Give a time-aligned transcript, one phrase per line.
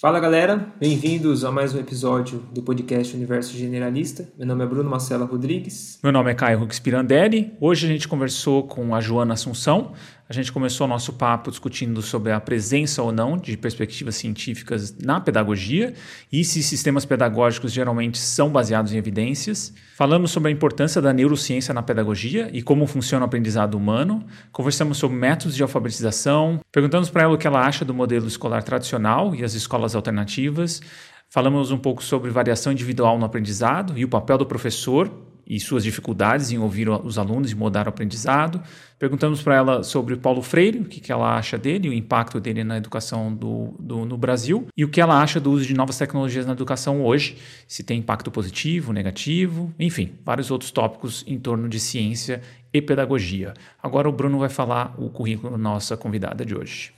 [0.00, 4.28] Fala galera, bem-vindos a mais um episódio do podcast Universo Generalista.
[4.38, 5.98] Meu nome é Bruno Marcela Rodrigues.
[6.04, 7.52] Meu nome é Caio Rux Pirandelli.
[7.60, 9.94] Hoje a gente conversou com a Joana Assunção.
[10.30, 14.94] A gente começou o nosso papo discutindo sobre a presença ou não de perspectivas científicas
[14.98, 15.94] na pedagogia
[16.30, 19.72] e se sistemas pedagógicos geralmente são baseados em evidências.
[19.96, 24.22] Falamos sobre a importância da neurociência na pedagogia e como funciona o aprendizado humano.
[24.52, 26.60] Conversamos sobre métodos de alfabetização.
[26.70, 30.82] Perguntamos para ela o que ela acha do modelo escolar tradicional e as escolas alternativas.
[31.30, 35.10] Falamos um pouco sobre variação individual no aprendizado e o papel do professor
[35.48, 38.60] e suas dificuldades em ouvir os alunos e mudar o aprendizado.
[38.98, 42.62] Perguntamos para ela sobre Paulo Freire, o que, que ela acha dele, o impacto dele
[42.62, 45.96] na educação do, do, no Brasil e o que ela acha do uso de novas
[45.96, 51.68] tecnologias na educação hoje, se tem impacto positivo, negativo, enfim, vários outros tópicos em torno
[51.68, 53.54] de ciência e pedagogia.
[53.82, 56.92] Agora o Bruno vai falar o currículo da nossa convidada de hoje.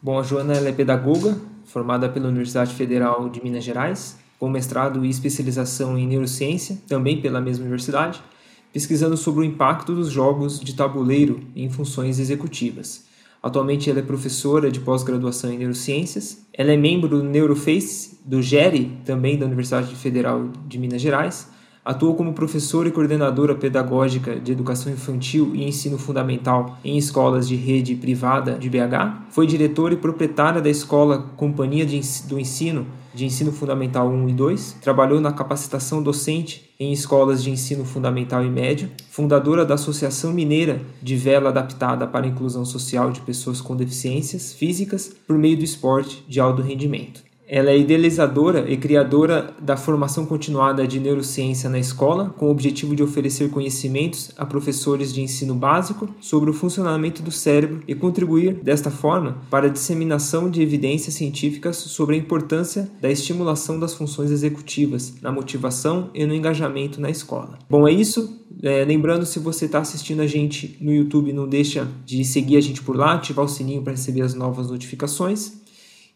[0.00, 5.10] Bom, a Joana é pedagoga, formada pela Universidade Federal de Minas Gerais, com mestrado e
[5.10, 8.22] especialização em neurociência, também pela mesma universidade,
[8.72, 13.06] pesquisando sobre o impacto dos jogos de tabuleiro em funções executivas.
[13.42, 16.44] Atualmente ela é professora de pós-graduação em neurociências.
[16.52, 21.48] Ela é membro do Neuroface, do GERI, também da Universidade Federal de Minas Gerais,
[21.88, 27.56] Atuou como professora e coordenadora pedagógica de educação infantil e ensino fundamental em escolas de
[27.56, 29.30] rede privada de BH.
[29.30, 34.76] Foi diretora e proprietária da escola Companhia do Ensino de Ensino Fundamental 1 e 2.
[34.82, 38.90] Trabalhou na capacitação docente em escolas de ensino fundamental e médio.
[39.08, 44.52] Fundadora da Associação Mineira de Vela Adaptada para a Inclusão Social de Pessoas com Deficiências
[44.52, 47.27] Físicas por meio do esporte de alto rendimento.
[47.48, 52.94] Ela é idealizadora e criadora da formação continuada de neurociência na escola, com o objetivo
[52.94, 58.54] de oferecer conhecimentos a professores de ensino básico sobre o funcionamento do cérebro e contribuir,
[58.62, 64.30] desta forma, para a disseminação de evidências científicas sobre a importância da estimulação das funções
[64.30, 67.58] executivas, na motivação e no engajamento na escola.
[67.70, 68.38] Bom, é isso.
[68.62, 72.60] É, lembrando, se você está assistindo a gente no YouTube, não deixa de seguir a
[72.60, 75.66] gente por lá, ativar o sininho para receber as novas notificações.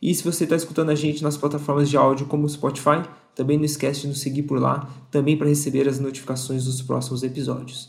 [0.03, 3.57] E se você está escutando a gente nas plataformas de áudio como o Spotify, também
[3.57, 7.89] não esquece de nos seguir por lá, também para receber as notificações dos próximos episódios.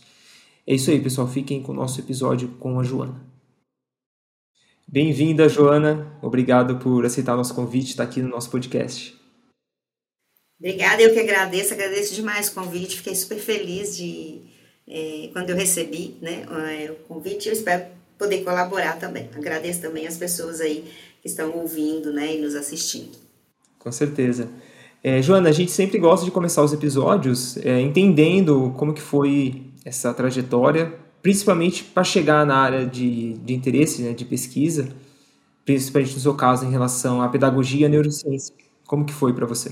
[0.68, 1.28] É isso aí, pessoal.
[1.28, 3.19] Fiquem com o nosso episódio com a Joana.
[4.88, 6.16] Bem-vinda, Joana.
[6.22, 9.19] Obrigado por aceitar nosso convite, estar aqui no nosso podcast.
[10.59, 14.40] Obrigada, eu que agradeço, agradeço demais o convite, fiquei super feliz de
[14.88, 16.45] é, quando eu recebi né,
[16.91, 17.85] o convite, eu espero
[18.19, 19.30] poder colaborar também.
[19.35, 20.85] Agradeço também as pessoas aí
[21.23, 23.17] que estão ouvindo né, e nos assistindo.
[23.79, 24.50] Com certeza.
[25.01, 29.63] É, Joana, a gente sempre gosta de começar os episódios é, entendendo como que foi
[29.85, 34.89] essa trajetória, principalmente para chegar na área de, de interesse, né, de pesquisa,
[35.63, 38.53] principalmente no seu caso em relação à pedagogia e à neurociência.
[38.85, 39.72] Como que foi para você?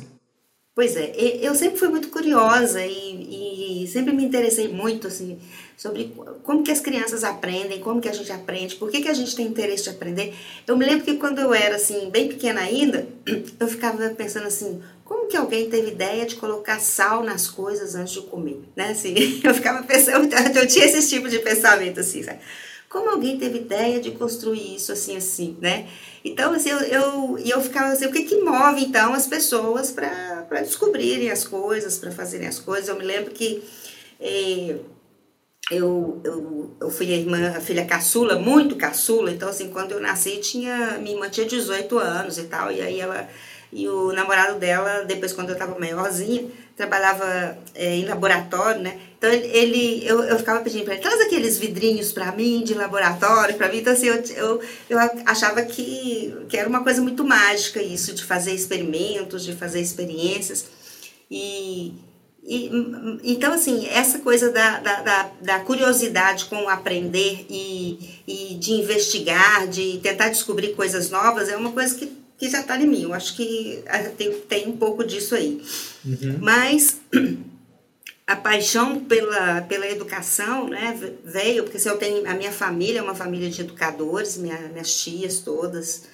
[0.74, 5.40] Pois é, eu sempre fui muito curiosa e, e, sempre me interessei muito assim
[5.76, 9.14] sobre como que as crianças aprendem, como que a gente aprende, por que, que a
[9.14, 10.32] gente tem interesse de aprender.
[10.68, 13.08] Eu me lembro que quando eu era assim bem pequena ainda,
[13.60, 18.14] eu ficava pensando assim, como que alguém teve ideia de colocar sal nas coisas antes
[18.14, 18.92] de comer, né?
[18.92, 22.40] Assim, eu ficava pensando, eu tinha esse tipo de pensamento assim, sabe?
[22.92, 25.88] Como alguém teve ideia de construir isso assim assim, né?
[26.26, 30.62] Então, assim, eu, eu, eu ficava assim, o que, que move, então, as pessoas para
[30.62, 32.90] descobrirem as coisas, para fazerem as coisas?
[32.90, 33.64] Eu me lembro que
[34.20, 34.76] eh,
[35.72, 40.02] eu, eu, eu fui a irmã, a filha caçula, muito caçula, então, assim, quando eu
[40.02, 43.26] nasci, tinha, minha irmã tinha 18 anos e tal, e aí ela,
[43.72, 46.46] e o namorado dela, depois, quando eu estava maiorzinha,
[46.76, 49.00] trabalhava é, em laboratório, né?
[49.18, 53.56] Então ele, eu, eu ficava pedindo para ele, traz aqueles vidrinhos para mim de laboratório,
[53.56, 53.78] para mim.
[53.78, 58.24] Então assim, eu, eu, eu achava que, que era uma coisa muito mágica isso, de
[58.24, 60.66] fazer experimentos, de fazer experiências.
[61.30, 61.94] E,
[62.44, 62.72] e
[63.24, 69.68] então assim, essa coisa da, da, da, da curiosidade com aprender e, e de investigar,
[69.68, 73.04] de tentar descobrir coisas novas, é uma coisa que que já está em mim.
[73.04, 75.62] Eu acho que ah, tem, tem um pouco disso aí.
[76.04, 76.40] Uhum.
[76.42, 77.00] Mas
[78.26, 83.04] a paixão pela, pela educação né, veio, porque se eu tenho a minha família é
[83.04, 86.06] uma família de educadores, minha, minhas tias todas,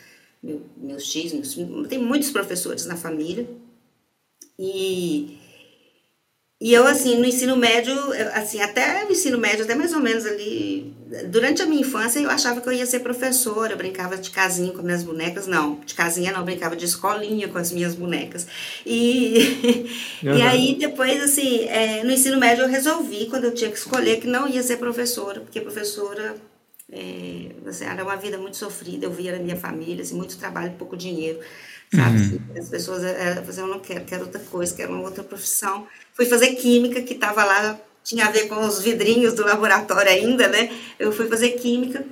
[0.43, 3.47] meu, meus tios, meus, tem muitos professores na família.
[4.59, 5.37] E
[6.59, 7.93] e eu, assim, no ensino médio,
[8.33, 10.91] assim, até o ensino médio, até mais ou menos ali,
[11.29, 14.73] durante a minha infância, eu achava que eu ia ser professora, eu brincava de casinha
[14.73, 18.47] com minhas bonecas, não, de casinha não, brincava de escolinha com as minhas bonecas.
[18.85, 19.87] E,
[20.23, 20.33] uhum.
[20.33, 24.19] e aí, depois, assim, é, no ensino médio eu resolvi, quando eu tinha que escolher,
[24.19, 26.35] que não ia ser professora, porque professora
[26.89, 30.73] É, assim, era uma vida muito sofrida, eu via na minha família, assim, muito trabalho,
[30.77, 31.39] pouco dinheiro,
[31.93, 32.17] sabe?
[32.17, 32.25] Uhum.
[32.25, 35.87] Assim, as pessoas eram, assim, eu não quero, quero outra coisa, quero uma outra profissão.
[36.13, 40.47] Fui fazer química, que estava lá, tinha a ver com os vidrinhos do laboratório ainda,
[40.47, 40.69] né?
[40.99, 42.05] Eu fui fazer química,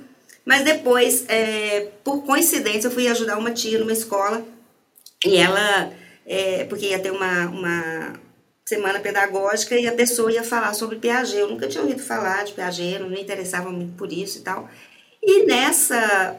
[0.44, 4.46] mas depois, é, por coincidência, eu fui ajudar uma tia numa escola
[5.24, 5.92] e ela,
[6.24, 8.12] é, porque ia ter uma, uma
[8.64, 11.38] semana pedagógica e a pessoa ia falar sobre Piaget.
[11.38, 14.68] Eu nunca tinha ouvido falar de Piaget, não me interessava muito por isso e tal.
[15.22, 16.36] E nessa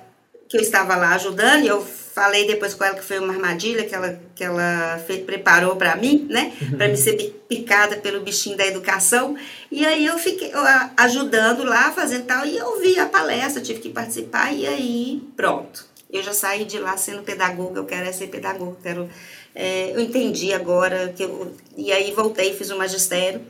[0.50, 3.94] que eu estava lá ajudando, eu falei depois com ela que foi uma armadilha que
[3.94, 6.52] ela, que ela fez, preparou para mim, né?
[6.76, 7.16] Para me ser
[7.48, 9.38] picada pelo bichinho da educação.
[9.72, 10.52] E aí eu fiquei
[10.98, 15.86] ajudando lá, fazendo tal, e eu vi a palestra, tive que participar, e aí pronto.
[16.10, 19.10] Eu já saí de lá sendo pedagoga, eu quero é ser pedagoga, quero.
[19.54, 23.42] É, eu entendi agora que eu, e aí voltei, fiz o magistério,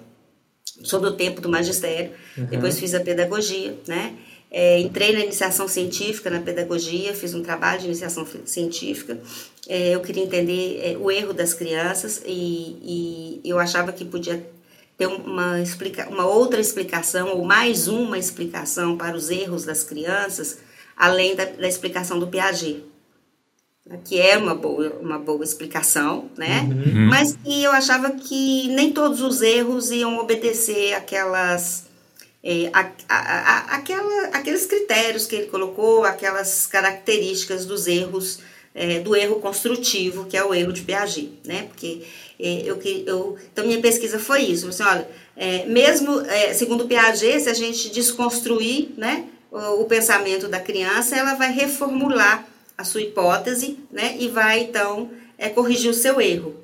[0.83, 2.45] sobre o tempo do magistério, uhum.
[2.45, 4.15] depois fiz a pedagogia, né?
[4.49, 9.19] É, entrei na iniciação científica, na pedagogia, fiz um trabalho de iniciação científica.
[9.67, 14.49] É, eu queria entender é, o erro das crianças e, e, eu achava que podia
[14.97, 20.59] ter uma, explica uma outra explicação ou mais uma explicação para os erros das crianças,
[20.95, 22.83] além da, da explicação do Piaget.
[24.03, 26.61] Que é uma boa, uma boa explicação, né?
[26.63, 27.07] Uhum.
[27.07, 31.86] Mas que eu achava que nem todos os erros iam obedecer aquelas
[32.49, 38.39] é, a, a, a, aquela, aqueles critérios que ele colocou, aquelas características dos erros,
[38.73, 41.63] é, do erro construtivo, que é o erro de Piaget, né?
[41.63, 42.03] Porque
[42.39, 45.05] é, eu, eu, então minha pesquisa foi isso, assim, olha,
[45.35, 51.17] é, mesmo é, segundo Piaget, se a gente desconstruir, né, o, o pensamento da criança,
[51.17, 52.47] ela vai reformular
[52.77, 56.55] a sua hipótese, né, e vai então é, corrigir o seu erro.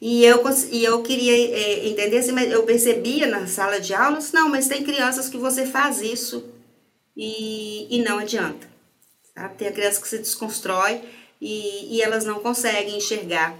[0.00, 4.18] E eu, e eu queria é, entender assim, mas eu percebia na sala de aula,
[4.32, 6.44] não, mas tem crianças que você faz isso
[7.14, 8.66] e, e não adianta.
[9.34, 9.56] Sabe?
[9.56, 11.02] Tem a criança que se desconstrói
[11.40, 13.58] e, e elas não conseguem enxergar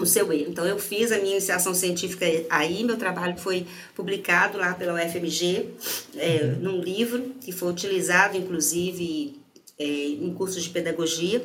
[0.00, 0.50] o seu erro.
[0.50, 5.70] Então, eu fiz a minha iniciação científica aí, meu trabalho foi publicado lá pela UFMG,
[6.16, 9.40] é, num livro que foi utilizado, inclusive,
[9.78, 11.42] é, em cursos de pedagogia.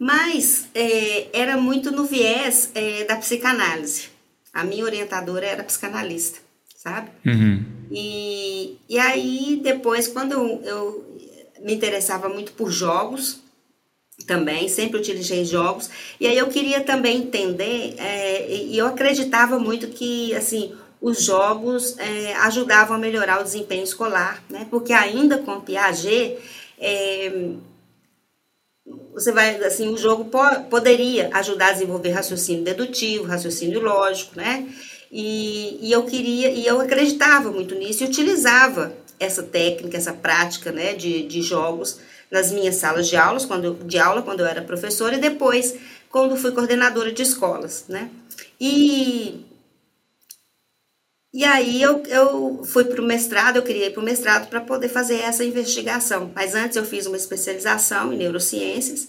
[0.00, 4.08] Mas é, era muito no viés é, da psicanálise.
[4.50, 6.38] A minha orientadora era psicanalista,
[6.74, 7.10] sabe?
[7.26, 7.62] Uhum.
[7.90, 11.18] E, e aí, depois, quando eu, eu
[11.60, 13.42] me interessava muito por jogos,
[14.26, 19.88] também, sempre utilizei jogos, e aí eu queria também entender, é, e eu acreditava muito
[19.88, 24.66] que, assim, os jogos é, ajudavam a melhorar o desempenho escolar, né?
[24.70, 26.38] Porque ainda com Piaget,
[26.78, 27.52] é,
[29.12, 30.38] você vai, assim, o jogo po
[30.70, 34.66] poderia ajudar a desenvolver raciocínio dedutivo, raciocínio lógico, né?
[35.10, 40.70] E, e eu queria, e eu acreditava muito nisso e utilizava essa técnica, essa prática,
[40.72, 41.98] né, de, de jogos
[42.30, 45.74] nas minhas salas de aulas, quando, de aula, quando eu era professora, e depois,
[46.08, 48.08] quando fui coordenadora de escolas, né?
[48.60, 49.44] E
[51.32, 54.60] e aí eu, eu fui para o mestrado, eu queria ir para o mestrado para
[54.60, 56.32] poder fazer essa investigação.
[56.34, 59.08] Mas antes eu fiz uma especialização em neurociências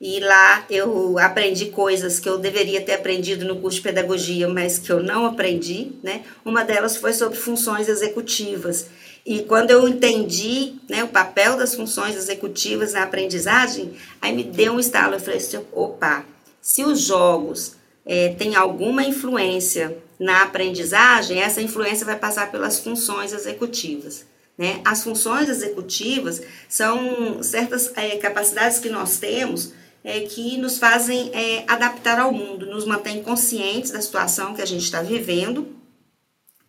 [0.00, 4.78] e lá eu aprendi coisas que eu deveria ter aprendido no curso de pedagogia, mas
[4.78, 6.22] que eu não aprendi, né?
[6.42, 8.86] Uma delas foi sobre funções executivas.
[9.26, 14.72] E quando eu entendi né, o papel das funções executivas na aprendizagem, aí me deu
[14.72, 15.16] um estalo.
[15.16, 16.24] Eu falei assim, opa,
[16.62, 17.74] se os jogos
[18.06, 24.26] é, têm alguma influência na aprendizagem, essa influência vai passar pelas funções executivas.
[24.56, 24.80] Né?
[24.84, 29.72] As funções executivas são certas é, capacidades que nós temos
[30.02, 34.66] é, que nos fazem é, adaptar ao mundo, nos mantém conscientes da situação que a
[34.66, 35.68] gente está vivendo.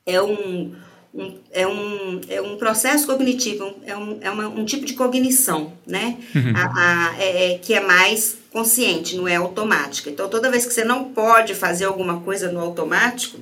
[0.05, 0.75] É um,
[1.13, 5.73] um, é, um, é um processo cognitivo, é um, é uma, um tipo de cognição,
[5.85, 6.17] né?
[6.35, 6.53] Uhum.
[6.55, 10.09] A, a, é, é que é mais consciente, não é automática.
[10.09, 13.39] Então, toda vez que você não pode fazer alguma coisa no automático,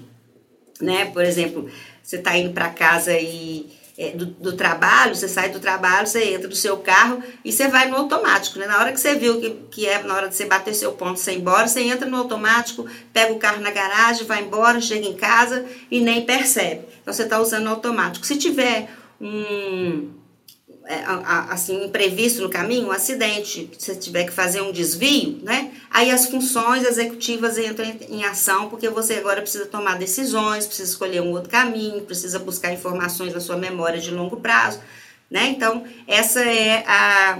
[0.82, 1.06] né?
[1.06, 1.70] Por exemplo,
[2.04, 6.34] você está indo para casa e é, do, do, trabalho, você sai do trabalho, você
[6.34, 8.68] entra no seu carro e você vai no automático, né?
[8.68, 11.20] Na hora que você viu que, que é na hora de você bater seu ponto,
[11.20, 15.08] você ir embora, você entra no automático, pega o carro na garagem, vai embora, chega
[15.08, 16.86] em casa e nem percebe.
[17.02, 18.26] Então, você está usando automático.
[18.26, 20.12] Se tiver um
[20.88, 21.04] é,
[21.50, 25.72] assim, imprevisto no caminho, um acidente, se tiver que fazer um desvio, né?
[25.92, 31.22] Aí as funções executivas entram em ação, porque você agora precisa tomar decisões, precisa escolher
[31.22, 34.80] um outro caminho, precisa buscar informações na sua memória de longo prazo,
[35.30, 35.50] né?
[35.50, 37.40] Então, essa é a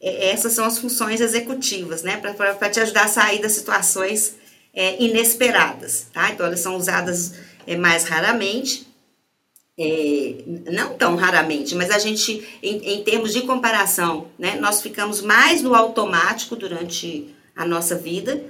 [0.00, 2.16] é, essas são as funções executivas, né?
[2.16, 4.34] Para te ajudar a sair das situações
[4.74, 6.30] é, inesperadas, tá?
[6.30, 7.34] Então, elas são usadas
[7.66, 8.91] é, mais raramente,
[9.78, 10.36] é,
[10.70, 15.62] não tão raramente, mas a gente, em, em, termos de comparação, né, nós ficamos mais
[15.62, 18.44] no automático durante a nossa vida,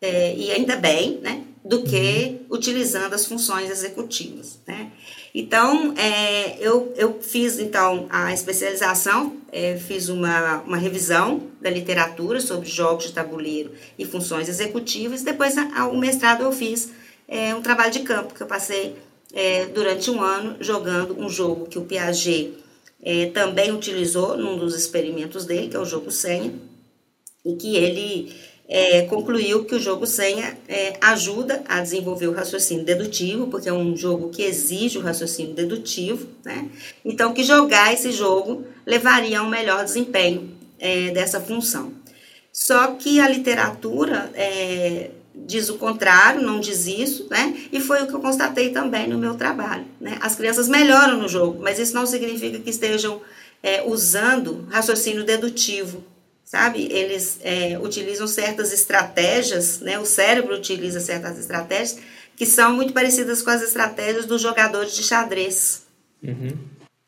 [0.00, 2.56] é, e ainda bem, né, do que uhum.
[2.56, 4.58] utilizando as funções executivas.
[4.66, 4.90] Né?
[5.32, 12.40] Então, é, eu, eu fiz então a especialização, é, fiz uma, uma revisão da literatura
[12.40, 16.90] sobre jogos de tabuleiro e funções executivas, depois a, a, o mestrado eu fiz
[17.28, 18.96] é, um trabalho de campo, que eu passei
[19.32, 22.54] é, durante um ano jogando um jogo que o Piaget
[23.02, 26.52] é, também utilizou num dos experimentos dele, que é o jogo senha,
[27.44, 28.32] e que ele
[28.68, 33.72] é, concluiu que o jogo senha é, ajuda a desenvolver o raciocínio dedutivo, porque é
[33.72, 36.70] um jogo que exige o raciocínio dedutivo, né?
[37.04, 41.92] Então, que jogar esse jogo levaria a um melhor desempenho é, dessa função.
[42.52, 45.10] Só que a literatura é,
[45.46, 47.56] diz o contrário, não diz isso, né?
[47.72, 50.18] E foi o que eu constatei também no meu trabalho, né?
[50.20, 53.20] As crianças melhoram no jogo, mas isso não significa que estejam
[53.62, 56.04] é, usando raciocínio dedutivo,
[56.44, 56.88] sabe?
[56.90, 59.98] Eles é, utilizam certas estratégias, né?
[59.98, 61.98] O cérebro utiliza certas estratégias
[62.36, 65.82] que são muito parecidas com as estratégias dos jogadores de xadrez,
[66.22, 66.56] uhum.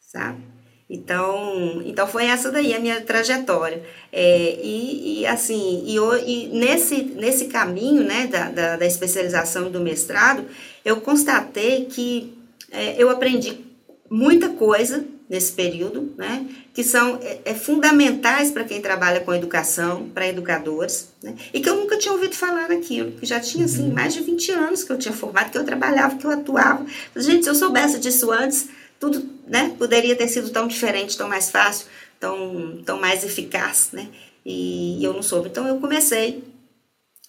[0.01, 0.54] sabe?
[0.89, 3.83] Então, então foi essa daí a minha trajetória.
[4.13, 9.71] É, e, e, assim, e, e, nesse, nesse caminho né, da, da, da especialização e
[9.71, 10.45] do mestrado,
[10.85, 12.37] eu constatei que
[12.71, 13.65] é, eu aprendi
[14.11, 20.09] muita coisa nesse período, né, que são é, é fundamentais para quem trabalha com educação,
[20.13, 23.89] para educadores, né, e que eu nunca tinha ouvido falar naquilo, que já tinha assim,
[23.89, 23.95] uhum.
[23.95, 26.85] mais de 20 anos que eu tinha formado, que eu trabalhava, que eu atuava.
[27.17, 31.51] Gente, se eu soubesse disso antes, tudo né, poderia ter sido tão diferente, tão mais
[31.51, 31.87] fácil,
[32.19, 34.09] tão, tão mais eficaz, né,
[34.45, 35.49] e eu não soube.
[35.49, 36.43] Então eu comecei,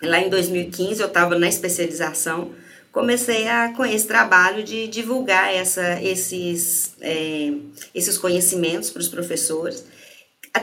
[0.02, 2.52] lá em 2015, eu estava na especialização,
[2.92, 7.52] comecei a, com esse trabalho de divulgar essa, esses, é,
[7.94, 9.86] esses conhecimentos para os professores.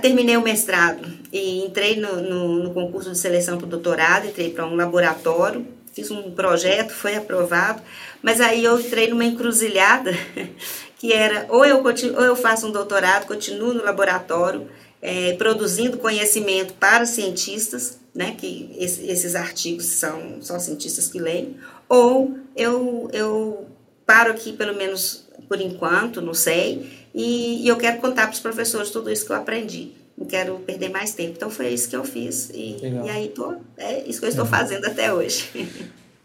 [0.00, 4.50] terminei o mestrado e entrei no, no, no concurso de seleção para o doutorado, entrei
[4.50, 7.82] para um laboratório, fiz um projeto, foi aprovado,
[8.22, 10.12] mas aí eu entrei numa encruzilhada
[11.02, 14.68] que era ou eu, ou eu faço um doutorado, continuo no laboratório,
[15.02, 21.56] é, produzindo conhecimento para cientistas, né, que esse, esses artigos são, são cientistas que leem,
[21.88, 23.66] ou eu, eu
[24.06, 28.40] paro aqui, pelo menos por enquanto, não sei, e, e eu quero contar para os
[28.40, 29.90] professores tudo isso que eu aprendi.
[30.16, 31.32] Não quero perder mais tempo.
[31.36, 32.50] Então foi isso que eu fiz.
[32.54, 35.50] E, e aí tô, é isso que eu estou fazendo até hoje.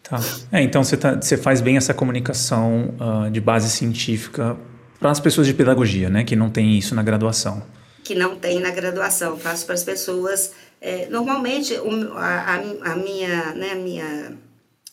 [0.04, 0.20] Tá.
[0.54, 4.56] É, então você, tá, você faz bem essa comunicação uh, de base científica
[5.00, 6.24] para as pessoas de pedagogia, né?
[6.24, 7.64] Que não tem isso na graduação.
[8.04, 9.38] Que não tem na graduação.
[9.38, 10.54] Faço para as pessoas.
[10.80, 14.38] É, normalmente, a, a, a, minha, né, a minha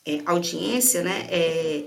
[0.06, 1.84] é, audiência né, é,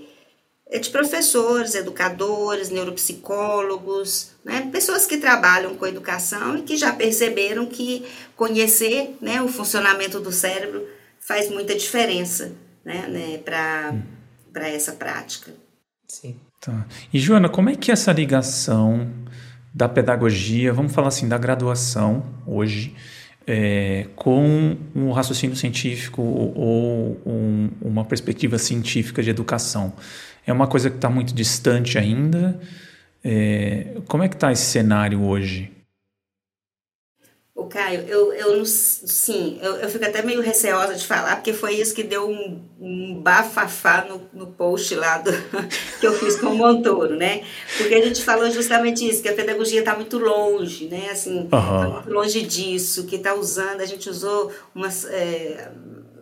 [0.69, 7.65] é, de professores, educadores, neuropsicólogos, né, pessoas que trabalham com educação e que já perceberam
[7.65, 8.05] que
[8.35, 10.87] conhecer né, o funcionamento do cérebro
[11.19, 15.53] faz muita diferença né, né, para essa prática.
[16.07, 16.39] Sim.
[16.67, 16.85] Tá.
[17.13, 19.07] E Joana, como é que é essa ligação
[19.73, 22.93] da pedagogia, vamos falar assim, da graduação hoje,
[23.47, 29.93] é, com um raciocínio científico ou um, uma perspectiva científica de educação?
[30.45, 32.59] É uma coisa que está muito distante ainda?
[33.23, 35.71] É, como é que está esse cenário hoje?
[37.57, 41.73] O Caio, eu, eu sim, eu, eu fico até meio receosa de falar, porque foi
[41.73, 45.31] isso que deu um, um bafafá no, no post lá do,
[45.99, 47.43] que eu fiz com o Montoro, né?
[47.75, 51.09] Porque a gente falou justamente isso, que a pedagogia está muito longe, né?
[51.09, 51.93] Assim, uhum.
[51.93, 55.05] muito longe disso, que está usando, a gente usou umas.
[55.05, 55.71] É,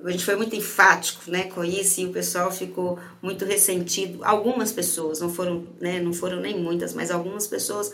[0.05, 4.23] a gente foi muito enfático né, com isso e o pessoal ficou muito ressentido.
[4.23, 7.91] Algumas pessoas, não foram, né, não foram nem muitas, mas algumas pessoas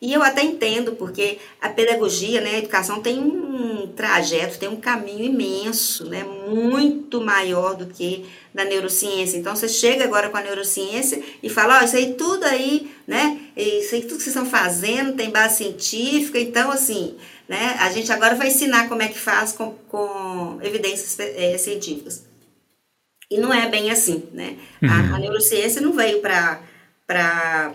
[0.00, 4.80] e eu até entendo, porque a pedagogia, né, a educação tem um trajeto, tem um
[4.80, 9.36] caminho imenso, né, muito maior do que na neurociência.
[9.36, 12.90] Então, você chega agora com a neurociência e fala, ó, oh, isso aí tudo aí,
[13.06, 17.16] né, isso aí tudo que vocês estão fazendo tem base científica, então, assim,
[17.46, 22.24] né, a gente agora vai ensinar como é que faz com, com evidências é, científicas.
[23.30, 24.56] E não é bem assim, né?
[24.82, 24.90] Uhum.
[24.90, 27.72] A, a neurociência não veio para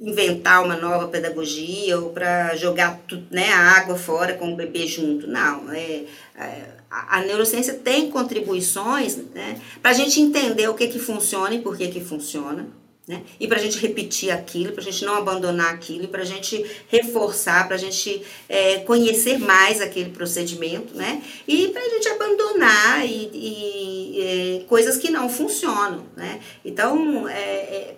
[0.00, 3.00] inventar uma nova pedagogia ou para jogar
[3.30, 5.26] né, a água fora com o bebê junto.
[5.26, 6.04] Não, é,
[6.36, 11.54] é a, a neurociência tem contribuições né, para a gente entender o que, que funciona
[11.54, 12.68] e por que, que funciona.
[13.08, 13.22] Né?
[13.40, 16.62] E para a gente repetir aquilo, para a gente não abandonar aquilo, para a gente
[16.88, 21.22] reforçar, para a gente é, conhecer mais aquele procedimento, né?
[21.46, 26.38] E para a gente abandonar e, e é, coisas que não funcionam, né?
[26.62, 27.96] Então, é, é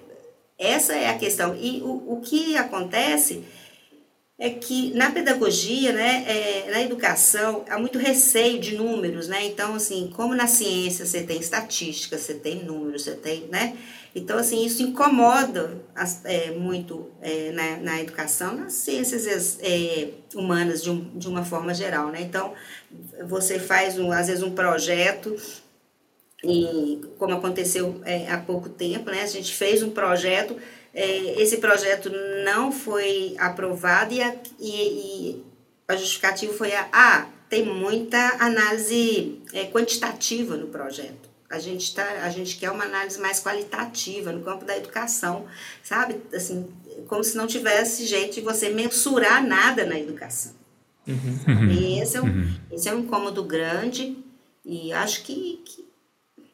[0.61, 1.57] essa é a questão.
[1.59, 3.43] E o, o que acontece
[4.39, 9.45] é que na pedagogia, né, é, na educação, há muito receio de números, né?
[9.45, 13.77] Então, assim, como na ciência você tem estatística, você tem números, você tem, né?
[14.15, 20.83] Então, assim, isso incomoda as, é, muito é, na, na educação, nas ciências é, humanas
[20.83, 22.23] de, um, de uma forma geral, né?
[22.23, 22.55] Então,
[23.29, 25.37] você faz, um, às vezes, um projeto
[26.43, 29.23] e como aconteceu é, há pouco tempo, né?
[29.23, 30.57] A gente fez um projeto
[30.93, 32.11] é, esse projeto
[32.45, 35.45] não foi aprovado e a, e, e
[35.87, 41.31] a justificativa foi a, ah, tem muita análise é, quantitativa no projeto.
[41.49, 45.47] A gente, tá, a gente quer uma análise mais qualitativa no campo da educação,
[45.83, 46.21] sabe?
[46.33, 46.69] Assim,
[47.09, 50.53] como se não tivesse jeito de você mensurar nada na educação.
[51.09, 51.71] Uhum.
[51.71, 52.57] E esse é, um, uhum.
[52.71, 54.17] esse é um incômodo grande
[54.65, 55.90] e acho que, que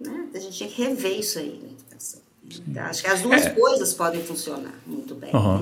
[0.01, 2.27] né, a gente tinha que rever isso aí na educação.
[2.77, 3.51] Acho que as duas é.
[3.51, 5.31] coisas podem funcionar muito bem.
[5.35, 5.61] Uhum.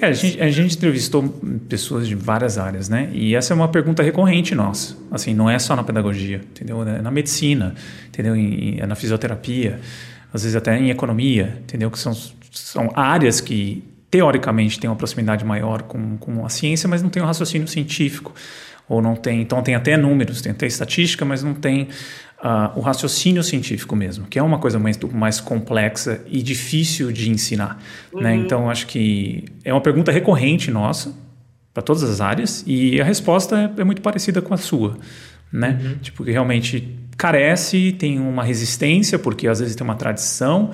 [0.00, 1.22] É, a, gente, a gente entrevistou
[1.66, 3.10] pessoas de várias áreas, né?
[3.12, 4.96] E essa é uma pergunta recorrente nossa.
[5.10, 6.82] Assim, não é só na pedagogia, entendeu?
[6.82, 7.74] É na medicina,
[8.08, 8.36] entendeu?
[8.36, 9.80] Em, é na fisioterapia,
[10.32, 11.90] às vezes até em economia, entendeu?
[11.90, 12.14] Que são,
[12.52, 17.22] são áreas que teoricamente têm uma proximidade maior com, com a ciência, mas não tem
[17.22, 18.34] um raciocínio científico
[18.88, 21.88] ou não tem, então tem até números, tem até estatística, mas não tem
[22.38, 27.30] uh, o raciocínio científico mesmo, que é uma coisa mais, mais complexa e difícil de
[27.30, 27.76] ensinar.
[27.76, 27.80] Né?
[28.12, 28.20] Uhum.
[28.22, 28.36] Né?
[28.36, 31.14] Então, acho que é uma pergunta recorrente nossa
[31.72, 34.96] para todas as áreas e a resposta é, é muito parecida com a sua.
[35.52, 35.78] Né?
[35.82, 35.94] Uhum.
[36.00, 40.70] Tipo, que realmente carece, tem uma resistência, porque às vezes tem uma tradição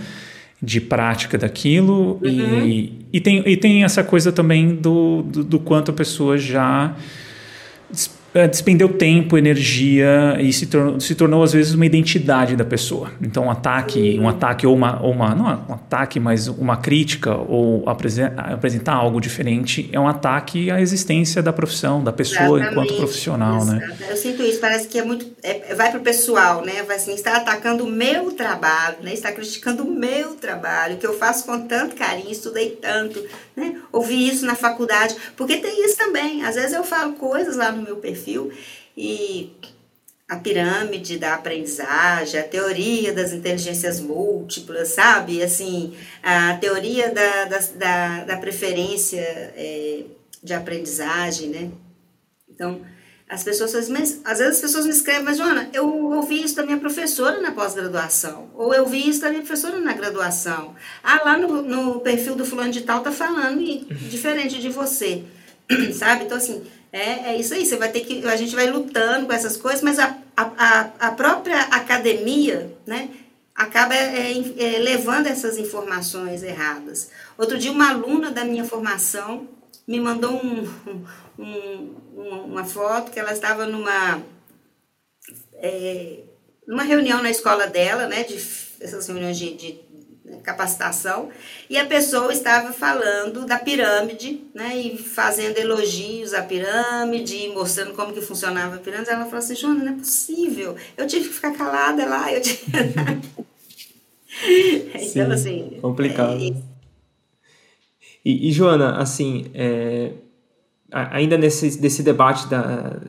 [0.60, 2.66] de prática daquilo uhum.
[2.66, 6.94] e, e, tem, e tem essa coisa também do, do, do quanto a pessoa já
[6.94, 6.96] é,
[8.50, 13.12] despendeu tempo, energia e se tornou, se tornou às vezes uma identidade da pessoa.
[13.20, 16.78] Então, um ataque, um ataque ou uma, ou uma não é um ataque, mas uma
[16.78, 22.72] crítica ou apresentar algo diferente é um ataque à existência da profissão, da pessoa Exatamente.
[22.72, 23.96] enquanto profissional, né?
[24.08, 26.82] Eu sinto isso, parece que é muito é, vai para o pessoal, né?
[26.84, 29.12] Vai assim, está atacando o meu trabalho, né?
[29.12, 33.22] Está criticando o meu trabalho, que eu faço com tanto carinho, estudei tanto,
[33.54, 33.76] né?
[33.92, 36.42] Ouvi isso na faculdade, porque tem isso também.
[36.44, 38.21] Às vezes eu falo coisas lá no meu perfil
[38.96, 39.52] e
[40.28, 45.42] a pirâmide da aprendizagem, a teoria das inteligências múltiplas, sabe?
[45.42, 50.04] Assim, a teoria da, da, da, da preferência é,
[50.42, 51.70] de aprendizagem, né?
[52.48, 52.80] Então,
[53.28, 56.78] as pessoas às vezes as pessoas me escrevem, mas Joana, eu ouvi isso da minha
[56.78, 60.74] professora na pós-graduação, ou eu vi isso da minha professora na graduação.
[61.02, 65.24] Ah, lá no, no perfil do fulano de tal tá falando e, diferente de você,
[65.92, 66.24] sabe?
[66.24, 69.32] Então, assim, é, é isso aí, você vai ter que, a gente vai lutando com
[69.32, 73.08] essas coisas, mas a, a, a própria academia, né,
[73.54, 77.10] acaba é, é, levando essas informações erradas.
[77.38, 79.48] Outro dia, uma aluna da minha formação
[79.86, 80.68] me mandou um,
[81.38, 81.94] um,
[82.44, 84.22] uma foto que ela estava numa,
[85.54, 86.20] é,
[86.66, 88.34] numa reunião na escola dela, né, de
[88.80, 89.80] essas reuniões de, de
[90.42, 91.28] capacitação,
[91.68, 98.12] e a pessoa estava falando da pirâmide, né, e fazendo elogios à pirâmide, mostrando como
[98.12, 99.10] que funcionava a pirâmide.
[99.10, 102.62] Ela falou assim, Joana, não é possível, eu tive que ficar calada lá, eu tive...
[104.94, 105.78] então, Sim, assim...
[105.80, 106.42] Complicado.
[106.42, 106.72] É,
[108.24, 110.12] e, e, Joana, assim, é,
[110.90, 113.00] ainda nesse, nesse debate da,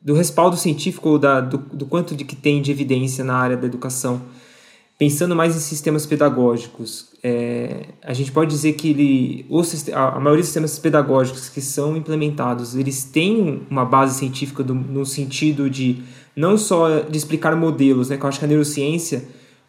[0.00, 3.66] do respaldo científico da, do, do quanto de que tem de evidência na área da
[3.66, 4.22] educação,
[5.02, 9.46] pensando mais em sistemas pedagógicos, é, a gente pode dizer que ele,
[9.92, 15.04] a maioria dos sistemas pedagógicos que são implementados, eles têm uma base científica do, no
[15.04, 16.04] sentido de
[16.36, 19.24] não só de explicar modelos, né, que eu acho que a neurociência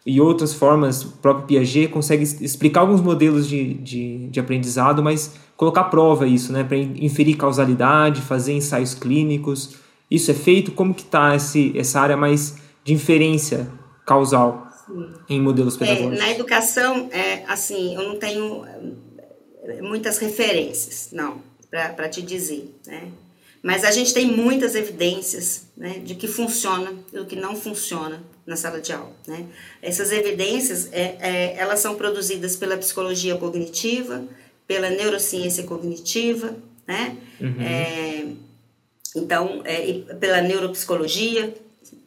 [0.06, 5.34] e outras formas, o próprio Piaget consegue explicar alguns modelos de, de, de aprendizado, mas
[5.56, 9.74] colocar à prova isso, né, para inferir causalidade, fazer ensaios clínicos.
[10.08, 10.70] Isso é feito?
[10.70, 13.66] Como que está essa área mais de inferência
[14.06, 15.14] causal Sim.
[15.28, 16.18] em modelos pedagógicos?
[16.18, 18.64] É, na educação, é, assim, eu não tenho
[19.64, 23.10] é, muitas referências, não, para te dizer, né?
[23.64, 28.22] Mas a gente tem muitas evidências né, de que funciona e do que não funciona
[28.46, 29.16] na sala de aula.
[29.26, 29.46] Né?
[29.80, 34.22] Essas evidências, é, é, elas são produzidas pela psicologia cognitiva,
[34.66, 36.54] pela neurociência cognitiva,
[36.86, 37.16] né?
[37.40, 37.62] Uhum.
[37.62, 38.26] É,
[39.16, 41.54] então, é, pela neuropsicologia,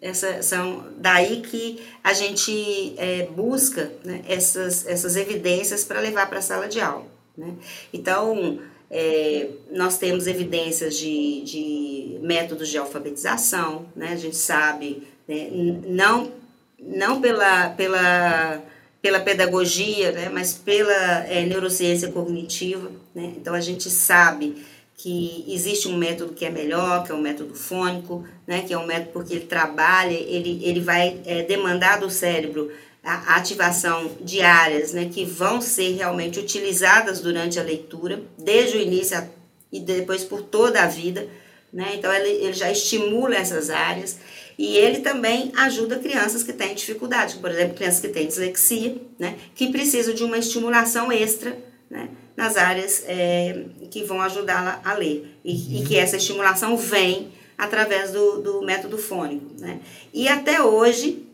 [0.01, 6.39] essa, são daí que a gente é, busca né, essas, essas evidências para levar para
[6.39, 7.07] a sala de aula.
[7.37, 7.53] Né?
[7.91, 14.09] Então, é, nós temos evidências de, de métodos de alfabetização, né?
[14.13, 15.49] a gente sabe, né?
[15.51, 16.31] não,
[16.79, 18.63] não pela, pela
[19.01, 22.91] pela pedagogia, né, mas pela é, neurociência cognitiva.
[23.13, 23.35] Né?
[23.37, 24.65] Então a gente sabe
[24.97, 28.77] que existe um método que é melhor, que é o método fônico, né, que é
[28.77, 32.71] um método porque ele trabalha, ele, ele vai é, demandar do cérebro
[33.03, 38.81] a ativação de áreas né, que vão ser realmente utilizadas durante a leitura, desde o
[38.81, 39.25] início a,
[39.71, 41.27] e depois por toda a vida.
[41.71, 41.93] Né?
[41.93, 44.17] Então, ele, ele já estimula essas áreas
[44.57, 49.35] e ele também ajuda crianças que têm dificuldade, por exemplo, crianças que têm dislexia, né?
[49.53, 51.55] que precisam de uma estimulação extra
[51.89, 52.09] né?
[52.37, 55.39] Nas áreas é, que vão ajudá-la a ler.
[55.43, 59.59] E, e, que essa estimulação vem através do, do método fônico.
[59.59, 59.79] Né?
[60.13, 61.27] E até hoje,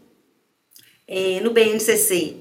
[1.05, 2.37] é, no BNCC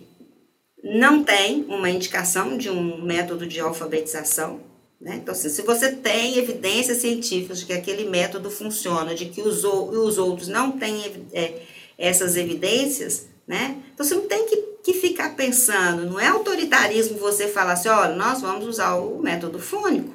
[0.85, 4.61] não tem uma indicação de um método de alfabetização.
[5.01, 5.17] Né?
[5.17, 9.65] Então, assim, se você tem evidências científicas de que aquele método funciona, de que os,
[9.65, 11.63] os outros não têm é,
[11.99, 13.83] essas evidências, né?
[13.93, 18.15] então você não tem que, que ficar pensando, não é autoritarismo você falar assim, olha,
[18.15, 20.13] nós vamos usar o método fônico.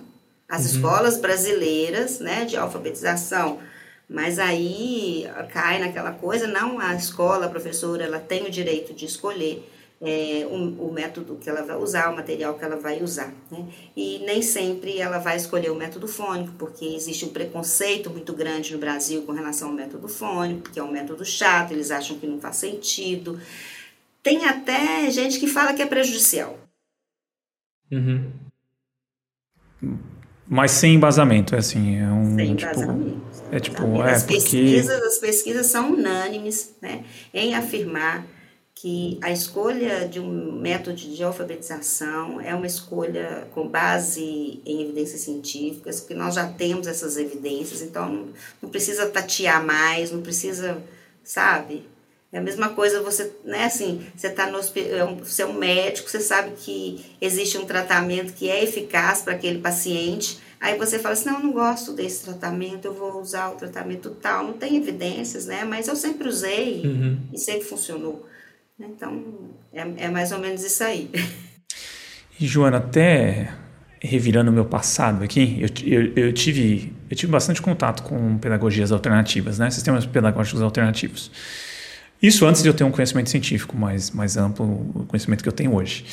[0.48, 0.76] As uhum.
[0.76, 3.60] escolas brasileiras né, de alfabetização
[4.10, 9.06] mas aí cai naquela coisa, não a escola, a professora, ela tem o direito de
[9.06, 9.68] escolher
[10.00, 13.34] é, o, o, método que ela vai usar, o material que ela vai usar.
[13.52, 13.66] Né?
[13.96, 18.72] E nem sempre ela vai escolher o método fônico, porque existe um preconceito muito grande
[18.72, 22.28] no Brasil com relação ao método fônico, que é um método chato, eles acham que
[22.28, 23.38] não faz sentido.
[24.28, 26.60] Tem até gente que fala que é prejudicial.
[27.90, 28.30] Uhum.
[30.46, 32.36] Mas sem embasamento, é assim, é um.
[32.36, 33.22] Sem tipo, embasamento.
[33.54, 34.34] É tipo, é as porque...
[34.34, 38.28] pesquisas, as pesquisas são unânimes né, em afirmar
[38.76, 45.22] que a escolha de um método de alfabetização é uma escolha com base em evidências
[45.22, 48.28] científicas, porque nós já temos essas evidências, então não,
[48.62, 50.84] não precisa tatear mais, não precisa,
[51.24, 51.88] sabe?
[52.32, 56.10] É a mesma coisa você, né, assim, você tá no é você é um médico,
[56.10, 61.14] você sabe que existe um tratamento que é eficaz para aquele paciente, aí você fala
[61.14, 64.76] assim, não, eu não gosto desse tratamento, eu vou usar o tratamento tal, não tem
[64.76, 67.18] evidências, né, mas eu sempre usei uhum.
[67.32, 68.28] e sempre funcionou.
[68.78, 69.24] Então,
[69.74, 71.10] é, é mais ou menos isso aí.
[72.40, 73.52] E, Joana, até
[74.00, 78.92] revirando o meu passado aqui, eu, eu, eu, tive, eu tive bastante contato com pedagogias
[78.92, 79.72] alternativas, né?
[79.72, 81.32] sistemas pedagógicos alternativos.
[82.22, 85.54] Isso antes de eu ter um conhecimento científico mais, mais amplo, o conhecimento que eu
[85.54, 86.06] tenho hoje.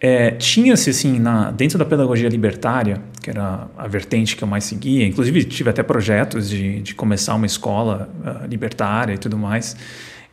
[0.00, 4.62] É, Tinha-se, assim, na, dentro da pedagogia libertária, que era a vertente que eu mais
[4.64, 9.76] seguia, inclusive tive até projetos de, de começar uma escola uh, libertária e tudo mais,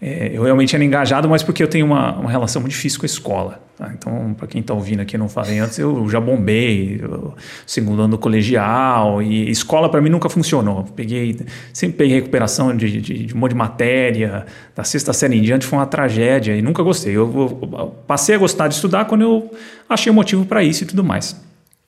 [0.02, 3.06] é, eu realmente era engajado, mas porque eu tenho uma, uma relação muito difícil com
[3.06, 3.62] a escola.
[3.78, 3.92] Tá?
[3.94, 7.34] Então, para quem está ouvindo aqui, não falei antes, eu já bombei, eu,
[7.66, 10.84] segundo ano colegial, e escola para mim nunca funcionou.
[10.96, 11.38] Peguei,
[11.74, 15.66] sempre peguei recuperação de, de, de, um monte de matéria, da sexta série em diante
[15.66, 17.16] foi uma tragédia, e nunca gostei.
[17.16, 19.52] Eu, eu passei a gostar de estudar quando eu
[19.90, 21.36] achei o motivo para isso e tudo mais.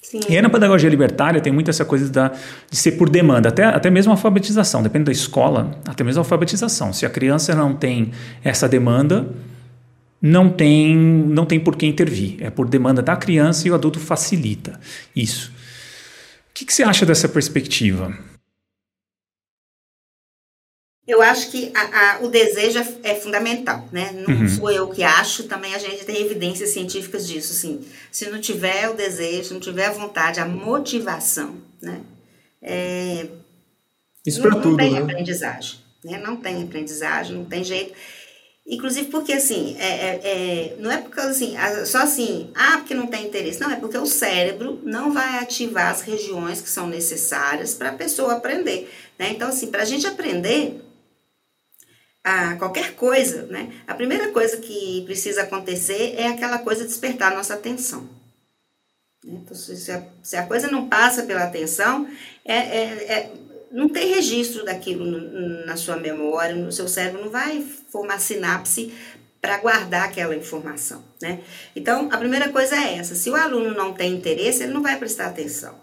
[0.10, 0.22] Sim.
[0.30, 2.32] E aí na pedagogia libertária tem muito essa coisa da,
[2.72, 6.24] de ser por demanda, até, até mesmo a alfabetização, depende da escola, até mesmo a
[6.24, 6.94] alfabetização.
[6.94, 9.28] Se a criança não tem essa demanda,
[10.22, 12.38] não tem, não tem por que intervir.
[12.40, 14.80] É por demanda da criança e o adulto facilita
[15.14, 15.52] isso.
[16.52, 18.18] O que, que você acha dessa perspectiva?
[21.08, 24.12] Eu acho que a, a, o desejo é, é fundamental, né?
[24.12, 24.50] Não uhum.
[24.50, 27.80] sou eu que acho, também a gente tem evidências científicas disso, assim.
[28.12, 32.02] Se não tiver o desejo, não tiver a vontade, a motivação, né?
[32.62, 33.26] É,
[34.26, 35.00] Isso para tudo, Não tem né?
[35.00, 36.18] aprendizagem, né?
[36.18, 37.94] Não tem aprendizagem, não tem jeito.
[38.68, 43.08] Inclusive porque, assim, é, é, é não é porque, assim, só assim, ah, porque não
[43.08, 43.62] tem interesse.
[43.62, 47.94] Não, é porque o cérebro não vai ativar as regiões que são necessárias para a
[47.94, 49.30] pessoa aprender, né?
[49.32, 50.82] Então, assim, para a gente aprender
[52.28, 53.72] a qualquer coisa, né?
[53.88, 58.10] A primeira coisa que precisa acontecer é aquela coisa despertar a nossa atenção.
[59.26, 62.06] Então, se a, se a, coisa não passa pela atenção,
[62.44, 63.34] é, é, é
[63.72, 65.06] não tem registro daquilo
[65.66, 68.94] na sua memória, no seu cérebro, não vai formar sinapse
[69.42, 71.42] para guardar aquela informação, né?
[71.76, 74.98] Então, a primeira coisa é essa: se o aluno não tem interesse, ele não vai
[74.98, 75.76] prestar atenção.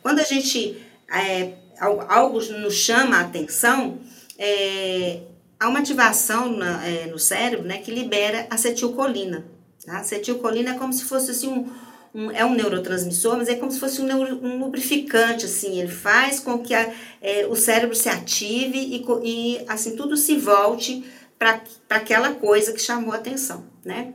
[0.00, 0.80] Quando a gente
[1.12, 3.98] é, algo nos chama a atenção,
[4.38, 5.20] é,
[5.58, 9.44] há uma ativação na, é, no cérebro né, que libera acetilcolina.
[9.84, 9.98] Tá?
[9.98, 11.70] Acetilcolina é como se fosse assim, um,
[12.14, 15.90] um, é um neurotransmissor, mas é como se fosse um, neuro, um lubrificante, assim, ele
[15.90, 21.04] faz com que a, é, o cérebro se ative e, e assim tudo se volte
[21.38, 24.14] para aquela coisa que chamou a atenção, né?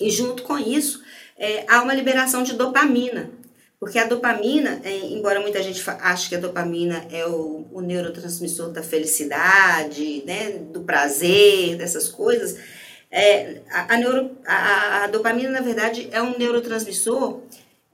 [0.00, 1.02] E junto com isso,
[1.36, 3.30] é, há uma liberação de dopamina,
[3.82, 8.70] porque a dopamina, é, embora muita gente ache que a dopamina é o, o neurotransmissor
[8.70, 12.56] da felicidade, né, do prazer, dessas coisas,
[13.10, 17.40] É, a, a, neuro, a, a, dopamina, na verdade, é um neurotransmissor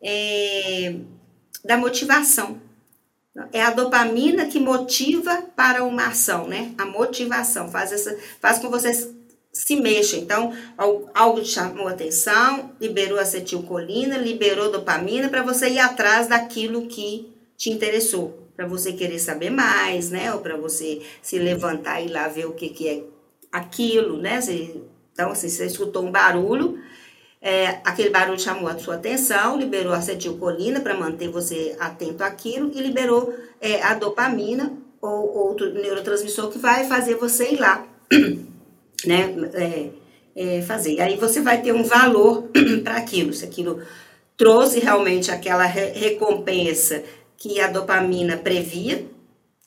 [0.03, 0.97] é,
[1.65, 2.61] da motivação.
[3.51, 6.75] É a dopamina que motiva para uma ação, né?
[6.77, 8.93] A motivação faz, essa, faz com você
[9.69, 10.17] se mexa.
[10.17, 10.51] Então,
[11.15, 17.69] algo te chamou atenção, liberou acetilcolina, liberou dopamina para você ir atrás daquilo que te
[17.69, 18.49] interessou.
[18.57, 20.33] Para você querer saber mais, né?
[20.33, 23.03] Ou para você se levantar e ir lá ver o que, que é
[23.53, 24.41] aquilo, né?
[25.13, 26.83] Então, assim, você escutou um barulho,
[27.43, 32.81] é, aquele barulho chamou a sua atenção, liberou acetilcolina para manter você atento àquilo e
[32.81, 37.87] liberou é, a dopamina ou outro neurotransmissor que vai fazer você ir lá,
[39.05, 39.89] né, é,
[40.35, 41.01] é, fazer.
[41.01, 42.49] Aí você vai ter um valor
[42.85, 43.81] para aquilo, se aquilo
[44.37, 47.03] trouxe realmente aquela re recompensa
[47.37, 49.05] que a dopamina previa,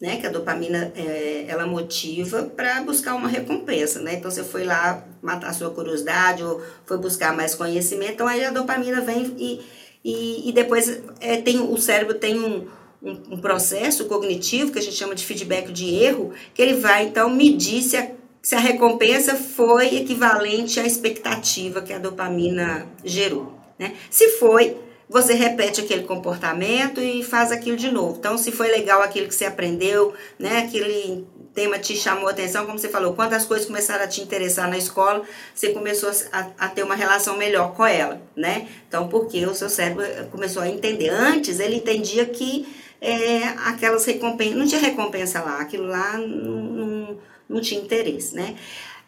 [0.01, 0.17] né?
[0.17, 4.15] Que a dopamina é, ela motiva para buscar uma recompensa, né?
[4.15, 8.49] Então você foi lá matar sua curiosidade ou foi buscar mais conhecimento, então aí a
[8.49, 9.61] dopamina vem e,
[10.03, 12.67] e, e depois é, tem o cérebro tem um,
[13.01, 17.05] um, um, processo cognitivo que a gente chama de feedback de erro, que ele vai
[17.05, 18.09] então medir se a,
[18.41, 23.93] se a recompensa foi equivalente à expectativa que a dopamina gerou, né?
[24.09, 24.77] Se foi,
[25.07, 28.15] você repete aquele comportamento e faz aquilo de novo.
[28.17, 32.65] Então, se foi legal aquilo que você aprendeu, né, aquele tema te chamou a atenção,
[32.65, 35.21] como você falou, quando as coisas começaram a te interessar na escola,
[35.53, 38.69] você começou a, a ter uma relação melhor com ela, né?
[38.87, 41.09] Então, porque o seu cérebro começou a entender.
[41.09, 42.65] Antes, ele entendia que
[43.01, 47.17] é, aquelas recompensas, não tinha recompensa lá, aquilo lá não, não,
[47.51, 48.55] não tinha interesse, né?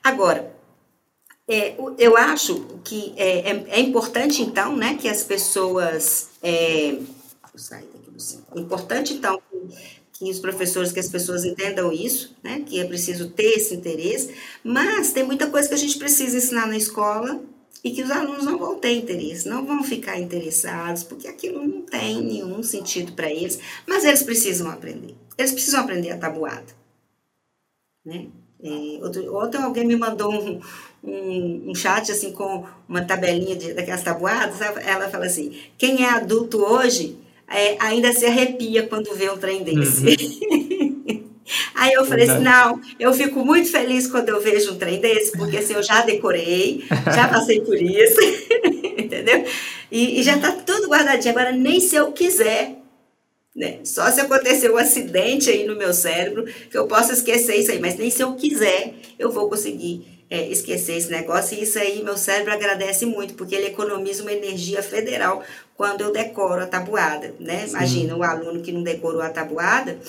[0.03, 0.53] Agora,
[1.47, 6.29] é, eu acho que é, é, é, importante, então, né, que as pessoas.
[6.41, 6.97] É,
[7.71, 12.85] é importante, então, que, que, os professores, que as pessoas entendam isso, né, que é
[12.85, 17.41] preciso ter esse interesse, mas tem muita coisa que a gente precisa ensinar na escola
[17.83, 21.81] e que os alunos não vão ter interesse, não vão ficar interessados, porque aquilo não
[21.81, 25.15] tem nenhum sentido para eles, mas eles precisam aprender.
[25.37, 26.82] Eles precisam aprender a tabuada.
[28.05, 28.27] Né?
[29.01, 30.61] Outro, ontem alguém me mandou um,
[31.03, 34.61] um, um, chat assim com uma tabelinha de, daquelas tabuadas.
[34.61, 39.63] Ela fala assim: quem é adulto hoje é, ainda se arrepia quando vê um trem
[39.63, 40.05] desse.
[40.05, 41.23] Uhum.
[41.75, 45.33] Aí eu falei assim, não, eu fico muito feliz quando eu vejo um trem desse,
[45.33, 48.17] porque assim, eu já decorei, já passei por isso,
[48.97, 49.43] entendeu?
[49.91, 51.31] E, e já está tudo guardadinho.
[51.31, 52.77] Agora, nem se eu quiser,
[53.55, 53.79] né?
[53.83, 57.79] Só se acontecer um acidente aí no meu cérebro, que eu possa esquecer isso aí,
[57.79, 61.55] mas nem se eu quiser, eu vou conseguir é, esquecer esse negócio.
[61.55, 65.43] E isso aí, meu cérebro agradece muito, porque ele economiza uma energia federal
[65.77, 67.35] quando eu decoro a tabuada.
[67.39, 67.65] Né?
[67.67, 69.99] Imagina, um aluno que não decorou a tabuada,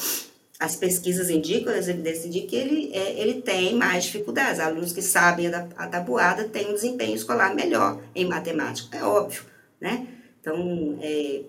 [0.59, 4.61] as pesquisas indicam, as evidências indicam que ele, é, ele tem mais dificuldades.
[4.61, 9.43] Alunos que sabem a, a tabuada têm um desempenho escolar melhor em matemática, é óbvio.
[9.79, 10.07] Né?
[10.41, 11.43] Então, é,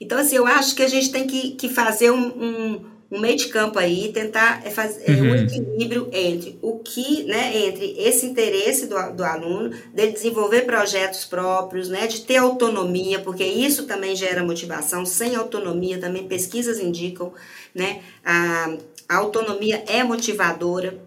[0.00, 3.36] então, assim, eu acho que a gente tem que, que fazer um, um, um meio
[3.36, 5.30] de campo aí, tentar é, fazer uhum.
[5.30, 11.24] um equilíbrio entre o que, né, entre esse interesse do, do aluno, dele desenvolver projetos
[11.24, 15.06] próprios, né, de ter autonomia, porque isso também gera motivação.
[15.06, 17.32] Sem autonomia, também pesquisas indicam,
[17.74, 18.76] né, a,
[19.08, 20.98] a autonomia é motivadora.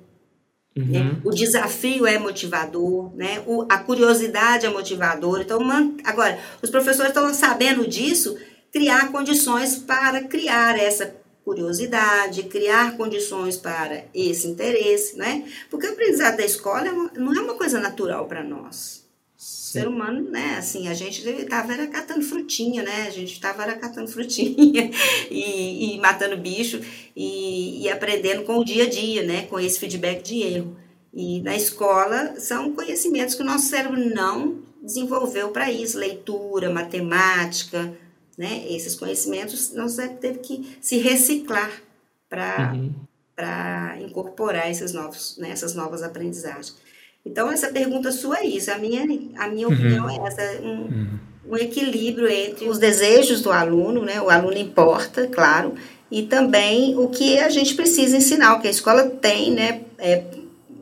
[0.76, 1.22] Né, uhum.
[1.24, 3.42] O desafio é motivador, né?
[3.48, 5.42] O, a curiosidade é motivadora.
[5.42, 8.38] Então, man, agora, os professores estão sabendo disso,
[8.78, 15.52] criar condições para criar essa curiosidade, criar condições para esse interesse, né?
[15.68, 19.04] Porque o aprendizado da escola é não é uma coisa natural para nós.
[19.36, 19.80] Sim.
[19.80, 20.58] Ser humano, né?
[20.60, 23.08] Assim, a gente estava era catando frutinha, né?
[23.08, 24.92] A gente estava era catando frutinha
[25.32, 26.80] e, e matando bicho
[27.16, 29.48] e, e aprendendo com o dia a dia, né?
[29.48, 30.78] Com esse feedback de erro.
[31.12, 37.92] E na escola são conhecimentos que o nosso cérebro não desenvolveu para isso, leitura, matemática,
[38.38, 38.66] né?
[38.70, 41.72] Esses conhecimentos nós teve que se reciclar
[42.30, 42.92] para uhum.
[43.36, 46.76] para incorporar esses novos, né, essas novas aprendizagens.
[47.26, 48.72] Então essa pergunta sua é isso.
[48.72, 49.04] A minha
[49.38, 49.74] a minha uhum.
[49.74, 50.62] opinião é essa.
[50.62, 51.20] Um, uhum.
[51.50, 54.22] um equilíbrio entre os desejos do aluno, né?
[54.22, 55.74] O aluno importa, claro,
[56.12, 59.82] e também o que a gente precisa ensinar, o que a escola tem, né?
[59.98, 60.24] É,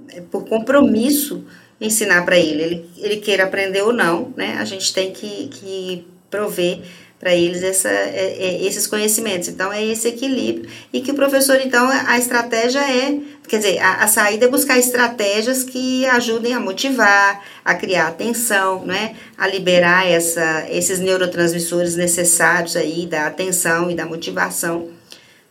[0.09, 1.45] é por compromisso
[1.79, 2.61] ensinar para ele.
[2.61, 2.89] ele.
[2.97, 4.57] Ele queira aprender ou não, né?
[4.59, 6.81] A gente tem que, que prover
[7.25, 9.47] para eles essa, é, é, esses conhecimentos.
[9.47, 10.69] Então, é esse equilíbrio.
[10.93, 14.77] E que o professor, então, a estratégia é, quer dizer, a, a saída é buscar
[14.77, 19.15] estratégias que ajudem a motivar, a criar atenção, né?
[19.35, 24.89] a liberar essa, esses neurotransmissores necessários aí da atenção e da motivação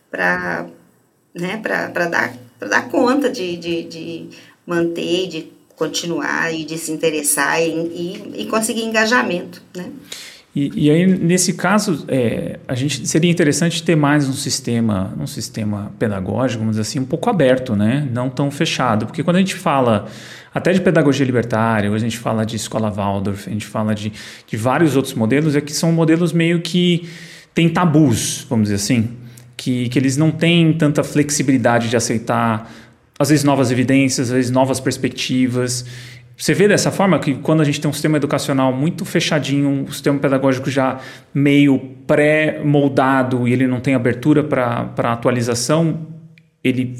[0.09, 0.67] para
[1.33, 1.61] né,
[2.09, 4.29] dar, dar conta de, de, de
[4.65, 9.91] manter, de continuar e de se interessar e, e, e conseguir engajamento, né?
[10.55, 15.27] E, e, aí, nesse caso, é, a gente seria interessante ter mais um sistema, um
[15.27, 18.07] sistema pedagógico, vamos dizer assim, um pouco aberto, né?
[18.13, 19.05] Não tão fechado.
[19.05, 20.05] Porque quando a gente fala
[20.53, 24.13] até de pedagogia libertária, hoje a gente fala de escola Waldorf, a gente fala de,
[24.47, 27.09] de vários outros modelos, é que são modelos meio que
[27.53, 29.09] têm tabus, vamos dizer assim,
[29.57, 32.71] que, que eles não têm tanta flexibilidade de aceitar,
[33.19, 35.85] às vezes, novas evidências, às vezes, novas perspectivas.
[36.37, 39.91] Você vê dessa forma que quando a gente tem um sistema educacional muito fechadinho, um
[39.91, 40.99] sistema pedagógico já
[41.33, 46.07] meio pré-moldado e ele não tem abertura para atualização,
[46.63, 46.95] ele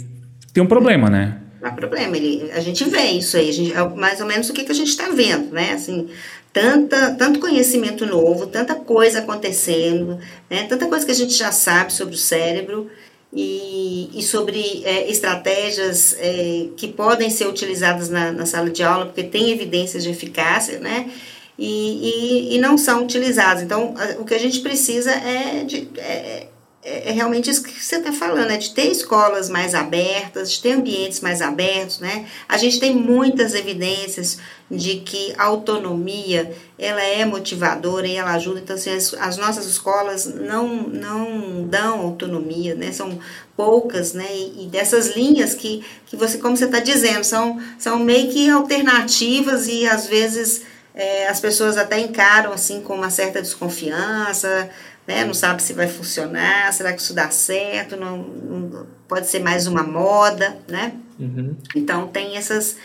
[0.54, 1.41] tem um problema, né?
[1.62, 4.54] Não há problema, ele, a gente vê isso aí, gente, é mais ou menos o
[4.54, 5.74] que, que a gente está vendo, né?
[5.74, 6.08] Assim,
[6.54, 10.17] tanta, tanto conhecimento novo, tanta coisa acontecendo,
[10.50, 10.63] né?
[10.63, 12.89] tanta coisa que a gente já sabe sobre o cérebro
[13.36, 19.08] e, e sobre é, estratégias é, que podem ser utilizadas na, na, sala de aula,
[19.08, 21.12] porque tem evidências de eficácia, né?
[21.60, 23.62] E, e, e não são utilizadas.
[23.62, 25.89] Então, o que a gente precisa é de.
[25.98, 26.48] É,
[26.86, 30.62] é, é realmente isso que você está falando, é de ter escolas mais abertas, de
[30.62, 32.28] ter ambientes mais abertos, né?
[32.48, 34.38] A gente tem muitas evidências
[34.69, 39.65] de que a autonomia, ela é motivadora e ela ajuda, então assim, as, as nossas
[39.65, 42.91] escolas não, não dão autonomia, né?
[42.91, 43.19] São
[43.58, 44.28] poucas, né?
[44.32, 48.48] E, e dessas linhas que, que você, como você está dizendo, são, são meio que
[48.50, 54.69] alternativas e às vezes é, as pessoas até encaram assim com uma certa desconfiança,
[55.08, 55.24] né?
[55.26, 59.68] Não sabe se vai funcionar, será que isso dá certo, não, não pode ser mais
[59.68, 60.94] uma moda, né?
[61.20, 61.56] Uhum.
[61.76, 62.76] Então tem essas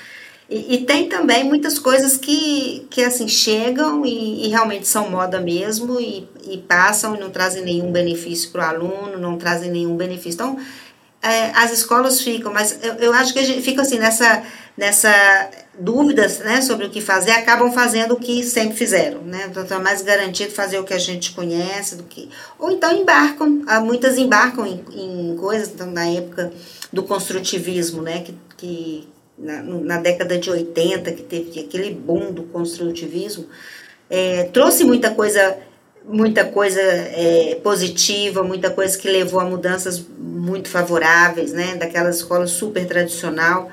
[0.48, 5.40] e, e, tem também muitas coisas que, que assim chegam e, e realmente são moda
[5.40, 9.96] mesmo e, e, passam e não trazem nenhum benefício para o aluno, não trazem nenhum
[9.96, 10.32] benefício.
[10.32, 10.58] Então
[11.22, 14.42] é, as escolas ficam, mas eu, eu acho que a gente fica assim nessa
[14.76, 19.46] nessa dúvidas né, sobre o que fazer, acabam fazendo o que sempre fizeram, né?
[19.50, 22.28] Então é mais garantido fazer o que a gente conhece do que.
[22.58, 26.52] Ou então embarcam, ah, muitas embarcam em, em coisas, então, na época
[26.92, 28.20] do construtivismo, né?
[28.20, 33.46] Que, que na, na década de 80, que teve aquele boom do construtivismo,
[34.08, 35.56] é, trouxe muita coisa
[36.02, 42.46] muita coisa é, positiva, muita coisa que levou a mudanças muito favoráveis, né, daquela escola
[42.46, 43.70] super tradicional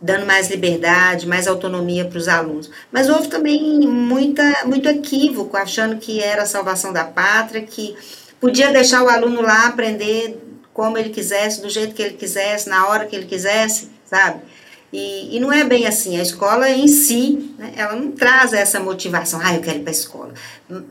[0.00, 2.70] dando mais liberdade, mais autonomia para os alunos.
[2.90, 7.94] Mas houve também muita, muito equívoco, achando que era a salvação da pátria, que
[8.40, 10.40] podia deixar o aluno lá aprender
[10.72, 14.40] como ele quisesse, do jeito que ele quisesse, na hora que ele quisesse, sabe?
[14.92, 16.18] E, e não é bem assim.
[16.18, 19.90] A escola em si, né, ela não traz essa motivação, ah, eu quero ir para
[19.90, 20.32] a escola.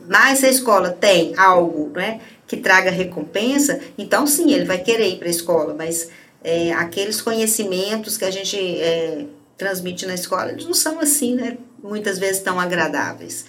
[0.08, 5.08] Mas se a escola tem algo né, que traga recompensa, então sim, ele vai querer
[5.08, 6.08] ir para a escola, mas
[6.42, 9.26] é, aqueles conhecimentos que a gente é,
[9.56, 11.58] transmite na escola, eles não são assim, né?
[11.82, 13.46] Muitas vezes tão agradáveis.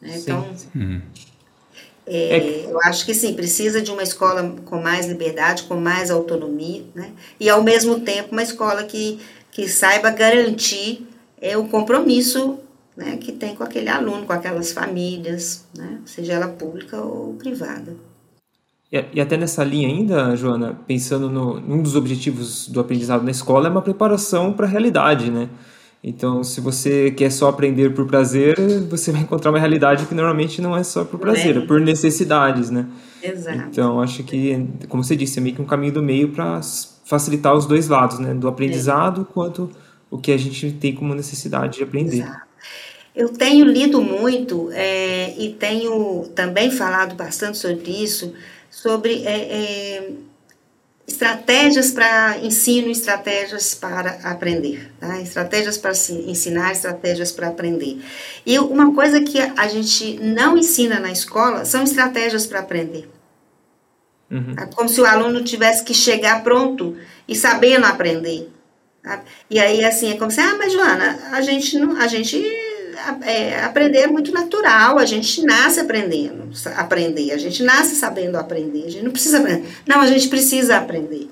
[0.00, 0.16] Né?
[0.16, 1.00] Então, uhum.
[2.06, 6.10] é, é eu acho que sim, precisa de uma escola com mais liberdade, com mais
[6.10, 7.12] autonomia, né?
[7.40, 11.06] E ao mesmo tempo uma escola que, que saiba garantir
[11.40, 12.58] é, o compromisso
[12.96, 16.00] né, que tem com aquele aluno, com aquelas famílias, né?
[16.04, 17.96] Seja ela pública ou privada.
[19.12, 23.66] E, até nessa linha ainda, Joana, pensando no um dos objetivos do aprendizado na escola
[23.66, 25.48] é uma preparação para a realidade, né?
[26.06, 28.56] Então, se você quer só aprender por prazer,
[28.88, 31.80] você vai encontrar uma realidade que normalmente não é só por prazer, é, é por
[31.80, 32.86] necessidades, né?
[33.20, 33.68] Exato.
[33.68, 36.60] Então, acho que, como você disse, é meio que um caminho do meio para
[37.04, 38.32] facilitar os dois lados, né?
[38.32, 39.32] Do aprendizado é.
[39.32, 39.70] quanto
[40.08, 42.18] o que a gente tem como necessidade de aprender.
[42.18, 42.44] Exato.
[43.16, 48.32] Eu tenho lido muito é, e tenho também falado bastante sobre isso,
[48.74, 50.10] sobre é, é,
[51.06, 55.20] estratégias para ensino, estratégias para aprender, tá?
[55.20, 58.02] estratégias para ensinar, estratégias para aprender.
[58.44, 63.08] E uma coisa que a gente não ensina na escola são estratégias para aprender.
[64.30, 64.54] Uhum.
[64.58, 66.96] É como se o aluno tivesse que chegar pronto
[67.28, 68.50] e sabendo aprender.
[69.02, 69.22] Tá?
[69.48, 72.42] E aí, assim, é como se, ah, mas Joana, a gente não, a gente
[73.22, 78.84] é, aprender é muito natural, a gente nasce aprendendo, aprender, a gente nasce sabendo aprender,
[78.86, 79.68] a gente não precisa aprender.
[79.86, 81.28] Não, a gente precisa aprender.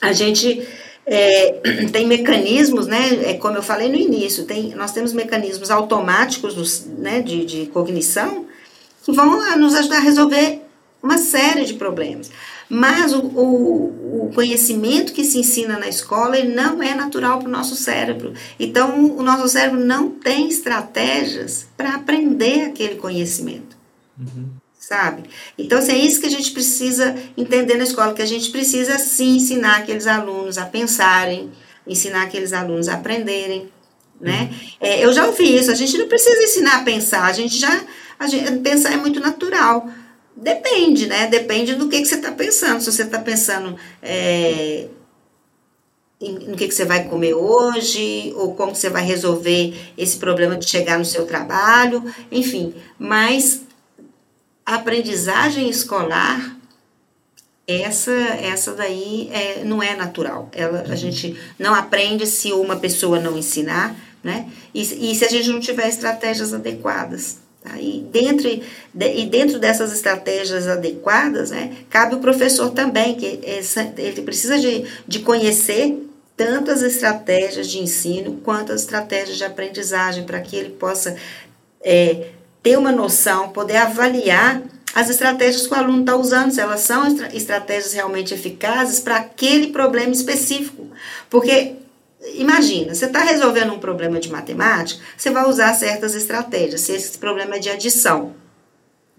[0.00, 0.66] A gente
[1.06, 1.60] é,
[1.92, 6.86] tem mecanismos, né, é, como eu falei no início, tem, nós temos mecanismos automáticos dos,
[6.86, 8.46] né, de, de cognição
[9.04, 10.62] que vão nos ajudar a resolver
[11.02, 12.30] uma série de problemas.
[12.72, 17.48] Mas o, o, o, conhecimento que se ensina na escola ele não é natural para
[17.48, 18.32] o nosso cérebro.
[18.60, 23.76] Então, o nosso cérebro não tem estratégias para aprender aquele conhecimento.
[24.16, 24.50] Uhum.
[24.78, 25.24] Sabe?
[25.58, 28.98] Então, assim, é isso que a gente precisa entender na escola, que a gente precisa
[28.98, 31.50] sim ensinar aqueles alunos a pensarem,
[31.84, 33.68] ensinar aqueles alunos a aprenderem,
[34.20, 34.54] né?
[34.78, 37.84] É, eu já ouvi isso, a gente não precisa ensinar a pensar, a gente já,
[38.18, 39.88] a gente, pensar é muito natural.
[40.40, 41.26] Depende, né?
[41.26, 42.80] Depende do que, que você está pensando.
[42.80, 44.88] Se você está pensando é,
[46.20, 50.68] no que, que você vai comer hoje, ou como você vai resolver esse problema de
[50.68, 52.74] chegar no seu trabalho, enfim.
[52.98, 53.62] Mas
[54.64, 56.56] a aprendizagem escolar,
[57.66, 60.48] essa, essa daí é, não é natural.
[60.52, 60.96] Ela, a uhum.
[60.96, 64.50] gente não aprende se uma pessoa não ensinar, né?
[64.74, 67.38] E, e se a gente não tiver estratégias adequadas.
[67.62, 67.78] Tá?
[67.78, 68.62] E, dentro, de,
[68.94, 73.40] e dentro dessas estratégias adequadas, né, cabe o professor também, que
[73.98, 76.06] ele precisa de, de conhecer
[76.36, 81.14] tanto as estratégias de ensino quanto as estratégias de aprendizagem, para que ele possa
[81.82, 82.28] é,
[82.62, 84.62] ter uma noção, poder avaliar
[84.94, 89.68] as estratégias que o aluno está usando, se elas são estratégias realmente eficazes para aquele
[89.68, 90.88] problema específico.
[91.28, 91.74] Porque
[92.34, 97.16] Imagina, você está resolvendo um problema de matemática, você vai usar certas estratégias, se esse
[97.18, 98.34] problema é de adição.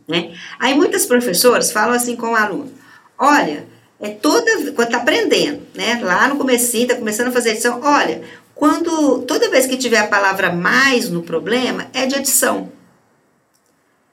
[0.07, 0.35] Né?
[0.59, 2.71] Aí muitas professoras falam assim com o aluno:
[3.17, 3.65] olha,
[3.99, 5.99] é toda quando está aprendendo, né?
[6.03, 8.23] Lá no começo está começando a fazer adição, olha,
[8.53, 12.71] quando toda vez que tiver a palavra mais no problema, é de adição.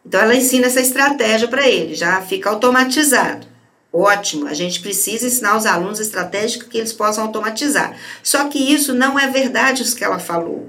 [0.05, 3.47] Então ela ensina essa estratégia para ele, já fica automatizado.
[3.93, 7.97] Ótimo, a gente precisa ensinar os alunos estratégias que eles possam automatizar.
[8.22, 10.68] Só que isso não é verdade o que ela falou.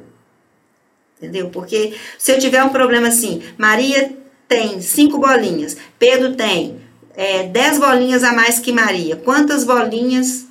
[1.18, 1.50] Entendeu?
[1.50, 4.18] Porque se eu tiver um problema assim, Maria
[4.48, 6.80] tem cinco bolinhas, Pedro tem
[7.14, 9.18] é, dez bolinhas a mais que Maria.
[9.18, 10.48] Quantas bolinhas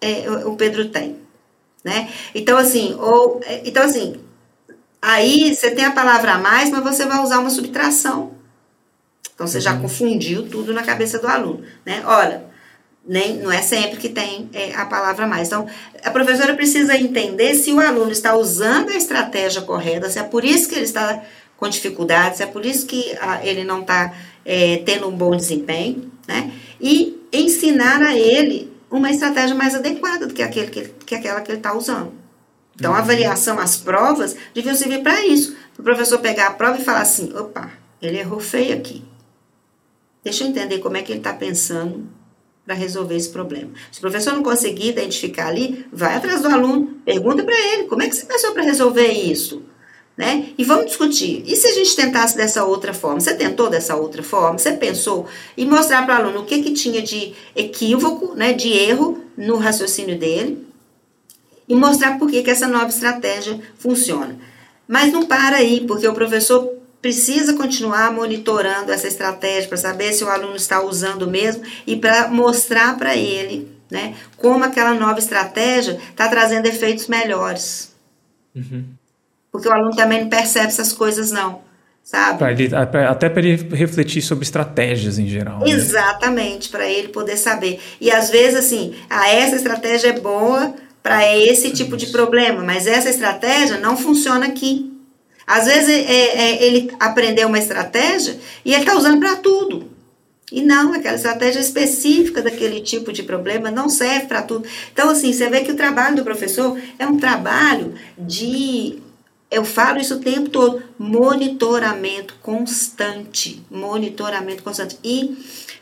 [0.00, 1.18] é, o Pedro tem?
[1.84, 2.10] Né?
[2.34, 4.18] Então, assim, ou, é, então, assim,
[5.00, 8.37] aí você tem a palavra a mais, mas você vai usar uma subtração.
[9.38, 9.82] Então você já uhum.
[9.82, 12.02] confundiu tudo na cabeça do aluno, né?
[12.04, 12.42] Olha,
[13.06, 15.46] nem, não é sempre que tem é, a palavra mais.
[15.46, 15.64] Então,
[16.02, 20.44] a professora precisa entender se o aluno está usando a estratégia correta, se é por
[20.44, 21.22] isso que ele está
[21.56, 24.12] com dificuldade, se é por isso que a, ele não está
[24.44, 26.50] é, tendo um bom desempenho, né?
[26.80, 31.52] E ensinar a ele uma estratégia mais adequada do que, aquele que, que aquela que
[31.52, 32.12] ele está usando.
[32.74, 33.02] Então, a uhum.
[33.04, 35.56] avaliação, as provas, deviam servir para isso.
[35.74, 37.70] Para o professor pegar a prova e falar assim: opa,
[38.02, 39.07] ele errou feio aqui.
[40.28, 42.06] Deixa eu entender como é que ele está pensando
[42.62, 43.70] para resolver esse problema.
[43.90, 48.02] Se o professor não conseguir identificar ali, vai atrás do aluno, pergunta para ele, como
[48.02, 49.62] é que você pensou para resolver isso?
[50.18, 50.50] Né?
[50.58, 51.42] E vamos discutir.
[51.46, 53.20] E se a gente tentasse dessa outra forma?
[53.20, 54.58] Você tentou dessa outra forma?
[54.58, 55.26] Você pensou?
[55.56, 59.56] E mostrar para o aluno o que, que tinha de equívoco, né, de erro no
[59.56, 60.62] raciocínio dele.
[61.66, 64.38] E mostrar por que, que essa nova estratégia funciona.
[64.86, 70.24] Mas não para aí, porque o professor precisa continuar monitorando essa estratégia para saber se
[70.24, 75.98] o aluno está usando mesmo e para mostrar para ele né, como aquela nova estratégia
[76.10, 77.94] está trazendo efeitos melhores.
[78.54, 78.84] Uhum.
[79.50, 81.66] Porque o aluno também não percebe essas coisas, não.
[82.02, 82.38] Sabe?
[82.38, 85.60] Pra ele, até para ele refletir sobre estratégias em geral.
[85.60, 85.70] Né?
[85.70, 86.78] Exatamente, né?
[86.78, 87.80] para ele poder saber.
[88.00, 92.86] E às vezes, assim, ah, essa estratégia é boa para esse tipo de problema, mas
[92.86, 94.97] essa estratégia não funciona aqui.
[95.48, 99.90] Às vezes é, é, ele aprendeu uma estratégia e ele está usando para tudo.
[100.52, 104.68] E não, aquela estratégia específica daquele tipo de problema não serve para tudo.
[104.92, 108.98] Então, assim, você vê que o trabalho do professor é um trabalho de.
[109.50, 113.62] Eu falo isso o tempo todo: monitoramento constante.
[113.70, 114.98] Monitoramento constante.
[115.02, 115.36] E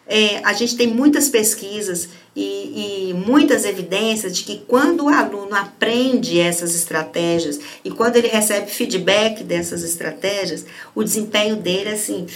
[0.06, 5.56] é, a gente tem muitas pesquisas e, e, muitas evidências de que quando o aluno
[5.56, 12.26] aprende essas estratégias e quando ele recebe feedback dessas estratégias, o desempenho dele, assim,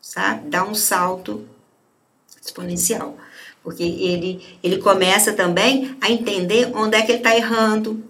[0.00, 1.46] sabe, dá um salto
[2.44, 3.16] exponencial.
[3.62, 8.02] Porque ele, ele começa também a entender onde é que ele está errando,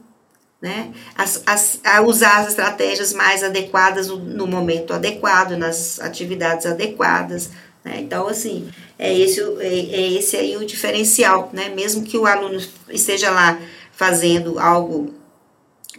[0.62, 0.95] né?
[1.14, 7.51] As, as, a usar as estratégias mais adequadas no, no momento adequado, nas atividades adequadas,
[7.85, 8.01] né?
[8.01, 8.68] Então, assim,
[8.99, 11.68] é esse, é, é esse aí o diferencial, né?
[11.70, 13.61] Mesmo que o aluno esteja lá
[13.93, 15.14] fazendo algo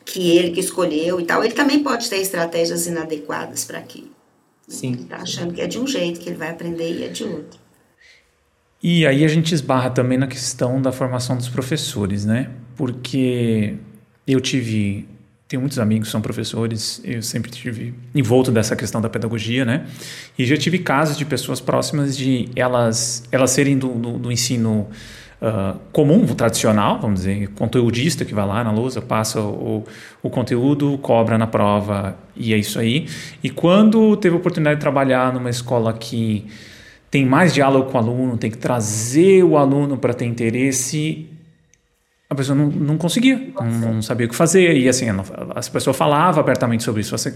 [0.05, 4.11] que ele que escolheu e tal, ele também pode ter estratégias inadequadas para aquilo.
[4.67, 4.93] Sim.
[4.93, 7.23] Ele está achando que é de um jeito, que ele vai aprender e é de
[7.23, 7.59] outro.
[8.81, 12.51] E aí a gente esbarra também na questão da formação dos professores, né?
[12.75, 13.77] Porque
[14.27, 15.07] eu tive
[15.47, 19.85] tenho muitos amigos que são professores, eu sempre tive envolto dessa questão da pedagogia, né?
[20.37, 24.87] E já tive casos de pessoas próximas de elas, elas serem do, do, do ensino
[25.41, 29.83] uh, comum, tradicional, vamos dizer, conteudista que vai lá na lousa, passa o,
[30.23, 33.07] o conteúdo, cobra na prova e é isso aí.
[33.43, 36.47] E quando teve a oportunidade de trabalhar numa escola que
[37.11, 41.27] tem mais diálogo com o aluno, tem que trazer o aluno para ter interesse,
[42.33, 44.75] a pessoa não, não conseguia, não, não, sabia o que fazer.
[44.75, 45.05] E assim,
[45.55, 47.17] as pessoas falavam abertamente sobre isso.
[47.17, 47.35] Você,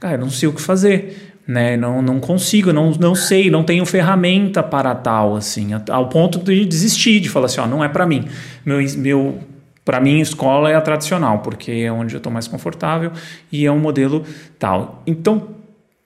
[0.00, 1.76] cara, eu não sei o que fazer, né?
[1.76, 6.64] Não, não consigo, não, não sei, não tenho ferramenta para tal, assim, ao ponto de
[6.64, 8.26] desistir, de falar assim, ó, não é para mim.
[8.64, 9.38] Meu, meu
[9.84, 13.10] para mim, escola é a tradicional, porque é onde eu estou mais confortável
[13.50, 14.22] e é um modelo
[14.58, 15.02] tal.
[15.06, 15.48] Então,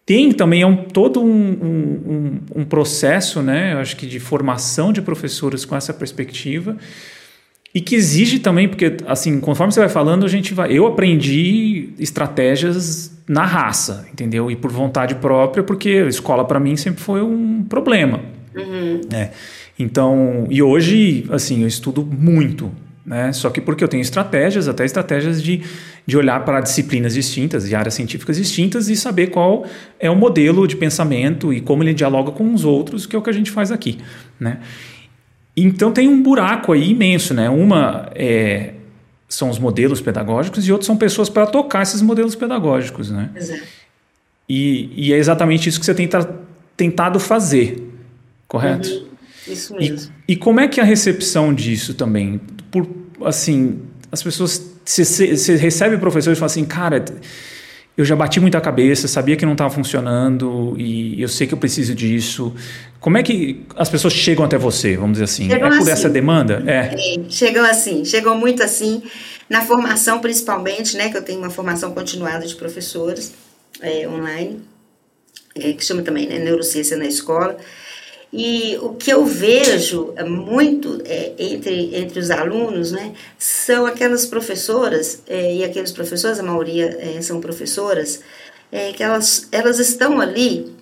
[0.06, 4.92] tem também é um, todo um, um, um, processo, né, eu acho que de formação
[4.92, 6.76] de professores com essa perspectiva
[7.74, 10.70] e que exige também, porque assim, conforme você vai falando, a gente vai.
[10.72, 14.50] Eu aprendi estratégias na raça, entendeu?
[14.50, 18.20] E por vontade própria, porque a escola para mim sempre foi um problema.
[18.54, 19.00] Uhum.
[19.12, 19.30] É.
[19.78, 22.70] Então, e hoje, assim, eu estudo muito,
[23.06, 23.32] né?
[23.32, 25.62] Só que porque eu tenho estratégias, até estratégias de,
[26.06, 29.64] de olhar para disciplinas distintas, de áreas científicas distintas e saber qual
[29.98, 33.22] é o modelo de pensamento e como ele dialoga com os outros, que é o
[33.22, 33.98] que a gente faz aqui,
[34.38, 34.58] né?
[35.56, 37.50] Então tem um buraco aí imenso, né?
[37.50, 38.74] Uma é,
[39.28, 43.30] são os modelos pedagógicos e outros são pessoas para tocar esses modelos pedagógicos, né?
[43.34, 43.62] Exato.
[44.48, 46.08] E, e é exatamente isso que você tem
[46.76, 47.82] tentado fazer,
[48.46, 48.88] correto?
[48.88, 49.06] Uhum.
[49.48, 50.12] Isso mesmo.
[50.28, 52.40] E, e, como é que é a recepção disso também?
[52.70, 52.86] Por,
[53.24, 53.80] assim,
[54.10, 54.70] as pessoas...
[54.84, 57.04] Você recebe professores e fala assim, cara,
[57.96, 61.58] eu já bati muita cabeça, sabia que não estava funcionando e eu sei que eu
[61.58, 62.54] preciso disso.
[62.98, 65.48] Como é que as pessoas chegam até você, vamos dizer assim?
[65.48, 65.90] Chegam é por assim.
[65.90, 66.62] essa demanda?
[66.66, 66.96] É.
[67.28, 69.02] Chegam assim, chegam muito assim,
[69.48, 73.34] na formação principalmente, né, que eu tenho uma formação continuada de professores
[73.80, 74.60] é, online,
[75.54, 77.58] é, que chama também né, Neurociência na Escola.
[78.32, 84.24] E o que eu vejo é muito é, entre, entre os alunos né, são aquelas
[84.24, 88.20] professoras, é, e aqueles professores, a maioria é, são professoras,
[88.70, 90.74] é, que elas, elas estão ali,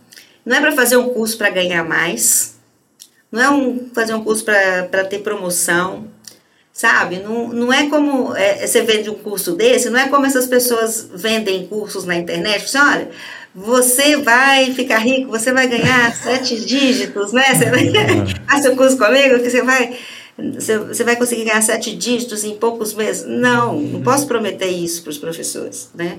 [0.47, 2.55] não é para fazer um curso para ganhar mais,
[3.33, 6.07] não é um, fazer um curso para ter promoção,
[6.73, 7.19] sabe?
[7.19, 11.11] Não, não é como é, você vende um curso desse, não é como essas pessoas
[11.13, 13.11] vendem cursos na internet, você olha
[13.55, 17.55] você vai ficar rico, você vai ganhar sete dígitos, né?
[17.55, 19.99] Você vai fazer o curso comigo que você vai
[20.55, 23.27] você vai conseguir ganhar sete dígitos em poucos meses.
[23.27, 26.19] Não, não posso prometer isso para os professores, né?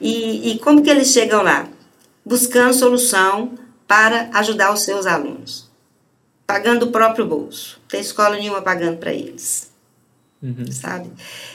[0.00, 1.68] E, e como que eles chegam lá?
[2.24, 3.52] Buscando solução
[3.86, 5.70] para ajudar os seus alunos,
[6.46, 7.78] pagando o próprio bolso.
[7.80, 9.70] Não tem escola nenhuma pagando para eles.
[10.42, 10.70] Uhum.
[10.70, 11.10] Sabe?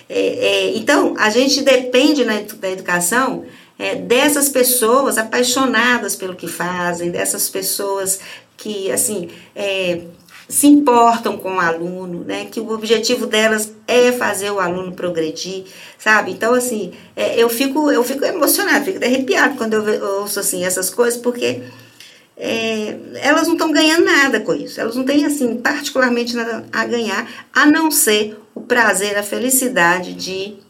[0.10, 3.46] É, é, então, a gente depende na, da educação
[3.84, 8.18] é, dessas pessoas apaixonadas pelo que fazem, dessas pessoas
[8.56, 10.04] que, assim, é,
[10.48, 12.46] se importam com o aluno, né?
[12.46, 15.66] Que o objetivo delas é fazer o aluno progredir,
[15.98, 16.32] sabe?
[16.32, 20.90] Então, assim, é, eu fico eu fico emocionada, fico arrepiada quando eu ouço, assim, essas
[20.90, 21.62] coisas, porque
[22.38, 24.80] é, elas não estão ganhando nada com isso.
[24.80, 30.14] Elas não têm, assim, particularmente nada a ganhar, a não ser o prazer, a felicidade
[30.14, 30.63] de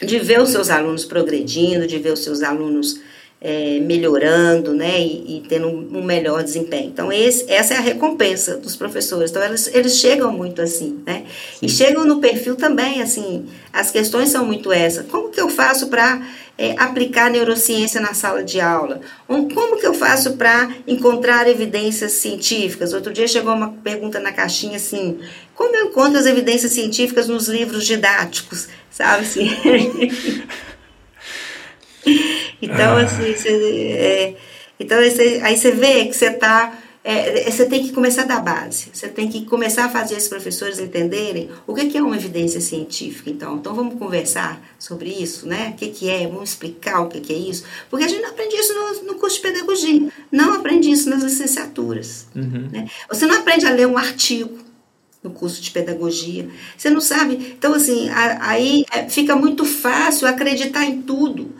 [0.00, 3.00] de ver os seus alunos progredindo, de ver os seus alunos
[3.40, 6.88] é, melhorando, né, e, e tendo um, melhor desempenho.
[6.88, 9.30] Então, esse, essa é a recompensa dos professores.
[9.30, 11.24] Então, eles, eles chegam muito assim, né,
[11.60, 11.66] Sim.
[11.66, 15.06] e chegam no perfil também, assim, as questões são muito essas.
[15.06, 16.26] Como que eu faço para
[16.56, 19.00] é, aplicar neurociência na sala de aula?
[19.26, 22.92] Como que eu faço para encontrar evidências científicas?
[22.92, 25.18] Outro dia chegou uma pergunta na caixinha assim,
[25.54, 28.68] como eu encontro as evidências científicas nos livros didáticos?
[28.90, 29.50] Sabe assim?
[32.62, 33.02] então, ah.
[33.02, 34.34] assim, você, é,
[34.78, 36.72] então você, aí você vê que você está
[37.06, 40.78] é, você tem que começar da base, você tem que começar a fazer os professores
[40.78, 43.28] entenderem o que é uma evidência científica.
[43.28, 45.74] Então, então vamos conversar sobre isso, né?
[45.74, 48.56] O que, é, vamos explicar o que, que é isso, porque a gente não aprende
[48.56, 52.26] isso no, no curso de pedagogia, não aprende isso nas licenciaturas.
[52.34, 52.70] Uhum.
[52.72, 52.88] Né?
[53.10, 54.64] Você não aprende a ler um artigo,
[55.22, 56.46] no curso de pedagogia.
[56.76, 57.54] Você não sabe.
[57.56, 61.54] Então, assim, aí é, fica muito fácil acreditar em tudo.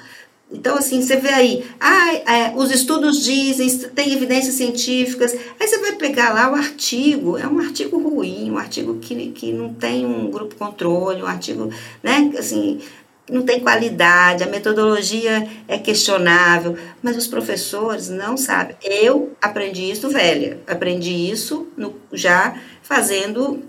[0.54, 5.78] Então, assim, você vê aí, ah, é, os estudos dizem, tem evidências científicas, aí você
[5.78, 10.06] vai pegar lá o artigo, é um artigo ruim, um artigo que, que não tem
[10.06, 11.70] um grupo controle, um artigo,
[12.02, 12.80] né, assim,
[13.28, 18.76] não tem qualidade, a metodologia é questionável, mas os professores não sabem.
[18.82, 23.60] Eu aprendi isso velha, aprendi isso no, já fazendo,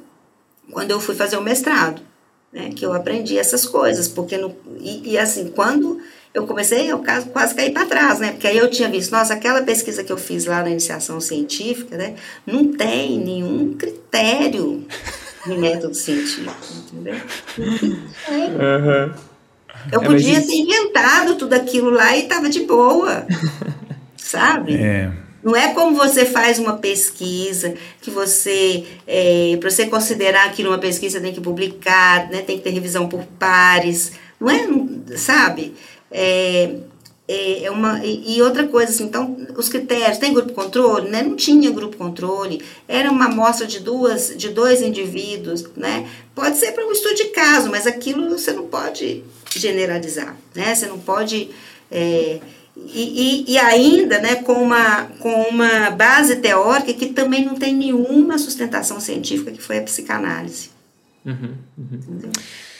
[0.71, 1.99] quando eu fui fazer o mestrado,
[2.53, 5.99] né, que eu aprendi essas coisas, porque, no, e, e assim, quando
[6.35, 8.33] eu comecei, eu quase, caí para trás, né?
[8.33, 11.95] Porque aí eu tinha visto, nossa, aquela pesquisa que eu fiz lá na iniciação científica,
[11.95, 12.15] né?
[12.45, 14.85] Não tem nenhum critério
[15.45, 16.53] de método científico,
[16.91, 17.15] entendeu?
[17.57, 19.13] Uhum.
[19.93, 23.25] Eu é, podia ter inventado tudo aquilo lá e tava de boa,
[24.17, 24.75] sabe?
[24.75, 25.09] É.
[25.41, 30.79] Não é como você faz uma pesquisa, que você, é, para você considerar que numa
[30.79, 34.67] pesquisa tem que publicar, né, tem que ter revisão por pares, não é,
[35.15, 35.75] sabe?
[36.11, 36.75] É,
[37.27, 41.09] é, é uma, e, outra coisa, assim, então, os critérios, tem grupo controle?
[41.09, 41.23] Né?
[41.23, 46.07] Não tinha grupo controle, era uma amostra de, duas, de dois indivíduos, né?
[46.35, 49.23] Pode ser para um estudo de caso, mas aquilo você não pode
[49.55, 50.75] generalizar, né?
[50.75, 51.49] Você não pode...
[51.91, 52.39] É,
[52.77, 57.73] e, e, e, ainda né, com, uma, com uma base teórica que também não tem
[57.73, 60.71] nenhuma sustentação científica, que foi a psicanálise.
[61.25, 62.31] Uhum, uhum.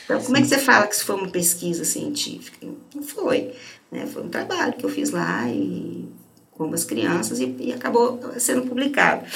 [0.06, 2.66] Então, como é que você fala que isso foi uma pesquisa científica?
[2.94, 3.52] Não foi.
[3.90, 4.06] Né?
[4.06, 6.08] Foi um trabalho que eu fiz lá e,
[6.52, 9.26] com as crianças e, e acabou sendo publicado.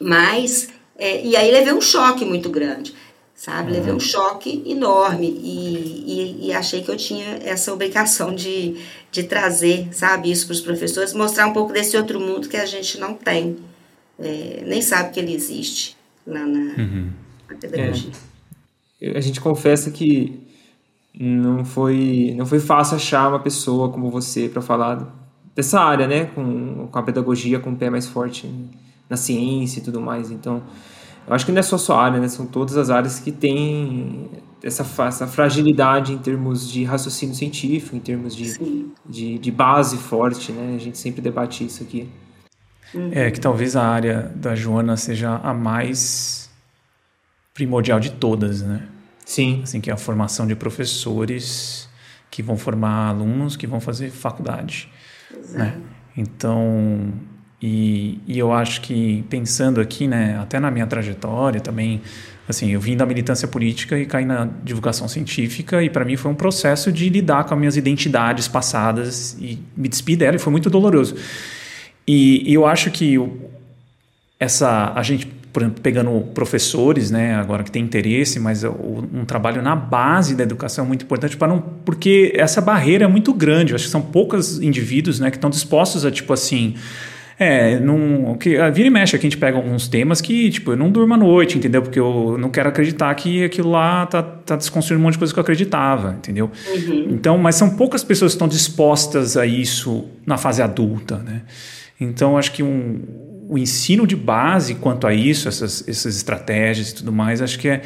[0.00, 2.94] Mas, é, e aí levei um choque muito grande
[3.42, 3.72] sabe?
[3.72, 8.76] Levei um choque enorme e, e, e, achei que eu tinha essa obrigação de,
[9.10, 12.64] de trazer, sabe, isso para os professores, mostrar um pouco desse outro mundo que a
[12.64, 13.56] gente não tem,
[14.16, 17.10] é, nem sabe que ele existe lá na, uhum.
[17.50, 18.12] na pedagogia.
[18.14, 18.31] É,
[19.14, 20.40] a gente confessa que
[21.18, 25.14] não foi, não foi fácil achar uma pessoa como você para falar
[25.54, 28.50] dessa área, né, com, com a pedagogia com o pé mais forte
[29.10, 30.62] na ciência e tudo mais, então
[31.26, 32.28] eu acho que não é só a sua área, né?
[32.28, 34.28] São todas as áreas que têm
[34.62, 40.52] essa, essa fragilidade em termos de raciocínio científico, em termos de, de, de, base forte,
[40.52, 40.74] né?
[40.74, 42.08] A gente sempre debate isso aqui.
[43.12, 46.50] É que talvez a área da Joana seja a mais
[47.54, 48.88] primordial de todas, né?
[49.32, 49.60] Sim.
[49.62, 51.88] Assim, que é a formação de professores
[52.30, 54.90] que vão formar alunos que vão fazer faculdade,
[55.34, 55.58] Exato.
[55.58, 55.74] né?
[56.14, 57.12] Então,
[57.60, 62.02] e, e, eu acho que pensando aqui, né, até na minha trajetória também,
[62.46, 66.30] assim, eu vim da militância política e caí na divulgação científica e para mim foi
[66.30, 70.50] um processo de lidar com as minhas identidades passadas e me despedir dela e foi
[70.50, 71.16] muito doloroso.
[72.06, 73.16] E, e eu acho que
[74.38, 79.60] essa a gente por exemplo, pegando professores, né, agora que tem interesse, mas um trabalho
[79.60, 83.72] na base da educação é muito importante para não, porque essa barreira é muito grande.
[83.72, 86.74] Eu acho que são poucos indivíduos, né, que estão dispostos a tipo assim,
[87.38, 90.76] é, não, que, vira e mexe aqui a gente pega alguns temas que, tipo, eu
[90.76, 91.82] não durmo à noite, entendeu?
[91.82, 95.34] Porque eu não quero acreditar que aquilo lá tá, tá desconstruindo um monte de coisa
[95.34, 96.50] que eu acreditava, entendeu?
[96.68, 97.08] Uhum.
[97.10, 101.42] Então, mas são poucas pessoas que estão dispostas a isso na fase adulta, né?
[102.00, 103.00] Então, acho que um,
[103.52, 107.68] o ensino de base quanto a isso, essas, essas estratégias e tudo mais, acho que
[107.68, 107.82] é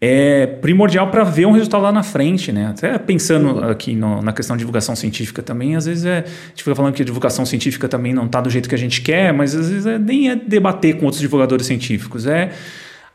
[0.00, 2.68] é primordial para ver um resultado lá na frente, né?
[2.68, 6.62] Até pensando aqui no, na questão de divulgação científica também, às vezes é, a gente
[6.62, 9.32] fica falando que a divulgação científica também não está do jeito que a gente quer,
[9.32, 12.52] mas às vezes é, nem é debater com outros divulgadores científicos, é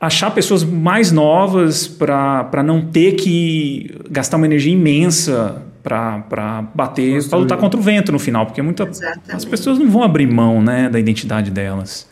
[0.01, 7.38] achar pessoas mais novas para não ter que gastar uma energia imensa para bater, para
[7.38, 8.90] lutar contra o vento no final, porque muita,
[9.30, 12.08] as pessoas não vão abrir mão né, da identidade delas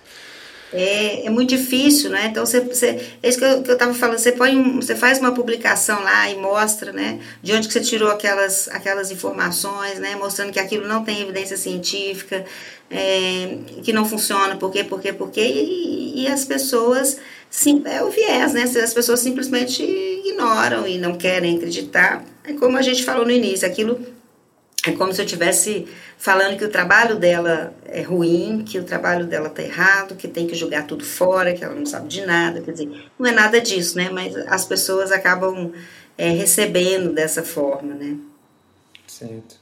[0.74, 2.28] é, é muito difícil, né?
[2.28, 5.34] Então, você, você, é isso que eu estava falando, você, põe um, você faz uma
[5.34, 7.20] publicação lá e mostra, né?
[7.44, 10.16] De onde que você tirou aquelas, aquelas informações, né?
[10.16, 12.46] Mostrando que aquilo não tem evidência científica,
[12.90, 17.18] é, que não funciona, por quê, por quê, por quê, e, e as pessoas,
[17.50, 18.64] sim, é o viés, né?
[18.64, 22.24] As pessoas simplesmente ignoram e não querem acreditar.
[22.52, 23.99] É como a gente falou no início, aquilo
[24.86, 25.88] é como se eu tivesse
[26.18, 30.47] falando que o trabalho dela é ruim, que o trabalho dela está errado, que tem
[30.47, 32.62] que jogar tudo fora, que ela não sabe de nada.
[32.62, 34.10] Quer dizer, não é nada disso, né?
[34.12, 35.72] Mas as pessoas acabam
[36.18, 38.18] é, recebendo dessa forma, né?
[39.06, 39.56] Certo.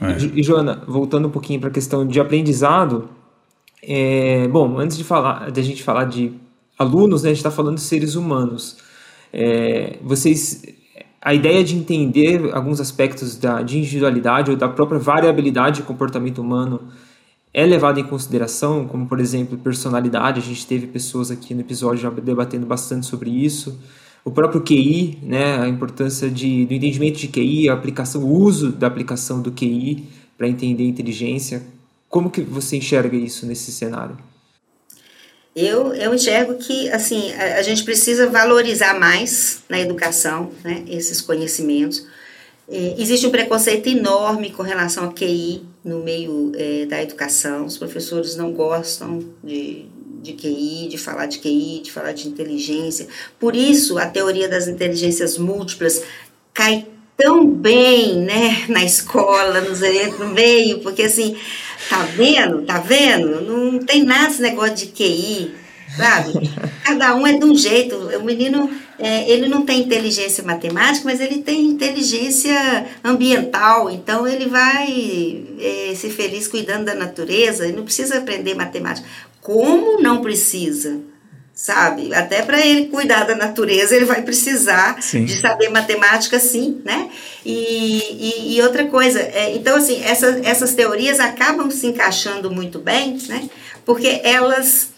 [0.00, 0.22] É.
[0.22, 3.08] E, e, Joana, voltando um pouquinho para a questão de aprendizado,
[3.82, 6.34] é, bom, antes de falar, de a gente falar de
[6.78, 8.76] alunos, né, a gente está falando de seres humanos.
[9.32, 10.75] É, vocês
[11.26, 16.38] a ideia de entender alguns aspectos da, de individualidade ou da própria variabilidade de comportamento
[16.40, 16.82] humano
[17.52, 20.38] é levada em consideração, como por exemplo personalidade.
[20.38, 23.76] A gente teve pessoas aqui no episódio já debatendo bastante sobre isso.
[24.24, 28.70] O próprio QI, né, a importância de, do entendimento de QI, a aplicação, o uso
[28.70, 30.04] da aplicação do QI
[30.38, 31.60] para entender inteligência.
[32.08, 34.16] Como que você enxerga isso nesse cenário?
[35.56, 41.22] Eu, eu enxergo que assim a, a, gente precisa valorizar mais na educação né, esses
[41.22, 42.06] conhecimentos.
[42.68, 47.64] É, existe um preconceito enorme com relação ao QI no meio é, da educação.
[47.64, 49.86] Os professores não gostam de,
[50.20, 53.08] de QI, de falar de QI, de falar de inteligência.
[53.40, 56.02] Por isso, a teoria das inteligências múltiplas
[56.52, 56.86] cai
[57.16, 59.62] tão bem né, na escola,
[60.18, 61.34] no meio, porque assim,
[61.88, 62.62] Tá vendo?
[62.62, 63.40] Tá vendo?
[63.42, 65.54] Não tem nada esse negócio de QI,
[65.96, 66.32] sabe?
[66.84, 67.96] Cada um é de um jeito.
[67.96, 74.46] O menino é, ele não tem inteligência matemática, mas ele tem inteligência ambiental, então ele
[74.46, 79.06] vai é, ser feliz cuidando da natureza, ele não precisa aprender matemática.
[79.40, 80.98] Como não precisa?
[81.56, 82.12] Sabe?
[82.12, 85.24] Até para ele cuidar da natureza, ele vai precisar sim.
[85.24, 87.10] de saber matemática, sim, né?
[87.42, 92.78] E, e, e outra coisa, é, então, assim, essa, essas teorias acabam se encaixando muito
[92.78, 93.48] bem, né?
[93.86, 94.90] Porque elas.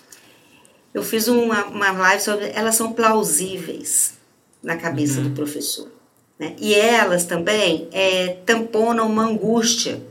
[0.93, 2.51] Eu fiz uma, uma live sobre.
[2.53, 4.15] Elas são plausíveis
[4.61, 5.29] na cabeça uhum.
[5.29, 5.89] do professor.
[6.37, 6.57] Né?
[6.59, 10.03] E elas também é, tamponam uma angústia,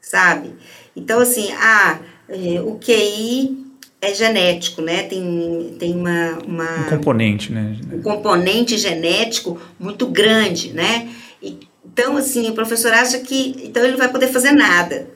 [0.00, 0.56] sabe?
[0.96, 3.61] Então, assim, ah, é, o QI
[4.02, 5.04] é genético, né?
[5.04, 7.76] Tem, tem uma, uma um componente, né?
[7.92, 11.08] Um componente genético muito grande, né?
[11.40, 15.08] E, então, assim, o professor acha que então ele não vai poder fazer nada,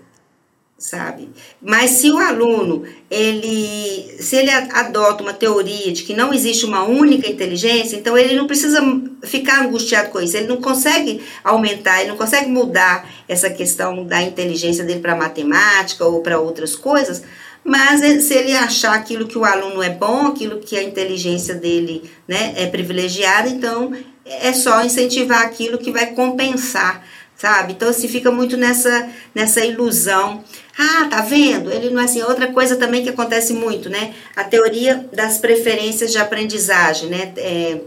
[0.79, 1.31] sabe?
[1.61, 6.85] Mas se o aluno ele se ele adota uma teoria de que não existe uma
[6.85, 8.81] única inteligência, então ele não precisa
[9.25, 10.37] ficar angustiado com isso.
[10.37, 16.05] Ele não consegue aumentar, ele não consegue mudar essa questão da inteligência dele para matemática
[16.05, 17.25] ou para outras coisas
[17.67, 22.09] mas se ele achar aquilo que o aluno é bom, aquilo que a inteligência dele
[22.29, 23.93] né, é privilegiada, então
[24.25, 27.05] é só incentivar aquilo que vai compensar,
[27.37, 27.73] sabe?
[27.73, 30.45] Então se fica muito nessa, nessa ilusão.
[30.79, 31.73] Ah, tá vendo?
[31.73, 32.23] Ele não é assim.
[32.23, 34.15] Outra coisa também que acontece muito, né?
[34.37, 37.33] A teoria das preferências de aprendizagem, né?
[37.37, 37.81] É,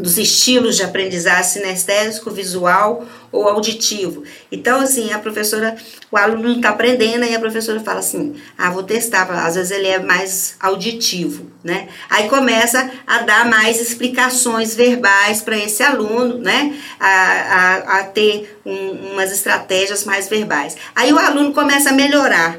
[0.00, 4.24] dos estilos de aprendizagem sinestésico, visual ou auditivo.
[4.50, 5.76] Então, assim, a professora,
[6.10, 9.70] o aluno não está aprendendo, e a professora fala assim, ah, vou testar, às vezes
[9.70, 11.88] ele é mais auditivo, né?
[12.08, 16.74] Aí começa a dar mais explicações verbais para esse aluno, né?
[16.98, 20.76] A, a, a ter um, umas estratégias mais verbais.
[20.94, 22.58] Aí o aluno começa a melhorar,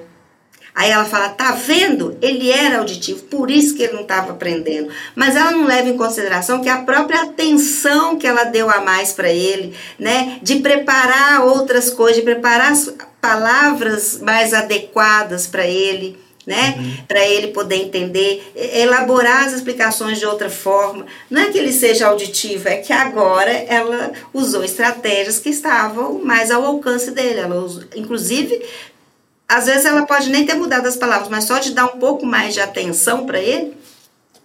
[0.73, 2.17] Aí ela fala: tá vendo?
[2.21, 4.89] Ele era auditivo, por isso que ele não estava aprendendo.
[5.15, 9.11] Mas ela não leva em consideração que a própria atenção que ela deu a mais
[9.11, 12.73] para ele, né, de preparar outras coisas, de preparar
[13.19, 16.75] palavras mais adequadas para ele, né?
[16.77, 16.97] Uhum.
[17.07, 21.05] Para ele poder entender, elaborar as explicações de outra forma.
[21.29, 26.49] Não é que ele seja auditivo, é que agora ela usou estratégias que estavam mais
[26.49, 27.41] ao alcance dele.
[27.41, 28.61] Ela usou, inclusive
[29.51, 32.25] às vezes ela pode nem ter mudado as palavras, mas só de dar um pouco
[32.25, 33.73] mais de atenção para ele,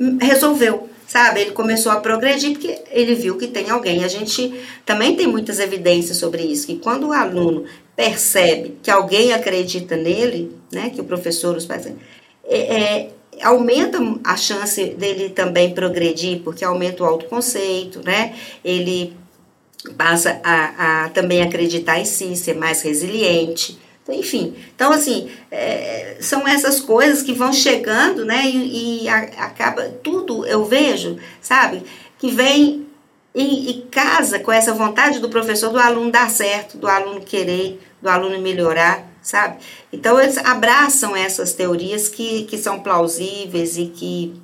[0.00, 1.42] hum, resolveu, sabe?
[1.42, 4.02] Ele começou a progredir porque ele viu que tem alguém.
[4.02, 4.52] A gente
[4.84, 10.52] também tem muitas evidências sobre isso, que quando o aluno percebe que alguém acredita nele,
[10.72, 11.86] né, que o professor, os pais,
[12.44, 13.10] é, é,
[13.42, 18.34] aumenta a chance dele também progredir, porque aumenta o autoconceito, né?
[18.64, 19.16] Ele
[19.96, 23.85] passa a, a também acreditar em si, ser mais resiliente.
[24.08, 28.46] Enfim, então assim, é, são essas coisas que vão chegando, né?
[28.46, 31.82] E, e a, acaba tudo, eu vejo, sabe,
[32.18, 32.86] que vem
[33.34, 37.78] e, e, casa com essa vontade do professor do aluno dar certo, do aluno querer,
[38.00, 39.58] do aluno melhorar, sabe?
[39.92, 44.40] Então eles abraçam essas teorias que, que são plausíveis e que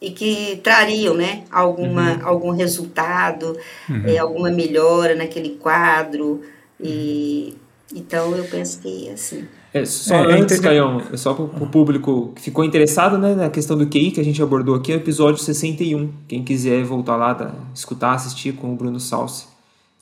[0.00, 2.28] e que trariam né, alguma, uhum.
[2.28, 3.58] algum resultado,
[3.88, 4.02] uhum.
[4.04, 6.42] é, alguma melhora naquele quadro.
[6.78, 7.56] E,
[7.94, 9.46] então eu penso que assim.
[9.72, 13.34] É, só é, é antes, Caião, é só para o público que ficou interessado né,
[13.34, 16.12] na questão do QI que a gente abordou aqui, é o episódio 61.
[16.26, 19.46] Quem quiser voltar lá, tá, escutar, assistir com o Bruno Salsi.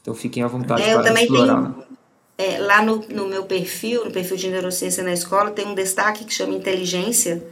[0.00, 1.62] Então fiquem à vontade é, para explorar.
[1.62, 1.84] Tenho,
[2.36, 6.24] é, lá no, no meu perfil, no perfil de neurociência na escola, tem um destaque
[6.24, 7.44] que chama inteligência,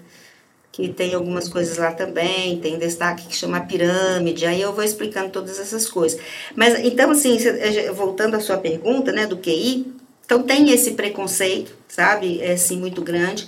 [0.73, 5.31] que tem algumas coisas lá também, tem destaque que chama pirâmide, aí eu vou explicando
[5.31, 6.21] todas essas coisas.
[6.57, 7.37] Mas então, assim,
[7.95, 10.02] voltando à sua pergunta, né, do QI,
[10.33, 13.47] então tem esse preconceito, sabe, é assim, muito grande.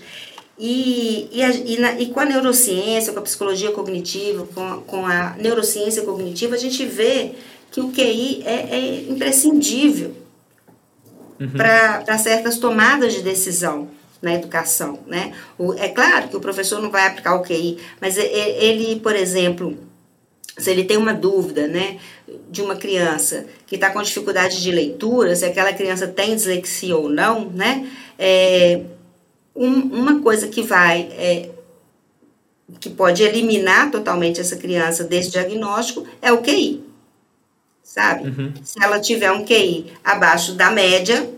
[0.58, 4.76] E, e, a, e, na, e, com a neurociência, com a psicologia cognitiva, com a,
[4.82, 7.32] com a neurociência cognitiva, a gente vê
[7.70, 10.14] que o QI é, é imprescindível
[11.40, 11.48] uhum.
[11.48, 13.88] para certas tomadas de decisão
[14.20, 14.98] na educação.
[15.06, 15.32] Né?
[15.56, 19.76] O, é claro que o professor não vai aplicar o QI, mas ele, por exemplo,
[20.56, 21.98] se ele tem uma dúvida, né,
[22.50, 27.08] de uma criança que está com dificuldade de leitura, se aquela criança tem dislexia ou
[27.08, 28.82] não, né, é,
[29.54, 31.50] um, uma coisa que vai, é,
[32.78, 36.84] que pode eliminar totalmente essa criança desse diagnóstico é o QI,
[37.82, 38.28] sabe?
[38.28, 38.52] Uhum.
[38.62, 41.28] Se ela tiver um QI abaixo da média,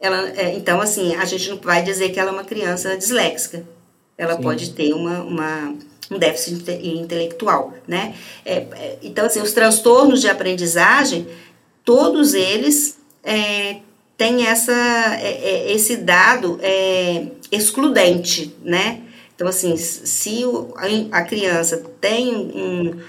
[0.00, 3.64] ela, é, então, assim, a gente não vai dizer que ela é uma criança disléxica.
[4.18, 4.42] Ela Sim.
[4.42, 5.74] pode ter uma, uma
[6.10, 8.14] um déficit intelectual, né?
[8.44, 11.26] É, é, então, assim, os transtornos de aprendizagem,
[11.84, 13.76] todos eles é,
[14.16, 14.72] têm essa,
[15.20, 19.00] é, é esse dado é, excludente, né?
[19.34, 20.72] Então, assim, se o,
[21.10, 23.00] a, criança tem um,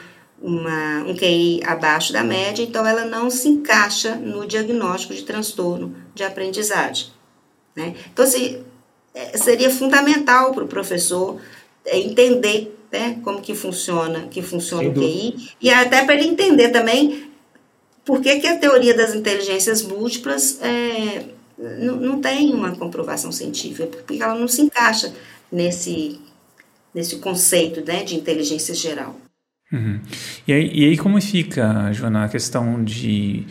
[0.42, 5.96] uma, um QI abaixo da média, então ela não se encaixa no diagnóstico de transtorno
[6.16, 7.10] de aprendizagem.
[7.76, 7.94] Né?
[8.12, 8.64] Então, assim,
[9.36, 11.40] seria fundamental para o professor
[11.86, 17.30] entender né, como que funciona, que funciona o QI, e até para ele entender também
[18.06, 21.26] por que, que a teoria das inteligências múltiplas é,
[21.58, 25.14] não, não tem uma comprovação científica, porque ela não se encaixa
[25.52, 26.20] nesse,
[26.94, 29.16] nesse conceito né, de inteligência geral.
[29.72, 30.00] Uhum.
[30.48, 33.46] E, aí, e aí como fica, Joana, a questão de,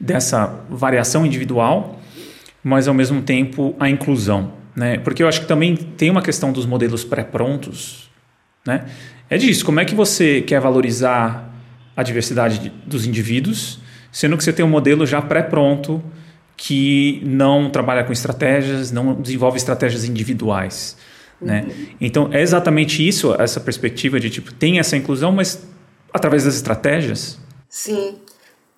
[0.00, 2.00] dessa variação individual,
[2.64, 4.52] mas ao mesmo tempo a inclusão?
[4.74, 4.98] Né?
[4.98, 8.07] Porque eu acho que também tem uma questão dos modelos pré-prontos.
[8.68, 8.84] Né?
[9.30, 11.50] É disso, como é que você quer valorizar
[11.96, 13.80] a diversidade dos indivíduos,
[14.12, 16.04] sendo que você tem um modelo já pré-pronto
[16.54, 20.98] que não trabalha com estratégias, não desenvolve estratégias individuais.
[21.40, 21.64] Né?
[21.66, 21.86] Uhum.
[21.98, 25.66] Então, é exatamente isso, essa perspectiva de tipo, tem essa inclusão, mas
[26.12, 27.38] através das estratégias?
[27.70, 28.16] Sim,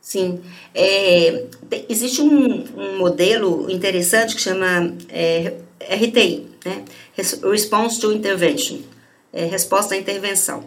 [0.00, 0.40] sim.
[0.72, 1.46] É,
[1.88, 6.84] existe um, um, modelo interessante que chama é, RTI, né?
[7.50, 8.78] Response to Intervention,
[9.32, 10.64] é, resposta à intervenção.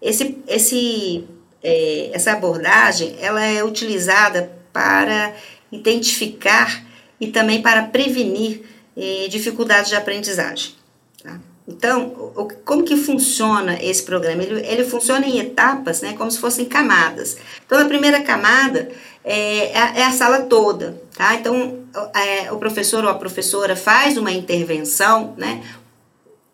[0.00, 1.24] Esse, esse,
[1.62, 5.34] é, essa abordagem ela é utilizada para
[5.70, 6.84] identificar
[7.20, 8.62] e também para prevenir
[8.96, 10.74] é, dificuldades de aprendizagem.
[11.22, 11.38] Tá?
[11.68, 14.42] Então, o, como que funciona esse programa?
[14.42, 17.36] Ele, ele funciona em etapas, né, como se fossem camadas.
[17.64, 18.90] Então, a primeira camada
[19.24, 21.34] é, é, é a sala toda, tá?
[21.34, 21.80] Então,
[22.14, 25.62] é, o professor ou a professora faz uma intervenção, né,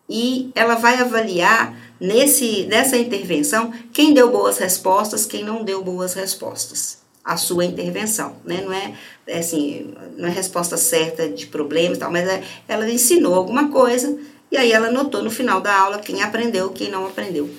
[0.09, 6.13] e ela vai avaliar nesse, nessa intervenção quem deu boas respostas, quem não deu boas
[6.13, 8.61] respostas a sua intervenção, né?
[8.61, 8.93] Não é,
[9.27, 14.17] é assim, não é resposta certa de problemas tal, mas é, ela ensinou alguma coisa
[14.49, 17.49] e aí ela notou no final da aula quem aprendeu, quem não aprendeu.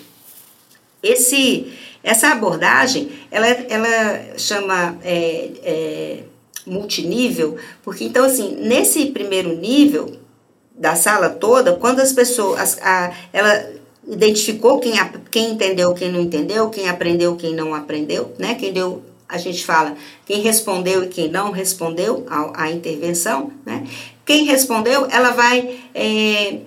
[1.03, 1.71] Esse,
[2.03, 6.23] essa abordagem, ela, ela chama é, é,
[6.67, 10.17] multinível, porque então assim, nesse primeiro nível
[10.79, 13.71] da sala toda, quando as pessoas, a, ela
[14.07, 14.95] identificou quem,
[15.31, 18.55] quem entendeu, quem não entendeu, quem aprendeu, quem não aprendeu, né?
[18.55, 22.25] Quem deu a gente fala quem respondeu e quem não respondeu
[22.55, 23.87] à, intervenção, né?
[24.25, 26.61] Quem respondeu, ela vai é,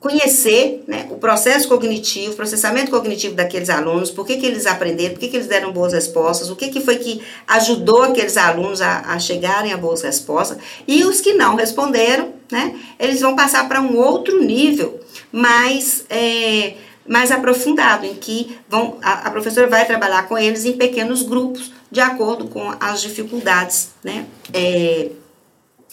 [0.00, 5.14] conhecer né, o processo cognitivo, o processamento cognitivo daqueles alunos, por que, que eles aprenderam,
[5.14, 8.80] por que, que eles deram boas respostas, o que, que foi que ajudou aqueles alunos
[8.80, 13.66] a, a chegarem a boas respostas, e os que não responderam, né, eles vão passar
[13.68, 15.00] para um outro nível
[15.32, 16.74] mais, é,
[17.04, 21.72] mais aprofundado, em que vão, a, a professora vai trabalhar com eles em pequenos grupos,
[21.90, 25.10] de acordo com as dificuldades né, é,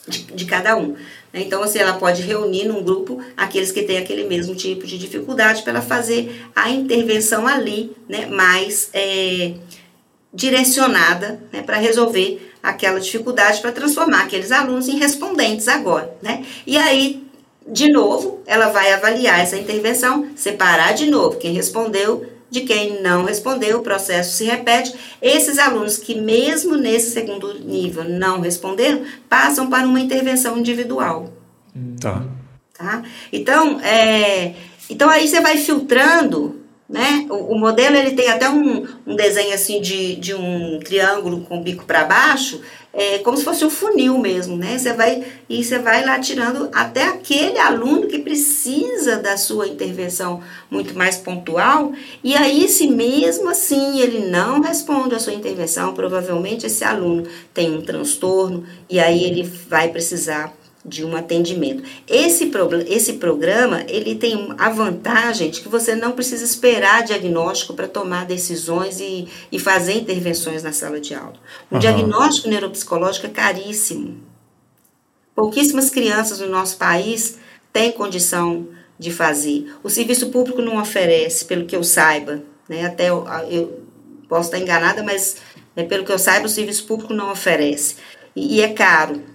[0.08, 0.96] de, de cada um.
[1.36, 1.42] Né?
[1.42, 5.64] Então, assim, ela pode reunir num grupo aqueles que têm aquele mesmo tipo de dificuldade
[5.64, 9.56] para fazer a intervenção ali, né, mais é,
[10.34, 16.44] direcionada, né, para resolver aquela dificuldade, para transformar aqueles alunos em respondentes agora, né?
[16.66, 17.24] E aí,
[17.68, 23.26] de novo, ela vai avaliar essa intervenção, separar de novo quem respondeu de quem não
[23.26, 24.94] respondeu, o processo se repete.
[25.22, 31.34] Esses alunos que, mesmo nesse segundo nível, não responderam, passam para uma intervenção individual.
[32.00, 32.24] Tá.
[32.78, 33.04] tá?
[33.32, 34.56] Então, é,
[34.90, 37.26] então aí você vai filtrando né?
[37.30, 41.58] O, o, modelo ele tem até um, um desenho assim de, de um triângulo com
[41.58, 42.62] o bico para baixo,
[42.94, 44.78] é, como se fosse um funil mesmo, né?
[44.78, 50.42] Você vai e você vai lá tirando até aquele aluno que precisa da sua intervenção
[50.70, 51.92] muito mais pontual.
[52.24, 57.76] E aí, se mesmo assim ele não responde à sua intervenção, provavelmente esse aluno tem
[57.76, 60.54] um transtorno e aí ele vai precisar
[60.86, 61.84] de um atendimento.
[62.08, 67.74] Esse, pro, esse programa, ele tem a vantagem de que você não precisa esperar diagnóstico
[67.74, 71.34] para tomar decisões e, e fazer intervenções na sala de aula.
[71.72, 71.80] Um uhum.
[71.80, 74.22] diagnóstico neuropsicológico é caríssimo.
[75.34, 77.40] Pouquíssimas crianças no nosso país
[77.74, 78.68] têm condição
[78.98, 79.74] de fazer.
[79.84, 82.86] O serviço público não oferece, pelo que eu saiba, né?
[82.86, 83.84] até eu, eu
[84.30, 85.38] posso estar enganada, mas
[85.76, 87.96] né, pelo que eu saiba, o serviço público não oferece.
[88.36, 89.35] e, e é caro.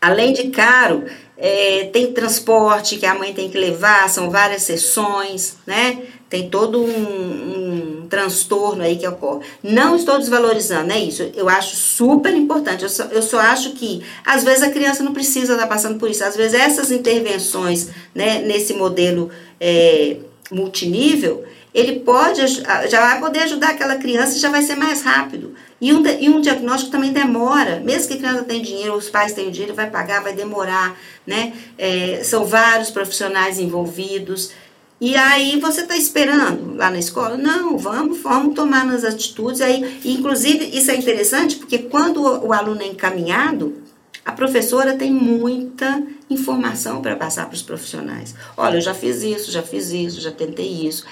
[0.00, 1.04] Além de caro,
[1.36, 6.02] é, tem transporte que a mãe tem que levar, são várias sessões, né?
[6.28, 9.44] Tem todo um, um, transtorno aí que ocorre.
[9.62, 11.28] Não estou desvalorizando, é isso.
[11.34, 12.82] Eu acho super importante.
[12.82, 16.08] Eu só, eu só acho que, às vezes, a criança não precisa estar passando por
[16.08, 16.22] isso.
[16.22, 19.28] Às vezes, essas intervenções, né, nesse modelo
[19.60, 20.18] é,
[20.50, 25.54] multinível, ele pode, já vai poder ajudar aquela criança e já vai ser mais rápido.
[25.80, 29.32] E um, e um diagnóstico também demora, mesmo que a criança tenha dinheiro, os pais
[29.32, 30.96] tenham dinheiro, vai pagar, vai demorar,
[31.26, 31.52] né?
[31.78, 34.52] É, são vários profissionais envolvidos.
[35.00, 37.36] E aí você está esperando lá na escola?
[37.36, 39.62] Não, vamos, vamos tomar nas atitudes.
[39.62, 43.80] Aí, inclusive, isso é interessante porque quando o aluno é encaminhado,
[44.24, 48.34] a professora tem muita informação para passar para os profissionais.
[48.56, 51.06] Olha, eu já fiz isso, já fiz isso, já tentei isso.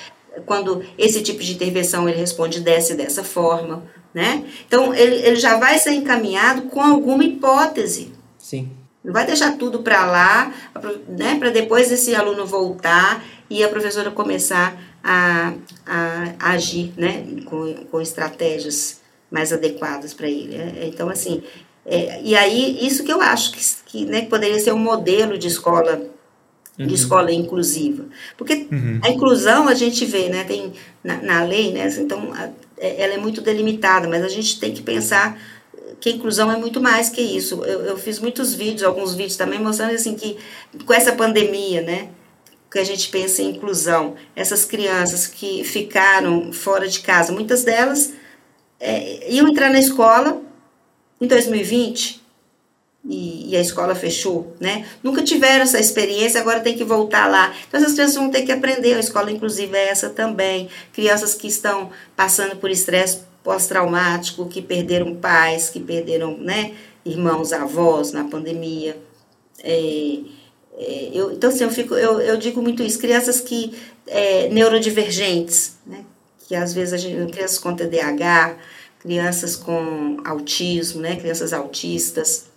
[0.46, 4.44] Quando esse tipo de intervenção ele responde dessa e dessa forma, né?
[4.66, 8.12] Então ele, ele já vai ser encaminhado com alguma hipótese.
[8.38, 8.70] Sim.
[9.04, 10.52] Não vai deixar tudo para lá,
[11.08, 11.36] né?
[11.38, 15.54] Para depois esse aluno voltar e a professora começar a,
[15.86, 17.24] a, a agir, né?
[17.44, 20.56] Com, com estratégias mais adequadas para ele.
[20.56, 21.42] É, então assim,
[21.90, 25.38] é, e aí, isso que eu acho que, que, né, que poderia ser um modelo
[25.38, 26.02] de escola
[26.78, 26.94] de uhum.
[26.94, 28.04] escola inclusiva.
[28.36, 29.00] Porque uhum.
[29.02, 30.72] a inclusão a gente vê, né, tem
[31.02, 34.72] na, na lei, né, então a, é, ela é muito delimitada, mas a gente tem
[34.72, 35.40] que pensar
[36.00, 37.64] que a inclusão é muito mais que isso.
[37.64, 40.36] Eu, eu fiz muitos vídeos, alguns vídeos também mostrando assim que
[40.86, 42.10] com essa pandemia, né,
[42.70, 48.12] que a gente pensa em inclusão, essas crianças que ficaram fora de casa, muitas delas
[48.78, 50.40] é, iam entrar na escola
[51.20, 52.27] em 2020
[53.04, 54.86] e, e, a escola fechou, né?
[55.02, 57.54] Nunca tiveram essa experiência, agora tem que voltar lá.
[57.66, 58.94] Então essas crianças vão ter que aprender.
[58.94, 60.68] A escola inclusive é essa também.
[60.92, 66.74] Crianças que estão passando por estresse pós-traumático, que perderam pais, que perderam, né,
[67.04, 68.98] irmãos, avós na pandemia.
[69.62, 70.18] É,
[70.76, 72.98] é, eu, então assim, eu fico, eu, eu digo muito isso.
[72.98, 73.74] Crianças que
[74.06, 76.04] é, neurodivergentes, né?
[76.46, 78.56] Que às vezes a gente, crianças com TDAH,
[79.00, 82.47] crianças com autismo, né, crianças autistas,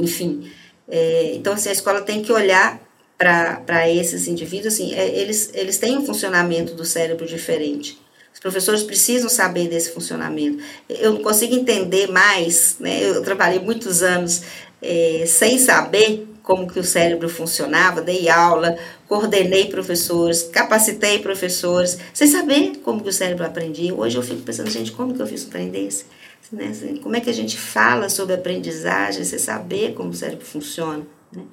[0.00, 0.50] enfim.
[0.88, 2.80] É, então, assim, a escola tem que olhar
[3.16, 8.00] para esses indivíduos, assim, é, eles, eles têm um funcionamento do cérebro diferente.
[8.32, 10.62] Os professores precisam saber desse funcionamento.
[10.88, 14.42] Eu não consigo entender mais, né, eu trabalhei muitos anos
[14.80, 18.76] é, sem saber como que o cérebro funcionava, dei aula,
[19.06, 23.94] coordenei professores, capacitei professores, sem saber como que o cérebro aprendia.
[23.94, 26.06] Hoje eu fico pensando, gente, como que eu fiz um trem desse?
[26.52, 26.72] Né?
[27.02, 31.06] Como é que a gente fala sobre aprendizagem, sem saber como o cérebro funciona?
[31.32, 31.44] Né?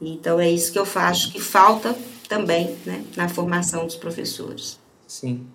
[0.00, 1.96] Então é isso que eu faço, que falta
[2.28, 4.78] também né, na formação dos professores.
[5.06, 5.46] Sim.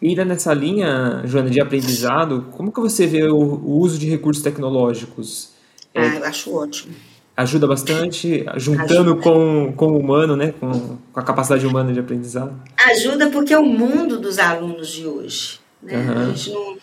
[0.00, 4.08] E ainda nessa linha, Joana, de aprendizado, como que você vê o, o uso de
[4.08, 5.50] recursos tecnológicos?
[5.94, 6.94] Ah, eu acho ótimo
[7.36, 9.22] ajuda bastante, juntando ajuda.
[9.22, 10.54] Com, com o humano, né?
[10.58, 12.54] Com, com a capacidade humana de aprendizado.
[12.76, 15.60] Ajuda porque é o mundo dos alunos de hoje.
[15.82, 15.96] Né?
[15.96, 16.18] Uhum.
[16.18, 16.76] A gente não, é,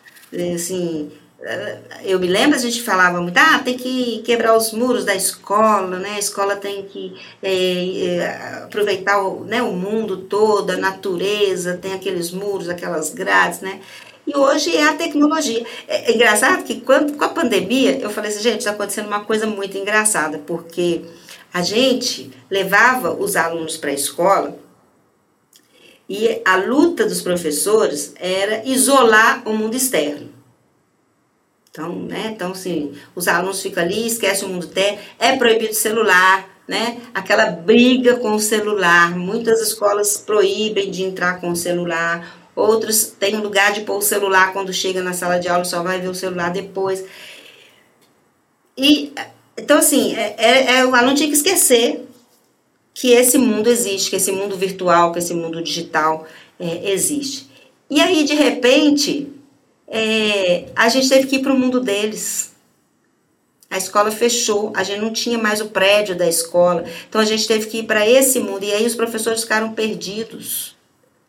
[0.56, 1.12] assim,
[1.42, 5.14] é, eu me lembro, a gente falava muito, ah, tem que quebrar os muros da
[5.14, 6.16] escola, né?
[6.16, 11.94] A escola tem que é, é, aproveitar o, né, o mundo todo, a natureza, tem
[11.94, 13.82] aqueles muros, aquelas grades, né?
[14.26, 15.66] E hoje é a tecnologia.
[15.86, 19.26] É, é engraçado que quando, com a pandemia, eu falei assim, gente, está acontecendo uma
[19.26, 21.02] coisa muito engraçada, porque
[21.54, 24.63] a gente levava os alunos para a escola
[26.16, 30.30] e a luta dos professores era isolar o mundo externo.
[31.72, 36.48] Então, né, então assim, os alunos ficam ali, esquecem o mundo externo, é proibido celular,
[36.68, 37.02] né?
[37.16, 39.18] Aquela briga com o celular.
[39.18, 44.54] Muitas escolas proíbem de entrar com o celular Outros têm lugar de pôr o celular
[44.54, 47.04] quando chega na sala de aula, só vai ver o celular depois.
[48.78, 49.12] E,
[49.58, 52.08] então, assim, é, é, é, o aluno tinha que esquecer
[52.94, 56.28] que esse mundo existe, que esse mundo virtual, que esse mundo digital
[56.60, 57.50] é, existe.
[57.90, 59.32] E aí, de repente,
[59.88, 62.54] é, a gente teve que ir para o mundo deles.
[63.70, 67.48] A escola fechou, a gente não tinha mais o prédio da escola, então a gente
[67.48, 68.64] teve que ir para esse mundo.
[68.64, 70.74] E aí os professores ficaram perdidos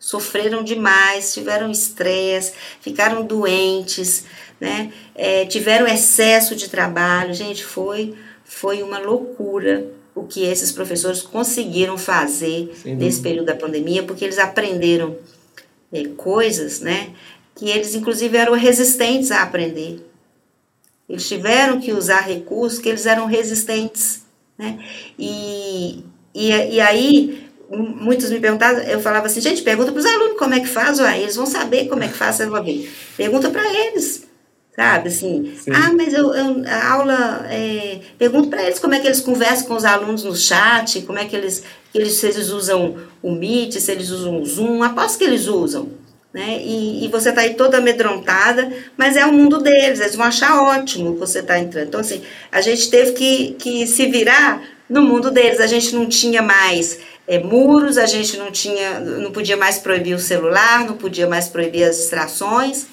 [0.05, 4.27] sofreram demais, tiveram estresse, ficaram doentes,
[4.61, 4.93] né?
[5.15, 7.33] É, tiveram excesso de trabalho.
[7.33, 14.03] Gente, foi, foi uma loucura o que esses professores conseguiram fazer nesse período da pandemia,
[14.03, 15.17] porque eles aprenderam
[15.93, 17.11] é, coisas, né?
[17.55, 20.05] Que eles, inclusive, eram resistentes a aprender.
[21.09, 24.23] Eles tiveram que usar recursos que eles eram resistentes,
[24.57, 24.79] né?
[25.19, 26.05] E,
[26.35, 30.55] e, e aí muitos me perguntavam, eu falava assim, gente, pergunta para os alunos como
[30.55, 32.89] é que faz, uai, eles vão saber como é que faz, uma vez.
[33.17, 34.27] Pergunta para eles,
[34.77, 35.71] sabe, assim, Sim.
[35.73, 39.69] ah, mas eu, eu a aula, é, pergunto para eles como é que eles conversam
[39.69, 41.63] com os alunos no chat, como é que eles,
[41.95, 45.89] eles se eles usam o Meet, se eles usam o Zoom, aposto que eles usam,
[46.33, 50.27] né, e, e você está aí toda amedrontada, mas é o mundo deles, eles vão
[50.27, 54.61] achar ótimo que você está entrando, então assim, a gente teve que, que se virar
[54.91, 56.99] no mundo deles, a gente não tinha mais
[57.29, 61.49] é, muros, a gente não tinha, não podia mais proibir o celular, não podia mais
[61.49, 62.87] proibir as distrações,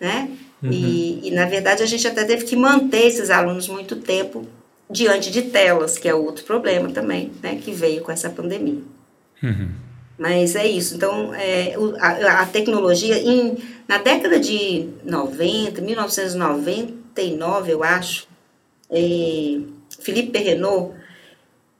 [0.00, 0.28] né?
[0.64, 0.72] Uhum.
[0.72, 4.48] E, e, na verdade, a gente até teve que manter esses alunos muito tempo
[4.90, 7.60] diante de telas, que é outro problema também, né?
[7.62, 8.80] Que veio com essa pandemia.
[9.42, 9.68] Uhum.
[10.16, 10.94] Mas é isso.
[10.94, 18.26] Então, é, a, a, tecnologia, em, na década de 90, 1999, eu acho,
[18.90, 19.58] é,
[20.00, 20.94] Felipe Perrenot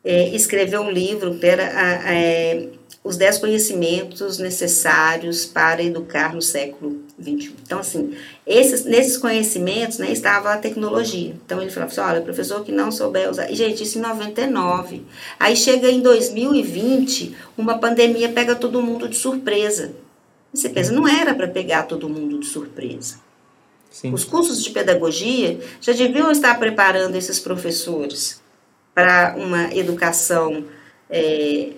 [0.04, 2.68] é, escreveu um livro que era a, a, é,
[3.04, 7.54] Os Dez Conhecimentos Necessários para Educar no Século XXI.
[7.62, 11.36] Então, assim, esses, nesses conhecimentos né, estava a tecnologia.
[11.44, 13.50] Então, ele falava assim, olha, professor que não souber usar...
[13.50, 15.02] E, gente, isso em 99.
[15.38, 19.92] Aí chega em 2020, uma pandemia pega todo mundo de surpresa.
[20.54, 23.20] Você pensa, não era para pegar todo mundo de surpresa.
[23.90, 24.14] Sim.
[24.14, 28.42] Os cursos de pedagogia já deviam estar preparando esses professores
[28.94, 30.64] para uma educação
[31.10, 31.70] é,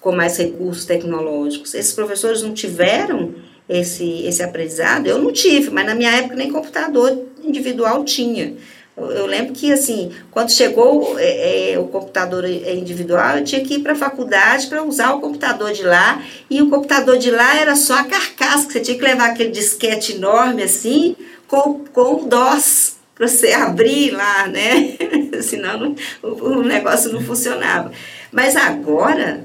[0.00, 1.74] com mais recursos tecnológicos.
[1.74, 3.34] Esses professores não tiveram
[3.68, 5.06] esse, esse aprendizado?
[5.06, 8.54] Eu não tive, mas na minha época nem computador individual tinha.
[8.96, 13.78] Eu, lembro que, assim, quando chegou é, é, o computador individual, eu tinha que ir
[13.78, 16.20] para a faculdade para usar o computador de lá,
[16.50, 19.50] e o computador de lá era só a carcaça, que você tinha que levar aquele
[19.50, 21.14] disquete enorme, assim,
[21.46, 24.96] com, com o DOS para você abrir lá, né?
[25.42, 27.92] Senão não, o, o, negócio não funcionava.
[28.32, 29.44] Mas agora,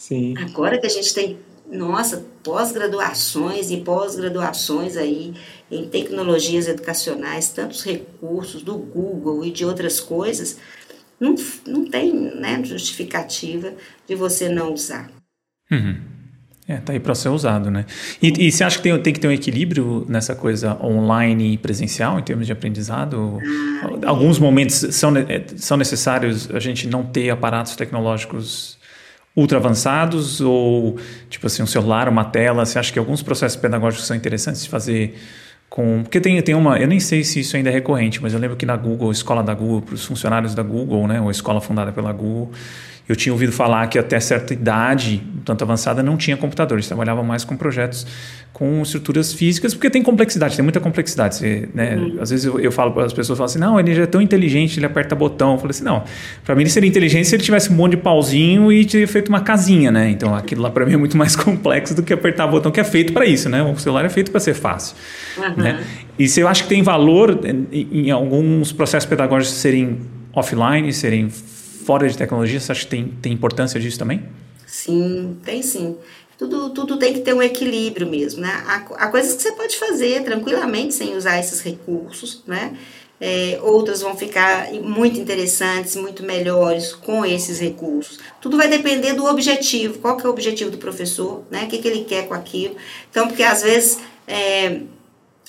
[0.00, 0.34] Sim.
[0.38, 1.38] agora que a gente tem,
[1.70, 5.34] nossa, pós-graduações e pós-graduações aí
[5.70, 10.56] em tecnologias educacionais, tantos recursos do Google e de outras coisas,
[11.20, 11.34] não,
[11.66, 13.74] não tem né, justificativa
[14.08, 15.10] de você não usar.
[15.70, 16.00] Uhum.
[16.66, 17.84] É, tá aí para ser usado, né?
[18.22, 21.58] E, e você acha que tem, tem, que ter um equilíbrio nessa coisa online e
[21.58, 23.38] presencial em termos de aprendizado?
[24.06, 28.79] Alguns momentos são, é, são necessários a gente não ter aparatos tecnológicos
[29.34, 30.96] ultra avançados ou
[31.28, 32.64] tipo assim um celular, uma tela?
[32.64, 35.14] Você acha que alguns processos pedagógicos são interessantes de fazer
[35.68, 38.38] com porque tem, tem uma eu nem sei se isso ainda é recorrente, mas eu
[38.38, 41.60] lembro que na Google, escola da Google, para os funcionários da Google, né, ou escola
[41.60, 42.50] fundada pela Google
[43.10, 46.78] eu tinha ouvido falar que até certa idade, tanto avançada, não tinha computador.
[46.78, 48.06] Eles trabalhavam mais com projetos
[48.52, 51.34] com estruturas físicas, porque tem complexidade, tem muita complexidade.
[51.34, 51.96] Você, né?
[51.96, 52.18] uhum.
[52.20, 54.22] Às vezes eu, eu falo para as pessoas, falam assim, não, ele já é tão
[54.22, 55.54] inteligente, ele aperta botão.
[55.54, 56.04] Eu falei assim, não,
[56.44, 59.28] para mim ele seria inteligente se ele tivesse um monte de pauzinho e tivesse feito
[59.28, 60.08] uma casinha, né?
[60.10, 62.84] Então aquilo lá para mim é muito mais complexo do que apertar botão, que é
[62.84, 63.60] feito para isso, né?
[63.60, 64.94] O celular é feito para ser fácil.
[65.36, 65.64] Uhum.
[65.64, 65.82] Né?
[66.16, 69.98] E se eu acho que tem valor em, em alguns processos pedagógicos serem
[70.32, 71.28] offline, serem
[71.90, 74.22] fora de tecnologia, você acha que tem, tem importância disso também?
[74.64, 75.96] Sim, tem sim.
[76.38, 78.62] Tudo, tudo tem que ter um equilíbrio mesmo, né?
[78.64, 82.76] Há, há coisas que você pode fazer tranquilamente sem usar esses recursos, né?
[83.20, 88.20] É, outras vão ficar muito interessantes, muito melhores com esses recursos.
[88.40, 89.98] Tudo vai depender do objetivo.
[89.98, 91.64] Qual que é o objetivo do professor, né?
[91.64, 92.76] O que, que ele quer com aquilo.
[93.10, 93.98] Então, porque às vezes...
[94.28, 94.82] É,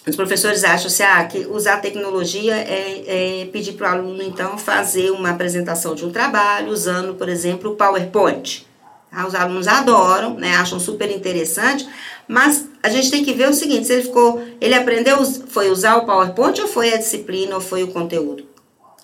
[0.08, 4.58] os professores acham assim, ah, que usar tecnologia é, é pedir para o aluno, então,
[4.58, 8.66] fazer uma apresentação de um trabalho usando, por exemplo, o PowerPoint.
[9.12, 9.28] Tá?
[9.28, 11.88] Os alunos adoram, né, acham super interessante,
[12.28, 15.98] mas a gente tem que ver o seguinte, se ele ficou, ele aprendeu, foi usar
[15.98, 18.46] o PowerPoint ou foi a disciplina ou foi o conteúdo?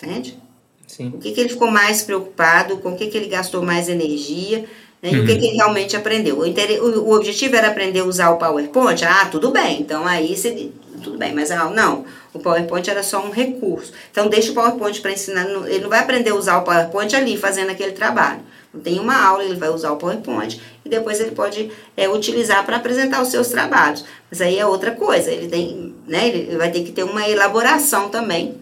[0.02, 0.40] Entende?
[0.88, 1.10] Sim.
[1.10, 4.66] O que, que ele ficou mais preocupado, com o que, que ele gastou mais energia,
[5.02, 5.12] né?
[5.12, 5.40] E o que, uhum.
[5.40, 6.40] que, ele realmente aprendeu?
[6.40, 9.06] O, o, objetivo era aprender a usar o PowerPoint?
[9.06, 9.82] Ah, tudo bem.
[9.82, 10.72] Então aí você,
[11.04, 12.06] tudo bem, mas ah, não.
[12.34, 13.94] O PowerPoint era só um recurso.
[14.12, 15.46] Então deixa o PowerPoint para ensinar.
[15.68, 18.42] Ele não vai aprender a usar o PowerPoint ali fazendo aquele trabalho.
[18.84, 22.78] Tem uma aula, ele vai usar o PowerPoint e depois ele pode é, utilizar para
[22.78, 24.06] apresentar os seus trabalhos.
[24.30, 25.32] Mas aí é outra coisa.
[25.32, 26.28] Ele tem, né?
[26.28, 28.56] Ele vai ter que ter uma elaboração também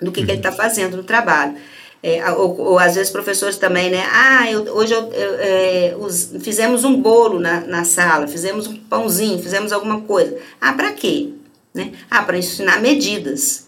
[0.00, 1.56] do que, que ele está fazendo no trabalho.
[2.02, 4.06] É, ou, ou, às vezes professores também, né?
[4.12, 8.76] Ah, eu, hoje eu, eu é, os, fizemos um bolo na, na sala, fizemos um
[8.76, 10.38] pãozinho, fizemos alguma coisa.
[10.60, 11.30] Ah, para quê?
[11.74, 11.92] Né?
[12.08, 13.66] Ah, para ensinar medidas.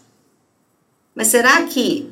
[1.13, 2.09] Mas será que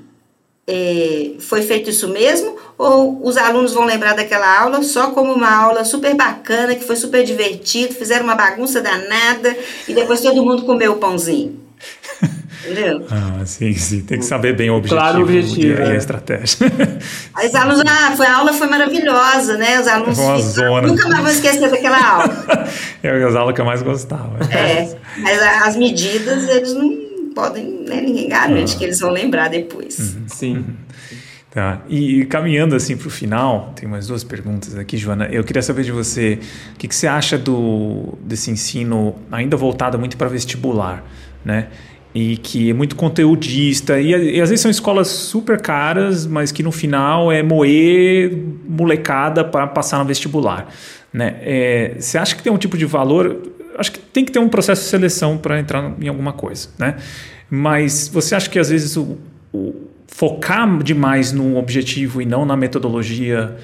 [0.67, 2.57] é, foi feito isso mesmo?
[2.77, 6.95] Ou os alunos vão lembrar daquela aula só como uma aula super bacana, que foi
[6.95, 9.55] super divertido, fizeram uma bagunça danada
[9.87, 11.68] e depois todo mundo comeu o pãozinho?
[12.65, 13.05] Entendeu?
[13.09, 14.01] Ah, sim, sim.
[14.01, 15.97] Tem que saber bem o objetivo, claro, o objetivo e a é.
[15.97, 16.57] estratégia.
[17.33, 19.79] Aí os alunos, ah, foi, a aula foi maravilhosa, né?
[19.79, 20.87] Os alunos foi uma zona.
[20.87, 22.67] nunca mais vão esquecer daquela aula.
[23.01, 24.39] é as aulas que eu mais gostava.
[24.53, 28.01] É, mas as medidas, eles não podem, né?
[28.01, 28.77] ninguém garante ah.
[28.77, 29.97] que eles vão lembrar depois.
[29.97, 30.25] Uhum.
[30.27, 30.65] Sim.
[31.51, 31.81] Tá.
[31.89, 35.25] E caminhando assim para o final, tem mais duas perguntas aqui, Joana.
[35.31, 36.37] Eu queria saber de você
[36.75, 41.03] o que, que você acha do, desse ensino ainda voltado muito para vestibular,
[41.43, 41.69] né?
[42.19, 43.99] E que é muito conteudista.
[43.99, 48.37] E, e, às vezes são escolas super caras, mas que no final é moer
[48.67, 50.67] molecada para passar no vestibular.
[51.13, 51.37] Né?
[51.41, 53.41] É, você acha que tem um tipo de valor?
[53.77, 56.67] Acho que tem que ter um processo de seleção para entrar em alguma coisa.
[56.77, 56.97] Né?
[57.49, 59.17] Mas você acha que às vezes o,
[59.53, 59.73] o
[60.05, 63.55] focar demais no objetivo e não na metodologia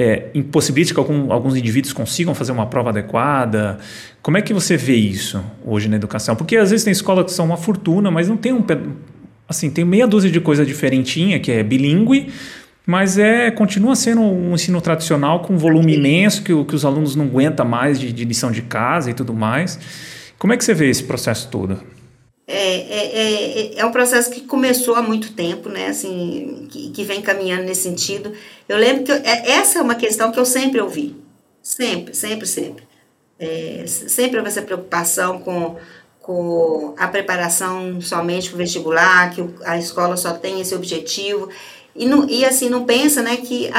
[0.00, 3.76] é, impossibilita que algum, alguns indivíduos consigam fazer uma prova adequada?
[4.22, 6.34] Como é que você vê isso hoje na educação?
[6.34, 8.64] Porque às vezes tem escolas que são uma fortuna, mas não tem um
[9.46, 12.28] assim tem meia dúzia de coisa diferentinha que é bilíngue,
[12.86, 17.26] mas é continua sendo um ensino tradicional com volume imenso que, que os alunos não
[17.26, 19.78] aguentam mais de, de lição de casa e tudo mais.
[20.38, 21.78] Como é que você vê esse processo todo?
[22.52, 25.86] É, é, é, é, um processo que começou há muito tempo, né?
[25.86, 28.32] Assim, que, que vem caminhando nesse sentido.
[28.68, 31.14] Eu lembro que eu, é, essa é uma questão que eu sempre ouvi.
[31.62, 32.82] Sempre, sempre, sempre.
[33.38, 35.76] É, sempre houve essa preocupação com,
[36.20, 41.48] com a preparação somente para o vestibular, que a escola só tem esse objetivo.
[41.94, 43.78] E, não, e assim, não pensa né, que a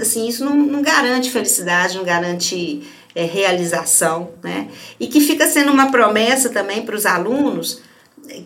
[0.00, 2.82] assim, isso não, não garante felicidade, não garante
[3.14, 4.68] é, realização, né?
[4.98, 7.86] E que fica sendo uma promessa também para os alunos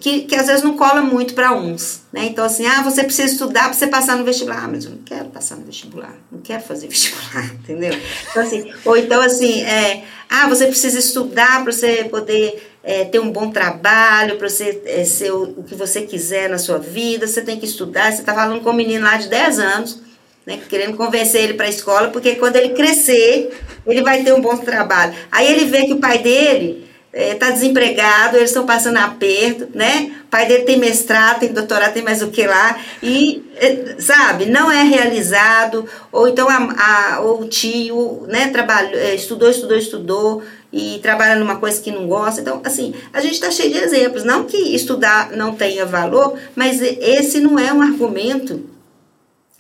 [0.00, 2.26] que, que às vezes não cola muito para uns, né?
[2.26, 4.64] Então, assim, ah, você precisa estudar para você passar no vestibular.
[4.64, 7.92] Ah, mas eu não quero passar no vestibular, não quero fazer vestibular, entendeu?
[8.30, 13.18] Então, assim, ou então, assim, é, ah, você precisa estudar para você poder é, ter
[13.18, 17.26] um bom trabalho, para você é, ser o, o, que você quiser na sua vida,
[17.26, 18.12] você tem que estudar.
[18.12, 20.00] Você está falando com um menino lá de 10 anos,
[20.46, 23.52] né, querendo convencer ele para a escola, porque quando ele crescer,
[23.86, 25.14] ele vai ter um bom trabalho.
[25.30, 30.12] Aí ele vê que o pai dele está é, desempregado, eles estão passando aperto, né?
[30.24, 34.46] O pai dele tem mestrado, tem doutorado, tem mais o que lá, e, é, sabe,
[34.46, 40.42] não é realizado, ou então a, a, o tio, né, trabalhou, é, estudou, estudou, estudou,
[40.72, 42.40] e trabalha numa coisa que não gosta.
[42.40, 44.24] Então, assim, a gente está cheio de exemplos.
[44.24, 48.64] Não que estudar não tenha valor, mas esse não é um argumento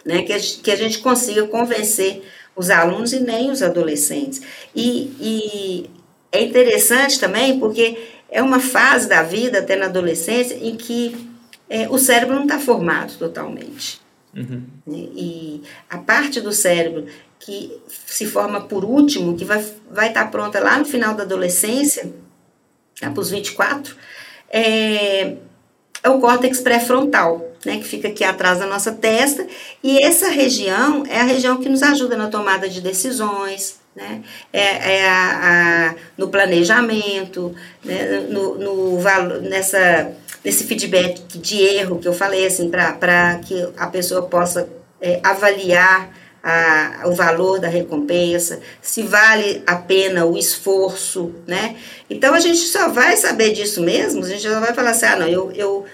[0.06, 2.22] né, que, a, que a gente consiga convencer
[2.56, 4.40] os alunos e nem os adolescentes.
[4.74, 5.90] E, e
[6.32, 7.98] é interessante também porque
[8.30, 11.30] é uma fase da vida, até na adolescência, em que
[11.68, 14.00] é, o cérebro não está formado totalmente.
[14.34, 14.64] Uhum.
[14.88, 17.06] E a parte do cérebro
[17.44, 21.24] que se forma por último, que vai, vai estar tá pronta lá no final da
[21.24, 22.12] adolescência,
[23.02, 23.96] lá para os 24,
[24.48, 25.36] é,
[26.02, 29.46] é o córtex pré-frontal, né, que fica aqui atrás da nossa testa,
[29.82, 34.22] e essa região é a região que nos ajuda na tomada de decisões, né?
[34.52, 37.54] É, é a, a, no planejamento,
[37.84, 38.26] né?
[38.28, 39.02] no, no,
[39.42, 40.12] nessa,
[40.44, 44.68] nesse feedback de erro que eu falei, assim, para que a pessoa possa
[45.00, 46.10] é, avaliar
[46.42, 51.76] a, o valor da recompensa, se vale a pena o esforço, né?
[52.10, 55.16] Então a gente só vai saber disso mesmo, a gente só vai falar assim, ah,
[55.16, 55.84] não, eu, eu,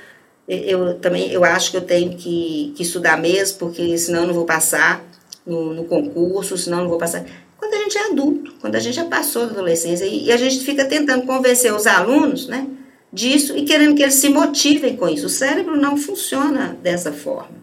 [0.48, 4.34] eu também eu acho que eu tenho que, que estudar mesmo, porque senão eu não
[4.34, 5.04] vou passar
[5.44, 7.24] no, no concurso, senão eu não vou passar
[7.58, 10.04] quando a gente é adulto, quando a gente já passou da adolescência.
[10.04, 12.66] E, e a gente fica tentando convencer os alunos né,
[13.12, 15.26] disso e querendo que eles se motivem com isso.
[15.26, 17.58] O cérebro não funciona dessa forma.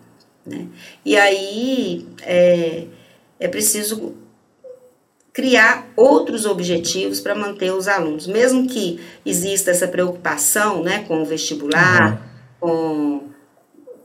[0.46, 0.68] Né?
[1.04, 2.86] E aí é,
[3.40, 4.14] é preciso
[5.32, 8.28] criar outros objetivos para manter os alunos.
[8.28, 12.20] Mesmo que exista essa preocupação né, com o vestibular, uhum.
[12.60, 13.35] com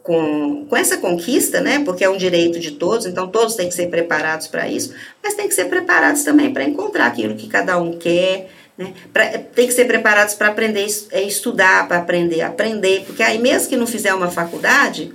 [0.03, 1.81] com, com essa conquista, né?
[1.85, 5.35] Porque é um direito de todos, então todos têm que ser preparados para isso, mas
[5.35, 8.95] têm que ser preparados também para encontrar aquilo que cada um quer, né?
[9.13, 13.69] Pra, tem que ser preparados para aprender, é, estudar, para aprender, aprender, porque aí mesmo
[13.69, 15.13] que não fizer uma faculdade,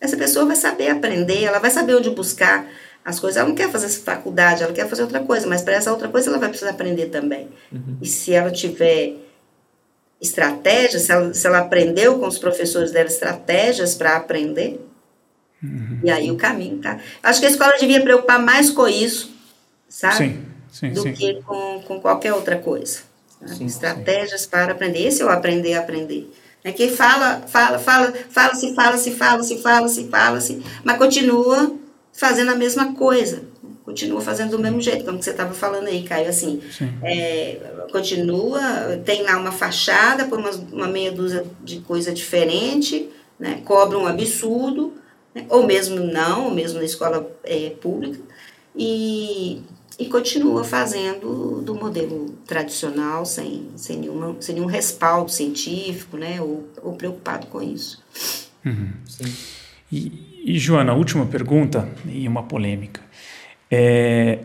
[0.00, 2.66] essa pessoa vai saber aprender, ela vai saber onde buscar
[3.04, 3.36] as coisas.
[3.36, 6.30] Ela não quer fazer faculdade, ela quer fazer outra coisa, mas para essa outra coisa
[6.30, 7.48] ela vai precisar aprender também.
[7.72, 7.98] Uhum.
[8.00, 9.16] E se ela tiver
[10.24, 14.80] estratégias, se ela, se ela aprendeu com os professores dela estratégias para aprender.
[15.62, 16.00] Uhum.
[16.02, 16.98] E aí o caminho, tá?
[17.22, 19.34] Acho que a escola devia preocupar mais com isso,
[19.88, 20.16] sabe?
[20.16, 21.12] Sim, sim, Do sim.
[21.12, 23.00] que com, com qualquer outra coisa.
[23.46, 24.48] Sim, estratégias sim.
[24.48, 25.06] para aprender.
[25.06, 26.30] Esse é o aprender a aprender.
[26.62, 31.76] É que fala, fala, fala, fala-se, fala-se, fala-se, fala-se, fala-se, mas continua
[32.10, 33.42] fazendo a mesma coisa
[33.84, 36.60] continua fazendo do mesmo jeito, como você estava falando aí, Caio, assim,
[37.02, 37.60] é,
[37.90, 38.60] continua,
[39.04, 43.08] tem lá uma fachada, por uma, uma meia dúzia de coisa diferente,
[43.38, 44.92] né, cobra um absurdo,
[45.34, 48.20] né, ou mesmo não, ou mesmo na escola é, pública,
[48.76, 49.62] e,
[49.98, 56.68] e continua fazendo do modelo tradicional, sem, sem, nenhuma, sem nenhum respaldo científico, né, ou,
[56.82, 58.02] ou preocupado com isso.
[58.64, 58.92] Uhum.
[59.92, 63.00] E, e, Joana, última pergunta e uma polêmica.
[63.70, 64.38] É,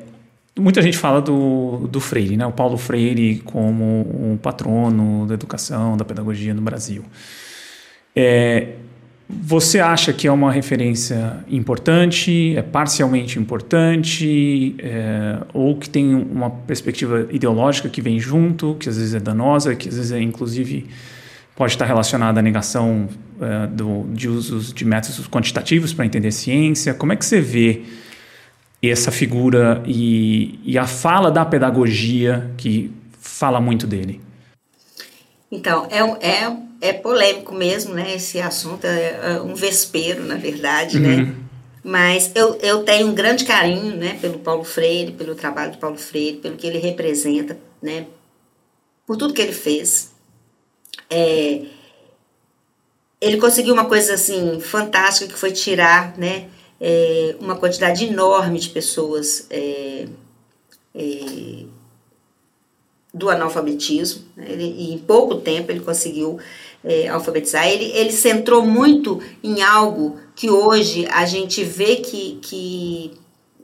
[0.60, 2.46] muita gente fala do, do Freire, né?
[2.46, 7.04] O Paulo Freire como um patrono da educação, da pedagogia no Brasil.
[8.16, 8.74] É,
[9.30, 16.50] você acha que é uma referência importante, é parcialmente importante, é, ou que tem uma
[16.50, 20.88] perspectiva ideológica que vem junto, que às vezes é danosa, que às vezes é inclusive
[21.56, 23.08] pode estar relacionada à negação
[23.40, 26.94] é, do, de usos de métodos quantitativos para entender ciência?
[26.94, 27.84] Como é que você vê
[28.82, 34.22] essa figura e, e a fala da pedagogia que fala muito dele?
[35.52, 38.16] Então, é, é, é polêmico mesmo, né?
[38.16, 41.10] Esse assunto é, é um vespeiro, na verdade, né?
[41.10, 41.26] uhum.
[41.26, 41.36] né?
[41.84, 44.18] Mas eu, eu tenho um grande carinho, né?
[44.22, 48.06] Pelo Paulo Freire, pelo trabalho do Paulo Freire, pelo que ele representa, né?
[49.08, 50.12] Por tudo que ele fez.
[51.10, 51.64] É,
[53.20, 56.48] ele conseguiu uma coisa, assim, fantástica, que foi tirar, né?
[56.82, 59.48] É, uma quantidade enorme de pessoas...
[59.50, 60.08] É,
[60.96, 61.80] é
[63.14, 64.46] do analfabetismo, né?
[64.50, 66.40] ele, e em pouco tempo ele conseguiu
[66.84, 67.68] é, alfabetizar.
[67.68, 73.12] Ele, ele centrou muito em algo que hoje a gente vê que, que,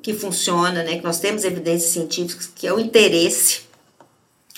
[0.01, 0.97] que funciona, né?
[0.97, 3.61] que nós temos evidências científicas, que é o interesse.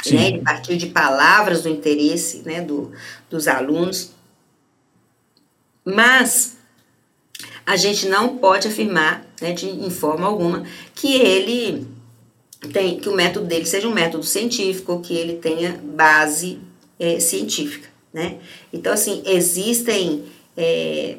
[0.10, 0.28] Né?
[0.30, 2.62] Ele partiu de palavras do interesse né?
[2.62, 2.92] do,
[3.30, 4.12] dos alunos.
[5.84, 6.57] Mas
[7.68, 10.64] a gente não pode afirmar, né, de, em forma alguma,
[10.96, 11.86] que ele
[12.72, 16.60] tem, que o método dele seja um método científico, que ele tenha base
[16.98, 18.38] é, científica, né?
[18.72, 20.24] Então, assim, existem
[20.56, 21.18] é,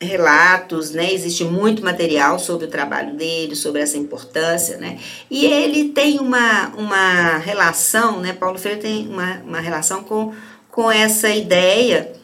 [0.00, 1.12] relatos, né?
[1.12, 4.98] Existe muito material sobre o trabalho dele, sobre essa importância, né?
[5.30, 8.32] E ele tem uma, uma relação, né?
[8.32, 10.32] Paulo Freire tem uma, uma relação com,
[10.70, 12.21] com essa ideia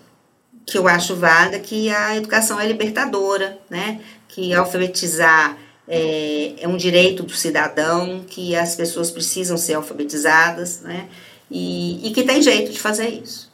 [0.69, 4.01] que eu acho válida, que a educação é libertadora, né?
[4.28, 5.57] Que alfabetizar
[5.89, 11.09] é, é um direito do cidadão, que as pessoas precisam ser alfabetizadas, né?
[11.51, 13.51] E, e que tem jeito de fazer isso.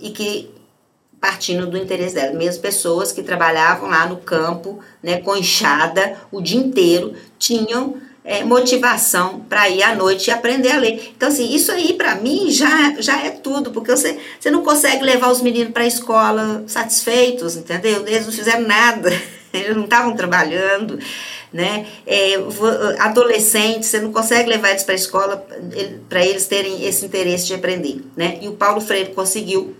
[0.00, 0.50] E que
[1.20, 2.32] partindo do interesse dela.
[2.32, 7.96] Mesmo pessoas que trabalhavam lá no campo, né, com enxada o dia inteiro, tinham
[8.30, 11.10] é, motivação para ir à noite e aprender a ler.
[11.16, 15.02] Então, assim, isso aí para mim já, já é tudo, porque você, você não consegue
[15.02, 18.06] levar os meninos para a escola satisfeitos, entendeu?
[18.06, 19.10] Eles não fizeram nada,
[19.52, 20.96] eles não estavam trabalhando
[21.52, 21.84] né?
[22.06, 22.34] É,
[23.00, 25.44] adolescentes, você não consegue levar eles para a escola
[26.08, 28.38] para eles terem esse interesse de aprender, né?
[28.40, 29.74] E o Paulo Freire conseguiu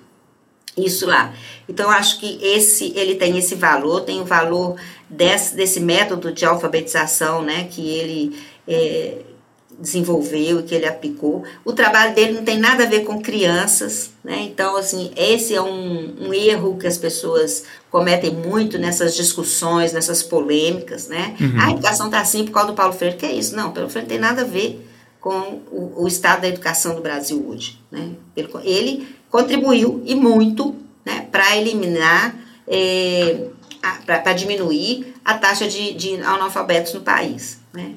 [0.85, 1.33] isso lá.
[1.69, 4.77] Então, eu acho que esse ele tem esse valor, tem o valor
[5.09, 7.69] desse, desse método de alfabetização, né?
[7.71, 9.19] Que ele é,
[9.81, 11.43] desenvolveu e que ele aplicou.
[11.65, 14.43] O trabalho dele não tem nada a ver com crianças, né?
[14.43, 20.23] Então, assim, esse é um, um erro que as pessoas cometem muito nessas discussões, nessas
[20.23, 21.35] polêmicas, né?
[21.41, 21.55] Uhum.
[21.59, 23.17] Ah, a educação está assim por causa do Paulo Freire.
[23.17, 23.57] Que é isso?
[23.57, 24.87] Não, Paulo Freire não tem nada a ver
[25.21, 28.11] com o, o estado da educação do Brasil hoje, né?
[28.65, 30.75] Ele contribuiu e muito
[31.05, 32.37] né, para eliminar,
[32.67, 33.49] é,
[34.05, 37.95] para diminuir a taxa de, de analfabetos no país, né?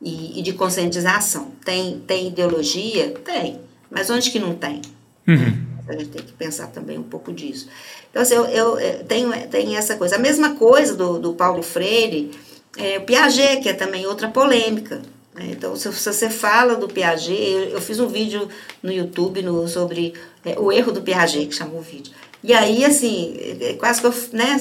[0.00, 1.52] e, e de conscientização.
[1.64, 3.10] Tem, tem ideologia?
[3.24, 3.60] Tem.
[3.90, 4.80] Mas onde que não tem?
[5.28, 5.66] Uhum.
[5.88, 7.68] A gente tem que pensar também um pouco disso.
[8.10, 10.16] Então, assim, eu, eu, tenho, tenho essa coisa.
[10.16, 12.30] A mesma coisa do, do Paulo Freire,
[12.76, 15.02] é, o Piaget, que é também outra polêmica.
[15.34, 15.48] Né?
[15.50, 18.48] Então, se, você fala do Piaget, eu, fiz um vídeo
[18.82, 22.12] no YouTube no, sobre é, o erro do Piaget, que chamou o vídeo.
[22.42, 24.56] E aí, assim, é, quase que eu, né,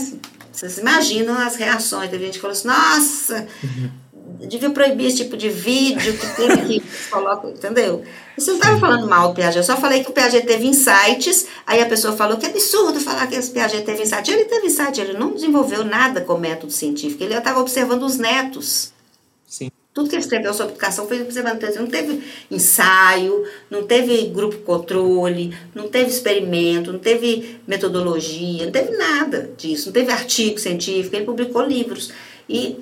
[0.51, 2.09] vocês imaginam as reações.
[2.09, 3.89] Teve gente que falou assim, nossa, uhum
[4.47, 8.03] devia proibir esse tipo de vídeo que tem que coloca, entendeu?
[8.37, 11.47] Você não estava falando mal do Piaget, eu só falei que o Piaget teve insights,
[11.65, 14.33] aí a pessoa falou que é absurdo falar que esse Piaget teve insights.
[14.33, 18.93] Ele teve insights, ele não desenvolveu nada com método científico, ele estava observando os netos.
[19.99, 21.61] Tudo que ele escreveu sobre educação foi observando.
[21.61, 28.95] Não teve ensaio, não teve grupo controle, não teve experimento, não teve metodologia, não teve
[28.95, 32.13] nada disso, não teve artigo científico, ele publicou livros.
[32.47, 32.77] E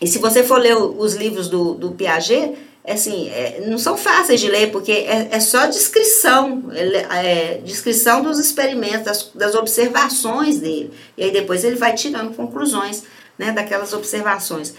[0.00, 3.96] e se você for ler os livros do, do Piaget, é assim, é, não são
[3.96, 10.58] fáceis de ler, porque é, é só descrição, é, descrição dos experimentos, das, das, observações
[10.58, 10.90] dele.
[11.16, 13.04] E aí depois ele vai tirando conclusões
[13.38, 14.74] né, daquelas observações.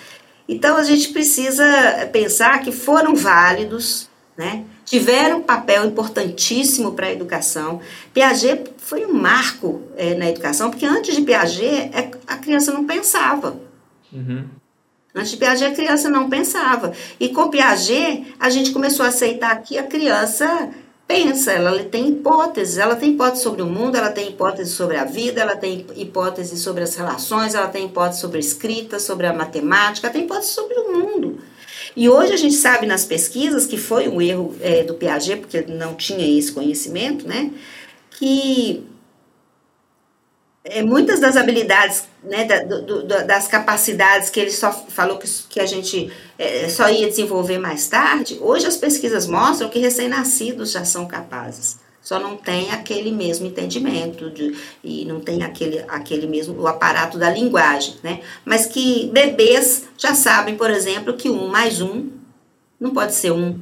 [0.47, 1.65] Então a gente precisa
[2.11, 7.79] pensar que foram válidos, né, tiveram um papel importantíssimo para a educação.
[8.13, 12.85] Piaget foi um marco é, na educação, porque antes de Piaget é, a criança não
[12.85, 13.57] pensava.
[14.11, 14.45] Uhum.
[15.15, 16.91] Antes de Piaget, a criança não pensava.
[17.19, 20.69] E com Piaget, a gente começou a aceitar que a criança
[21.07, 25.05] pensa, ela tem hipóteses, ela tem hipóteses sobre o mundo, ela tem hipóteses sobre a
[25.05, 29.33] vida, ela tem hipóteses sobre as relações, ela tem hipóteses sobre a escrita, sobre a
[29.33, 31.39] matemática, ela tem hipóteses sobre o mundo.
[31.95, 35.61] E hoje a gente sabe nas pesquisas que foi um erro é, do Piaget, porque
[35.61, 37.51] não tinha esse conhecimento, né?
[38.11, 38.83] Que
[40.63, 45.59] é, muitas das habilidades, né, da, do, das capacidades que ele só falou que, que
[45.59, 50.85] a gente é, só ia desenvolver mais tarde, hoje as pesquisas mostram que recém-nascidos já
[50.85, 51.81] são capazes.
[52.01, 54.53] Só não tem aquele mesmo entendimento de,
[54.83, 58.19] e não tem aquele, aquele mesmo o aparato da linguagem, né?
[58.43, 62.09] Mas que bebês já sabem, por exemplo, que um mais um
[62.77, 63.57] não pode ser um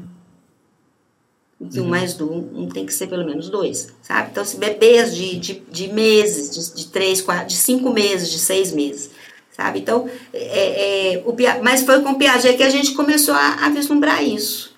[1.70, 1.90] que um uhum.
[1.90, 4.30] mais do um, tem que ser pelo menos dois, sabe?
[4.32, 8.40] Então, se bebês de, de, de meses, de, de três, quatro, de cinco meses, de
[8.40, 9.12] seis meses,
[9.56, 9.80] sabe?
[9.80, 13.70] Então, é, é, o, mas foi com o Piaget que a gente começou a, a
[13.70, 14.76] vislumbrar isso.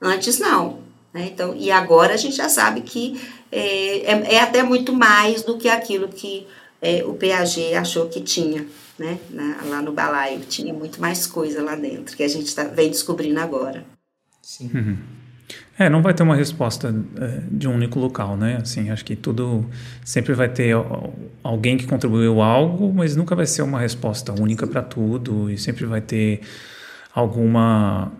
[0.00, 0.80] Antes, não.
[1.12, 1.30] Né?
[1.32, 5.58] Então, e agora a gente já sabe que é, é, é até muito mais do
[5.58, 6.46] que aquilo que
[6.80, 8.66] é, o Piaget achou que tinha,
[8.98, 9.18] né?
[9.30, 10.40] Na, lá no balaio.
[10.40, 13.84] Tinha muito mais coisa lá dentro, que a gente tá, vem descobrindo agora.
[14.40, 14.70] Sim.
[14.74, 15.21] Uhum.
[15.78, 18.58] É, não vai ter uma resposta é, de um único local, né?
[18.60, 19.64] Assim, acho que tudo
[20.04, 20.74] sempre vai ter
[21.42, 25.86] alguém que contribuiu algo, mas nunca vai ser uma resposta única para tudo e sempre
[25.86, 26.40] vai ter
[27.14, 28.12] alguma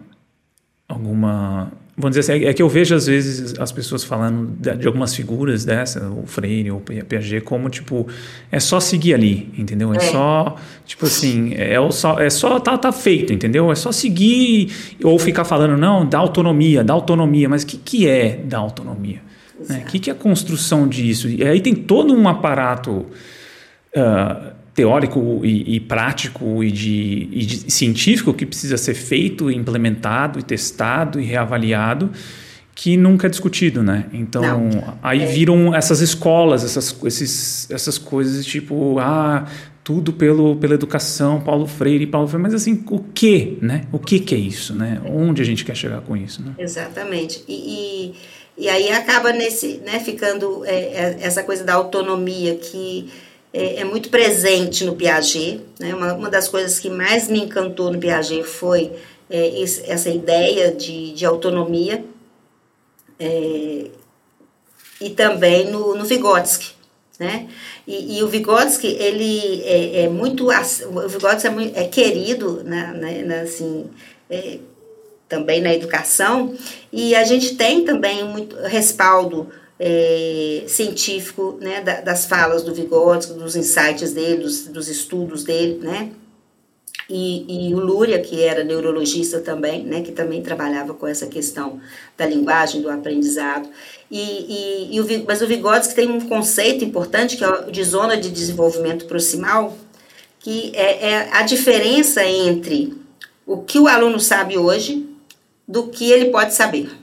[0.89, 5.15] alguma vamos dizer assim, é que eu vejo às vezes as pessoas falando de, algumas
[5.15, 8.07] figuras dessa, o Freire ou o Piaget, como tipo,
[8.51, 9.93] é só seguir ali, entendeu?
[9.93, 10.01] É, é.
[10.01, 10.57] só,
[10.87, 13.71] tipo assim, é, é só, é só tá, tá feito, entendeu?
[13.71, 14.73] É só seguir
[15.05, 19.21] ou ficar falando, não, dá autonomia, dá autonomia, mas o que, que é dar autonomia?
[19.61, 19.85] O né?
[19.87, 21.29] que, que é a construção disso?
[21.29, 23.07] E aí tem todo um aparato.
[23.95, 30.39] Uh, teórico e, e prático e, de, e de científico que precisa ser feito, implementado
[30.39, 32.11] e testado e reavaliado
[32.75, 34.07] que nunca é discutido, né?
[34.13, 34.99] Então, Não.
[35.03, 35.27] aí é.
[35.27, 39.47] viram essas escolas, essas, esses, essas coisas tipo, ah,
[39.85, 43.83] tudo pelo, pela educação, Paulo Freire, Paulo Freire, mas assim, o que, né?
[43.93, 45.01] O que que é isso, né?
[45.05, 46.55] Onde a gente quer chegar com isso, né?
[46.59, 47.45] Exatamente.
[47.47, 48.15] E,
[48.57, 53.11] e, e aí acaba nesse, né, ficando é, é essa coisa da autonomia que
[53.53, 55.61] é, é muito presente no Piaget.
[55.79, 55.95] Né?
[55.95, 58.93] Uma, uma das coisas que mais me encantou no Piaget foi
[59.29, 62.05] é, esse, essa ideia de, de autonomia.
[63.19, 63.91] É,
[65.01, 66.73] e também no, no Vygotsky.
[67.19, 67.49] Né?
[67.87, 73.23] E, e, o Vygotsky, ele é, é, muito, o Vygotsky é, muito, é querido, né,
[73.25, 73.87] né, assim,
[74.31, 74.59] é,
[75.29, 76.55] também na educação,
[76.93, 79.49] e a gente tem também muito respaldo
[79.85, 86.11] é, científico né, das falas do Vygotsky, dos insights dele, dos, dos estudos dele, né?
[87.11, 91.81] E, e, o Lúria, que era neurologista também, né, que também trabalhava com essa questão
[92.17, 93.69] da linguagem, do aprendizado.
[94.09, 97.83] E, e, e o, mas o Vygotsky tem um conceito importante, que é o de
[97.83, 99.77] zona de desenvolvimento proximal,
[100.39, 102.95] que é, é a diferença entre
[103.45, 105.07] o que o aluno sabe hoje
[105.67, 107.02] do que ele pode saber.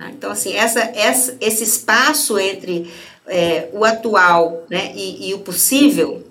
[0.00, 0.10] Tá?
[0.10, 2.90] Então, assim, essa, essa, esse espaço entre
[3.26, 6.26] é, o atual né, e, e o possível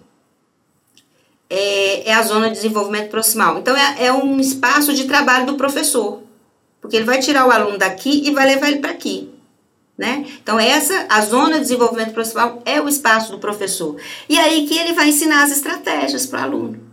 [1.47, 3.59] é, é, a zona de desenvolvimento proximal.
[3.59, 6.23] Então, é, é um espaço de trabalho do professor,
[6.81, 9.29] porque ele vai tirar o aluno daqui e vai levar ele para aqui.
[9.95, 10.25] Né?
[10.41, 13.97] Então, essa, a zona de desenvolvimento proximal é o espaço do professor.
[14.27, 16.88] E aí que ele vai ensinar as estratégias para o aluno.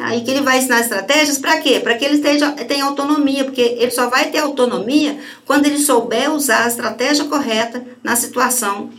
[0.00, 1.80] Aí que ele vai ensinar estratégias para quê?
[1.80, 6.32] Para que ele tenha, tenha autonomia, porque ele só vai ter autonomia quando ele souber
[6.32, 8.90] usar a estratégia correta na situação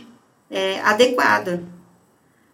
[0.50, 1.62] é, adequada.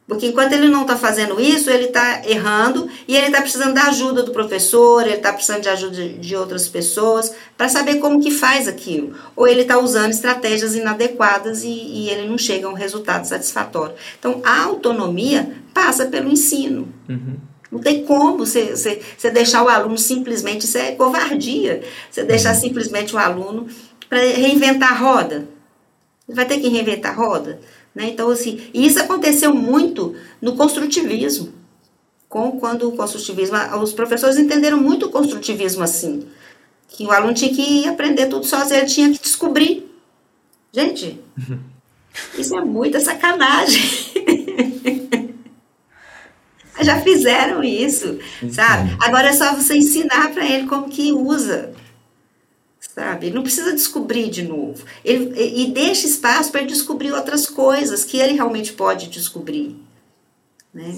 [0.06, 3.84] Porque enquanto ele não está fazendo isso, ele está errando e ele está precisando da
[3.84, 8.20] ajuda do professor, ele está precisando de ajuda de, de outras pessoas para saber como
[8.20, 9.14] que faz aquilo.
[9.34, 13.94] Ou ele está usando estratégias inadequadas e, e, ele não chega a um resultado satisfatório.
[14.18, 16.86] Então, a autonomia passa pelo ensino.
[17.08, 17.36] Uhum.
[17.74, 22.54] Não tem como você, você, você deixar o aluno simplesmente, isso é covardia, você deixar
[22.54, 23.66] simplesmente o aluno
[24.08, 25.48] para reinventar a roda.
[26.28, 27.58] Ele vai ter que reinventar a roda.
[27.92, 28.10] Né?
[28.10, 31.52] Então, assim, e isso aconteceu muito no construtivismo.
[32.28, 36.28] Com, quando o construtivismo, os professores entenderam muito o construtivismo assim,
[36.86, 39.84] que o aluno tinha que aprender tudo sozinho, ele tinha que descobrir.
[40.72, 41.20] Gente,
[42.38, 43.82] isso é muita sacanagem.
[46.80, 48.18] Já fizeram isso,
[48.50, 48.96] sabe?
[49.00, 51.72] Agora é só você ensinar para ele como que usa,
[52.80, 53.26] sabe?
[53.26, 54.84] Ele não precisa descobrir de novo.
[55.04, 59.76] Ele, e deixa espaço para ele descobrir outras coisas que ele realmente pode descobrir.
[60.72, 60.92] Né?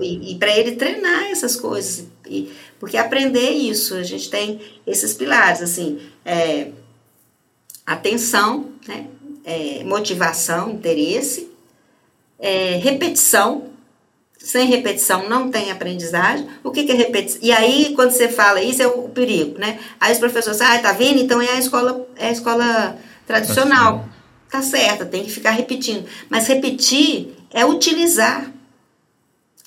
[0.00, 2.06] e, e para ele treinar essas coisas.
[2.26, 2.50] E,
[2.80, 6.70] porque aprender isso, a gente tem esses pilares, assim, é,
[7.84, 9.06] atenção, né?
[9.44, 11.50] É, motivação, interesse,
[12.38, 13.70] é, repetição,
[14.38, 16.46] sem repetição não tem aprendizagem.
[16.62, 17.40] O que, que é repetição?
[17.42, 19.78] E aí, quando você fala isso, é o perigo, né?
[20.00, 21.18] Aí os professores ah, tá vendo?
[21.18, 22.96] Então é a escola, é a escola
[23.26, 24.08] tradicional.
[24.50, 26.06] Tá certo, tem que ficar repetindo.
[26.30, 28.50] Mas repetir é utilizar.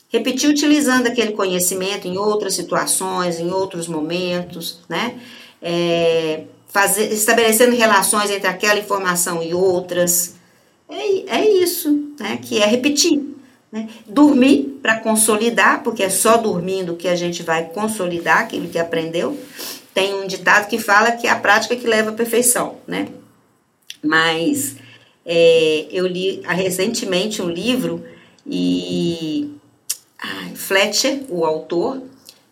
[0.09, 5.19] Repetir utilizando aquele conhecimento em outras situações, em outros momentos, né?
[5.61, 10.35] É, fazer, estabelecendo relações entre aquela informação e outras.
[10.89, 12.39] É, é isso, né?
[12.41, 13.30] Que é repetir.
[13.71, 13.87] Né?
[14.05, 19.39] Dormir para consolidar, porque é só dormindo que a gente vai consolidar aquilo que aprendeu.
[19.93, 23.07] Tem um ditado que fala que é a prática que leva à perfeição, né?
[24.03, 24.75] Mas
[25.25, 28.03] é, eu li recentemente um livro
[28.45, 29.51] e
[30.55, 32.01] Fletcher, o autor,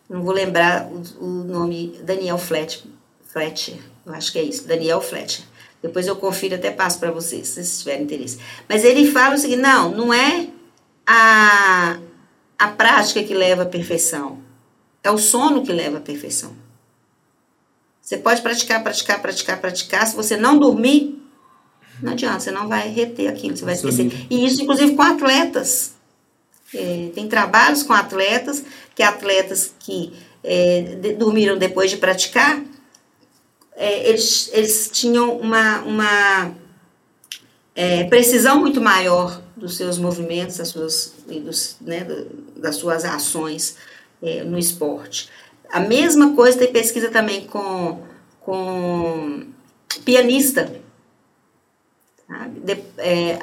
[0.10, 2.84] não vou lembrar o, o nome, Daniel Fletcher,
[3.28, 3.76] Fletcher,
[4.06, 5.46] eu acho que é isso, Daniel Fletcher.
[5.82, 8.40] Depois eu confiro até passo para vocês, se vocês tiverem interesse.
[8.68, 10.48] Mas ele fala o seguinte: não, não é
[11.12, 12.00] a,
[12.60, 14.38] a prática que leva à perfeição,
[15.04, 16.56] é o sono que leva à perfeição.
[18.00, 20.06] Você pode praticar, praticar, praticar, praticar.
[20.06, 21.20] Se você não dormir,
[22.00, 24.28] não adianta, você não vai reter aquilo, você vai esquecer.
[24.30, 25.94] E isso, inclusive, com atletas.
[26.74, 28.64] É, tem trabalhos com atletas,
[28.94, 30.14] que atletas que
[30.44, 32.62] é, de, dormiram depois de praticar,
[33.76, 36.56] é, eles, eles tinham uma, uma
[37.74, 42.08] é, precisão muito maior dos seus movimentos, das suas, dos, né,
[42.56, 43.76] das suas ações
[44.22, 45.30] é, no esporte.
[45.72, 48.02] A mesma coisa tem pesquisa também com,
[48.40, 49.46] com
[50.04, 50.72] pianista.
[52.64, 53.40] De, é,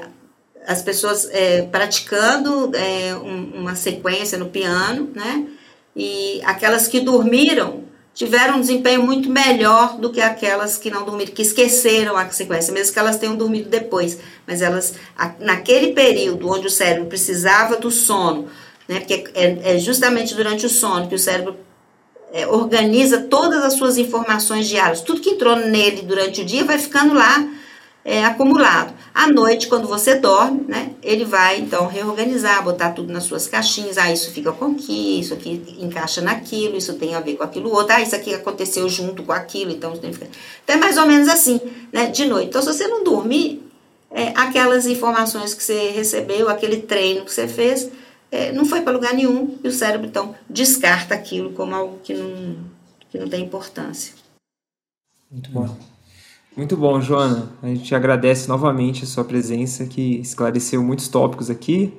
[0.66, 5.46] as pessoas é, praticando é, um, uma sequência no piano, né?
[5.94, 7.84] E aquelas que dormiram
[8.16, 12.72] tiveram um desempenho muito melhor do que aquelas que não dormiram, que esqueceram a sequência,
[12.72, 14.18] mesmo que elas tenham dormido depois.
[14.46, 14.94] Mas elas,
[15.38, 18.48] naquele período onde o cérebro precisava do sono,
[18.88, 19.00] né?
[19.00, 21.58] Porque é, é justamente durante o sono que o cérebro
[22.32, 25.02] é, organiza todas as suas informações diárias.
[25.02, 27.46] Tudo que entrou nele durante o dia vai ficando lá
[28.06, 28.94] é, acumulado.
[29.12, 33.98] À noite, quando você dorme, né, ele vai então reorganizar, botar tudo nas suas caixinhas.
[33.98, 37.68] Ah, isso fica com aqui, isso aqui encaixa naquilo, isso tem a ver com aquilo
[37.68, 37.92] outro.
[37.92, 40.30] Ah, isso aqui aconteceu junto com aquilo, então tem que ficar.
[40.62, 41.60] Então é mais ou menos assim,
[41.92, 42.50] né, de noite.
[42.50, 43.60] Então, se você não dormir,
[44.08, 47.90] é, aquelas informações que você recebeu, aquele treino que você fez,
[48.30, 52.14] é, não foi para lugar nenhum e o cérebro então descarta aquilo como algo que
[52.14, 52.56] não,
[53.10, 54.14] que não tem importância.
[55.28, 55.95] Muito bom.
[56.56, 57.52] Muito bom, Joana.
[57.62, 61.92] A gente agradece novamente a sua presença, que esclareceu muitos tópicos aqui,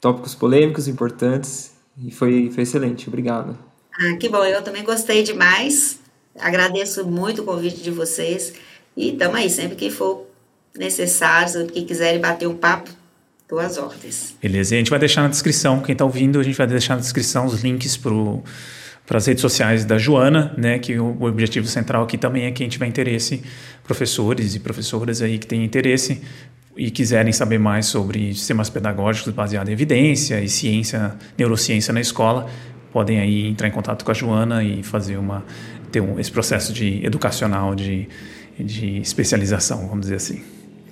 [0.00, 3.08] tópicos polêmicos, importantes, e foi, foi excelente.
[3.08, 3.58] Obrigado.
[3.92, 4.42] Ah, que bom.
[4.42, 6.00] Eu também gostei demais.
[6.38, 8.54] Agradeço muito o convite de vocês.
[8.96, 10.26] E estamos aí, sempre que for
[10.76, 12.90] necessário, sempre que quiserem bater um papo,
[13.42, 14.34] estou às ordens.
[14.42, 14.74] Beleza.
[14.74, 17.00] E a gente vai deixar na descrição, quem está ouvindo, a gente vai deixar na
[17.00, 18.42] descrição os links para o
[19.06, 22.50] para as redes sociais da Joana, né, que o, o, objetivo central aqui também é
[22.50, 23.42] quem tiver interesse,
[23.82, 26.22] professores e professoras aí que têm interesse
[26.76, 32.48] e quiserem saber mais sobre sistemas pedagógicos baseados em evidência e ciência, neurociência na escola,
[32.92, 35.44] podem aí entrar em contato com a Joana e fazer uma
[35.92, 38.08] ter um, esse processo de educacional de,
[38.58, 40.42] de especialização, vamos dizer assim.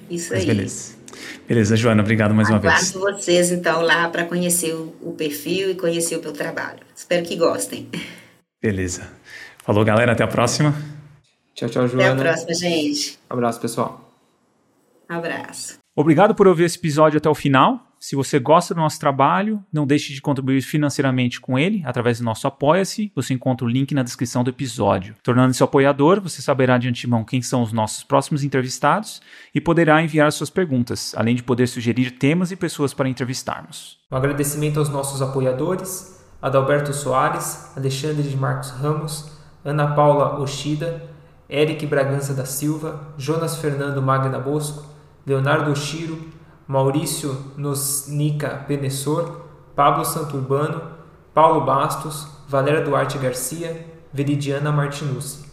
[0.08, 0.46] Isso Mas aí.
[0.46, 1.01] Beleza.
[1.46, 2.94] Beleza, Joana, obrigado mais Aguardo uma vez.
[2.94, 6.80] Aguardo vocês, então, lá para conhecer o, o, perfil e conhecer o meu trabalho.
[6.94, 7.88] Espero que gostem.
[8.60, 9.10] Beleza.
[9.64, 10.12] Falou, galera.
[10.12, 10.74] Até a próxima.
[11.54, 12.12] Tchau, tchau, Joana.
[12.12, 13.18] Até a próxima, gente.
[13.28, 14.12] Abraço, pessoal.
[15.08, 15.78] Abraço.
[15.94, 17.91] Obrigado por ouvir esse episódio até o final.
[18.02, 22.24] Se você gosta do nosso trabalho, não deixe de contribuir financeiramente com ele através do
[22.24, 23.12] nosso Apoia-se.
[23.14, 25.14] Você encontra o link na descrição do episódio.
[25.22, 29.22] Tornando-se apoiador, você saberá de antemão quem são os nossos próximos entrevistados
[29.54, 34.00] e poderá enviar suas perguntas, além de poder sugerir temas e pessoas para entrevistarmos.
[34.10, 39.30] Um agradecimento aos nossos apoiadores: Adalberto Soares, Alexandre de Marcos Ramos,
[39.64, 41.08] Ana Paula Oshida,
[41.48, 44.90] Eric Bragança da Silva, Jonas Fernando Magna Bosco,
[45.24, 46.41] Leonardo Oshiro,
[46.72, 49.44] Maurício Nosnica Penessor,
[49.76, 50.80] Pablo Santurbano,
[51.34, 55.51] Paulo Bastos, Valéria Duarte Garcia, Veridiana Martinucci.